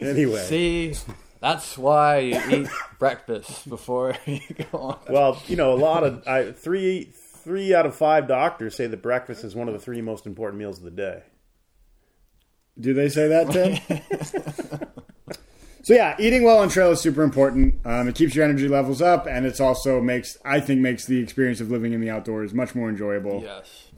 Anyway, 0.00 0.42
See, 0.44 0.94
that's 1.40 1.76
why 1.78 2.18
you 2.18 2.40
eat 2.50 2.68
breakfast 2.98 3.68
before 3.68 4.16
you 4.26 4.40
go 4.70 4.78
on. 4.78 4.98
well, 5.08 5.42
you 5.46 5.56
know, 5.56 5.72
a 5.72 5.76
lot 5.76 6.04
of 6.04 6.26
I, 6.26 6.52
three 6.52 7.12
three 7.44 7.74
out 7.74 7.86
of 7.86 7.94
five 7.94 8.26
doctors 8.26 8.74
say 8.74 8.86
that 8.86 9.02
breakfast 9.02 9.44
is 9.44 9.54
one 9.54 9.68
of 9.68 9.74
the 9.74 9.80
three 9.80 10.00
most 10.00 10.26
important 10.26 10.58
meals 10.58 10.78
of 10.78 10.84
the 10.84 10.90
day. 10.90 11.22
Do 12.80 12.94
they 12.94 13.08
say 13.08 13.28
that, 13.28 13.50
Tim? 13.52 14.88
so 15.82 15.94
yeah, 15.94 16.16
eating 16.18 16.42
well 16.42 16.58
on 16.58 16.68
trail 16.70 16.90
is 16.90 17.00
super 17.00 17.22
important. 17.22 17.78
Um, 17.84 18.08
it 18.08 18.14
keeps 18.14 18.34
your 18.34 18.44
energy 18.44 18.66
levels 18.66 19.00
up, 19.00 19.26
and 19.26 19.46
it's 19.46 19.60
also 19.60 20.00
makes 20.00 20.36
I 20.44 20.60
think 20.60 20.80
makes 20.80 21.04
the 21.04 21.20
experience 21.20 21.60
of 21.60 21.70
living 21.70 21.92
in 21.92 22.00
the 22.00 22.10
outdoors 22.10 22.52
much 22.52 22.74
more 22.74 22.88
enjoyable. 22.88 23.42
Yes, 23.42 23.88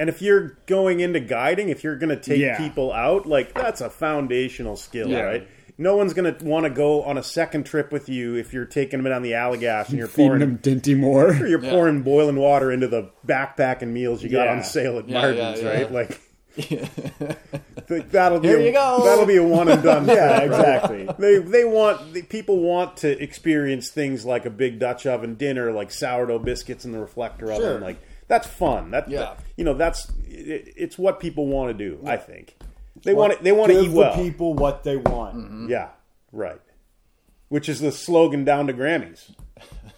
And 0.00 0.08
if 0.08 0.22
you're 0.22 0.56
going 0.64 1.00
into 1.00 1.20
guiding, 1.20 1.68
if 1.68 1.84
you're 1.84 1.96
going 1.96 2.08
to 2.08 2.16
take 2.16 2.40
Yeah. 2.40 2.56
people 2.56 2.90
out, 2.90 3.26
like 3.26 3.52
that's 3.52 3.82
a 3.82 3.90
foundational 3.90 4.76
skill, 4.76 5.08
Yeah. 5.10 5.20
right? 5.20 5.48
No 5.76 5.94
one's 5.96 6.14
going 6.14 6.34
to 6.34 6.42
want 6.44 6.64
to 6.64 6.70
go 6.70 7.02
on 7.02 7.18
a 7.18 7.22
second 7.22 7.64
trip 7.64 7.92
with 7.92 8.08
you 8.08 8.34
if 8.34 8.54
you're 8.54 8.64
taking 8.64 9.02
them 9.02 9.12
down 9.12 9.20
the 9.22 9.32
Allagash 9.32 9.90
and 9.90 9.98
you're 9.98 10.06
Feeding 10.08 10.28
pouring 10.28 10.40
them 10.40 10.58
Dinty 10.58 10.96
Moore. 10.96 11.34
you're 11.46 11.62
Yeah. 11.62 11.70
pouring 11.70 12.00
boiling 12.00 12.36
water 12.36 12.72
into 12.72 12.88
the 12.88 13.10
backpack 13.26 13.82
and 13.82 13.92
meals 13.92 14.22
you 14.22 14.30
got 14.30 14.44
Yeah. 14.46 14.52
on 14.52 14.64
sale 14.64 14.98
at 14.98 15.06
Yeah, 15.08 15.20
Marden's, 15.20 15.60
yeah, 15.62 15.68
yeah. 15.68 15.78
right? 15.78 15.92
Like 15.92 16.20
that'll 18.10 18.40
be 18.40 18.48
Here 18.48 18.58
a, 18.58 18.64
you 18.64 18.72
go. 18.72 19.02
that'll 19.04 19.26
be 19.26 19.36
a 19.36 19.42
one 19.44 19.68
and 19.68 19.82
done. 19.82 20.06
yeah, 20.08 20.40
exactly. 20.40 21.08
They 21.18 21.38
they 21.38 21.64
want 21.64 22.12
the, 22.14 22.22
people 22.22 22.58
want 22.60 22.96
to 22.98 23.22
experience 23.22 23.90
things 23.90 24.24
like 24.24 24.46
a 24.46 24.50
big 24.50 24.78
Dutch 24.78 25.06
oven 25.06 25.34
dinner, 25.34 25.72
like 25.72 25.90
sourdough 25.90 26.40
biscuits 26.40 26.84
in 26.84 26.92
the 26.92 26.98
reflector 26.98 27.46
Sure. 27.46 27.54
oven. 27.54 27.82
Like 27.82 27.98
that's 28.30 28.46
fun. 28.46 28.92
That, 28.92 29.10
Yeah. 29.10 29.18
that- 29.20 29.40
you 29.58 29.64
know 29.64 29.74
that's 29.74 30.08
it, 30.26 30.72
it's 30.76 30.96
what 30.96 31.20
people 31.20 31.46
want 31.46 31.76
to 31.76 31.84
do. 31.90 32.00
I 32.06 32.16
think 32.16 32.56
they 33.04 33.12
want 33.12 33.36
to, 33.36 33.44
they 33.44 33.52
want 33.52 33.70
to 33.72 33.80
eat 33.82 33.90
well. 33.90 34.14
people 34.14 34.54
what 34.54 34.84
they 34.84 34.96
want. 34.96 35.36
Mm-hmm. 35.36 35.68
Yeah, 35.68 35.88
right. 36.32 36.60
Which 37.48 37.68
is 37.68 37.80
the 37.80 37.92
slogan 37.92 38.44
down 38.44 38.68
to 38.68 38.72
Grammys. 38.72 39.34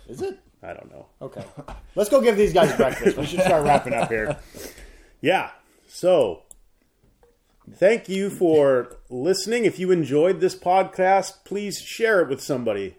Is 0.09 0.21
it? 0.23 0.39
I 0.63 0.73
don't 0.75 0.91
know. 0.91 1.07
Okay. 1.21 1.45
Let's 1.95 2.09
go 2.11 2.21
give 2.21 2.37
these 2.37 2.53
guys 2.53 2.75
breakfast. 2.77 3.17
We 3.17 3.27
should 3.27 3.41
start 3.41 3.65
wrapping 3.65 3.93
up 3.95 4.09
here. 4.09 4.37
Yeah. 5.21 5.51
So, 5.87 6.43
thank 7.75 8.09
you 8.09 8.29
for 8.31 8.97
listening. 9.09 9.65
If 9.65 9.79
you 9.79 9.91
enjoyed 9.93 10.41
this 10.41 10.57
podcast, 10.57 11.45
please 11.45 11.79
share 11.81 12.21
it 12.23 12.29
with 12.29 12.41
somebody. 12.41 12.97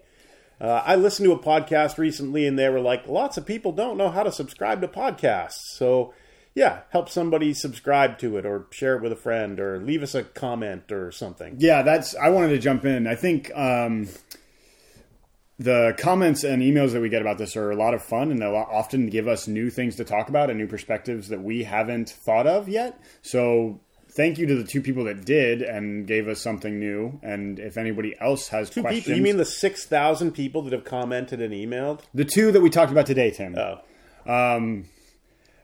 Uh, 0.64 0.82
I 0.82 0.94
listened 0.94 1.26
to 1.26 1.32
a 1.32 1.38
podcast 1.38 1.98
recently 1.98 2.46
and 2.46 2.58
they 2.58 2.70
were 2.70 2.80
like, 2.80 3.06
lots 3.06 3.36
of 3.36 3.44
people 3.44 3.70
don't 3.70 3.98
know 3.98 4.08
how 4.08 4.22
to 4.22 4.32
subscribe 4.32 4.80
to 4.80 4.88
podcasts. 4.88 5.58
So, 5.76 6.14
yeah, 6.54 6.80
help 6.88 7.10
somebody 7.10 7.52
subscribe 7.52 8.16
to 8.20 8.38
it 8.38 8.46
or 8.46 8.66
share 8.70 8.96
it 8.96 9.02
with 9.02 9.12
a 9.12 9.16
friend 9.16 9.60
or 9.60 9.78
leave 9.78 10.02
us 10.02 10.14
a 10.14 10.22
comment 10.22 10.90
or 10.90 11.12
something. 11.12 11.56
Yeah, 11.58 11.82
that's. 11.82 12.16
I 12.16 12.30
wanted 12.30 12.48
to 12.48 12.58
jump 12.58 12.86
in. 12.86 13.06
I 13.06 13.14
think 13.14 13.54
um, 13.54 14.08
the 15.58 15.94
comments 15.98 16.44
and 16.44 16.62
emails 16.62 16.92
that 16.92 17.02
we 17.02 17.10
get 17.10 17.20
about 17.20 17.36
this 17.36 17.56
are 17.56 17.70
a 17.70 17.76
lot 17.76 17.92
of 17.92 18.02
fun, 18.02 18.30
and 18.30 18.40
they 18.40 18.46
often 18.46 19.10
give 19.10 19.28
us 19.28 19.46
new 19.46 19.68
things 19.68 19.96
to 19.96 20.04
talk 20.04 20.30
about 20.30 20.48
and 20.48 20.58
new 20.58 20.66
perspectives 20.66 21.28
that 21.28 21.42
we 21.42 21.64
haven't 21.64 22.08
thought 22.08 22.46
of 22.46 22.70
yet. 22.70 22.98
So. 23.20 23.80
Thank 24.14 24.38
you 24.38 24.46
to 24.46 24.54
the 24.54 24.64
two 24.64 24.80
people 24.80 25.04
that 25.04 25.24
did 25.24 25.60
and 25.60 26.06
gave 26.06 26.28
us 26.28 26.40
something 26.40 26.78
new. 26.78 27.18
And 27.22 27.58
if 27.58 27.76
anybody 27.76 28.14
else 28.20 28.48
has 28.48 28.70
Two 28.70 28.82
questions, 28.82 29.06
people, 29.06 29.16
you 29.16 29.22
mean 29.22 29.38
the 29.38 29.44
6,000 29.44 30.30
people 30.30 30.62
that 30.62 30.72
have 30.72 30.84
commented 30.84 31.42
and 31.42 31.52
emailed? 31.52 32.00
the 32.14 32.24
two 32.24 32.52
that 32.52 32.60
we 32.60 32.70
talked 32.70 32.92
about 32.92 33.06
today, 33.06 33.32
Tim? 33.32 33.56
Oh. 33.58 33.80
Um, 34.26 34.84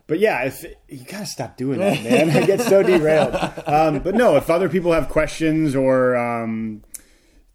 but 0.09 0.18
yeah, 0.18 0.42
if 0.42 0.64
you 0.88 1.05
gotta 1.05 1.26
stop 1.26 1.57
doing 1.57 1.78
that, 1.78 2.03
man, 2.03 2.30
I 2.36 2.44
get 2.44 2.61
so 2.61 2.82
derailed. 2.82 3.36
Um, 3.68 4.01
but 4.01 4.16
no, 4.16 4.36
if 4.36 4.51
other 4.51 4.68
people 4.68 4.92
have 4.92 5.09
questions 5.09 5.76
or 5.76 6.16
um, 6.16 6.82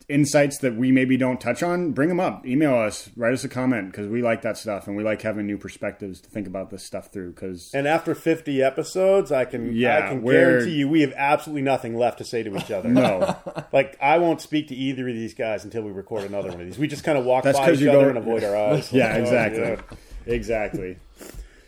insights 0.08 0.60
that 0.60 0.76
we 0.76 0.91
maybe 0.91 1.18
don't 1.18 1.41
touch 1.41 1.64
on, 1.64 1.91
bring 1.91 2.10
them 2.10 2.20
up. 2.20 2.45
Email 2.45 2.76
us, 2.76 3.10
write 3.16 3.34
us 3.34 3.43
a 3.43 3.49
comment 3.49 3.91
because 3.91 4.08
we 4.08 4.22
like 4.22 4.43
that 4.43 4.58
stuff 4.58 4.88
and 4.88 4.95
we 4.95 5.03
like 5.03 5.22
having 5.24 5.47
new 5.47 5.58
perspectives 5.58 6.22
to 6.22 6.30
think 6.30 6.45
about 6.47 6.70
this 6.70 6.86
stuff 6.86 7.12
through. 7.12 7.32
Because 7.32 7.72
And 7.74 7.88
after 7.88 8.14
50 8.14 8.62
episodes, 8.62 9.32
I 9.32 9.45
can 9.45 9.74
Yeah, 9.76 9.97
I 9.97 10.10
can 10.10 10.24
guarantee 10.24 10.76
you 10.76 10.88
we 10.88 11.01
have 11.01 11.14
absolutely 11.16 11.64
nothing 11.64 11.95
left 11.97 12.20
to 12.20 12.24
say 12.24 12.43
to 12.43 12.56
each 12.56 12.70
other. 12.72 12.88
no, 12.89 13.36
Like 13.74 13.97
I 14.01 14.18
won't 14.20 14.41
speak 14.41 14.68
to 14.68 14.76
either 14.76 15.08
of 15.10 15.16
these 15.16 15.34
guys 15.34 15.64
until 15.64 15.82
we 15.82 15.91
record 15.91 16.24
another 16.24 16.49
one 16.49 16.60
of 16.62 16.66
these. 16.68 16.78
We 16.78 16.88
just 16.88 17.03
kind 17.03 17.18
of 17.18 17.26
walk 17.26 17.43
That's 17.43 17.58
by 17.58 17.72
each 17.72 17.82
other 17.82 17.99
don't- 17.99 18.10
and 18.10 18.18
avoid 18.20 18.43
our 18.43 18.56
eyes. 18.74 18.93
yeah, 18.93 19.16
exactly, 19.16 19.62
yeah. 19.62 19.82
exactly. 20.34 20.97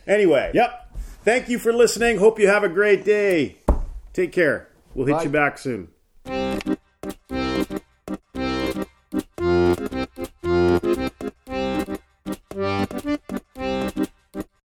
Anyway, 0.06 0.52
Yep. 0.54 0.84
Thank 1.24 1.48
you 1.50 1.58
for 1.58 1.72
listening. 1.72 2.18
Hope 2.18 2.38
you 2.38 2.46
have 2.48 2.62
a 2.64 2.68
great 2.70 3.04
day. 3.04 3.56
Take 4.14 4.32
care. 4.32 4.68
We'll 4.94 5.06
hit 5.06 5.16
Bye. 5.16 5.22
you 5.24 5.28
back 5.30 5.58
soon. 5.58 5.88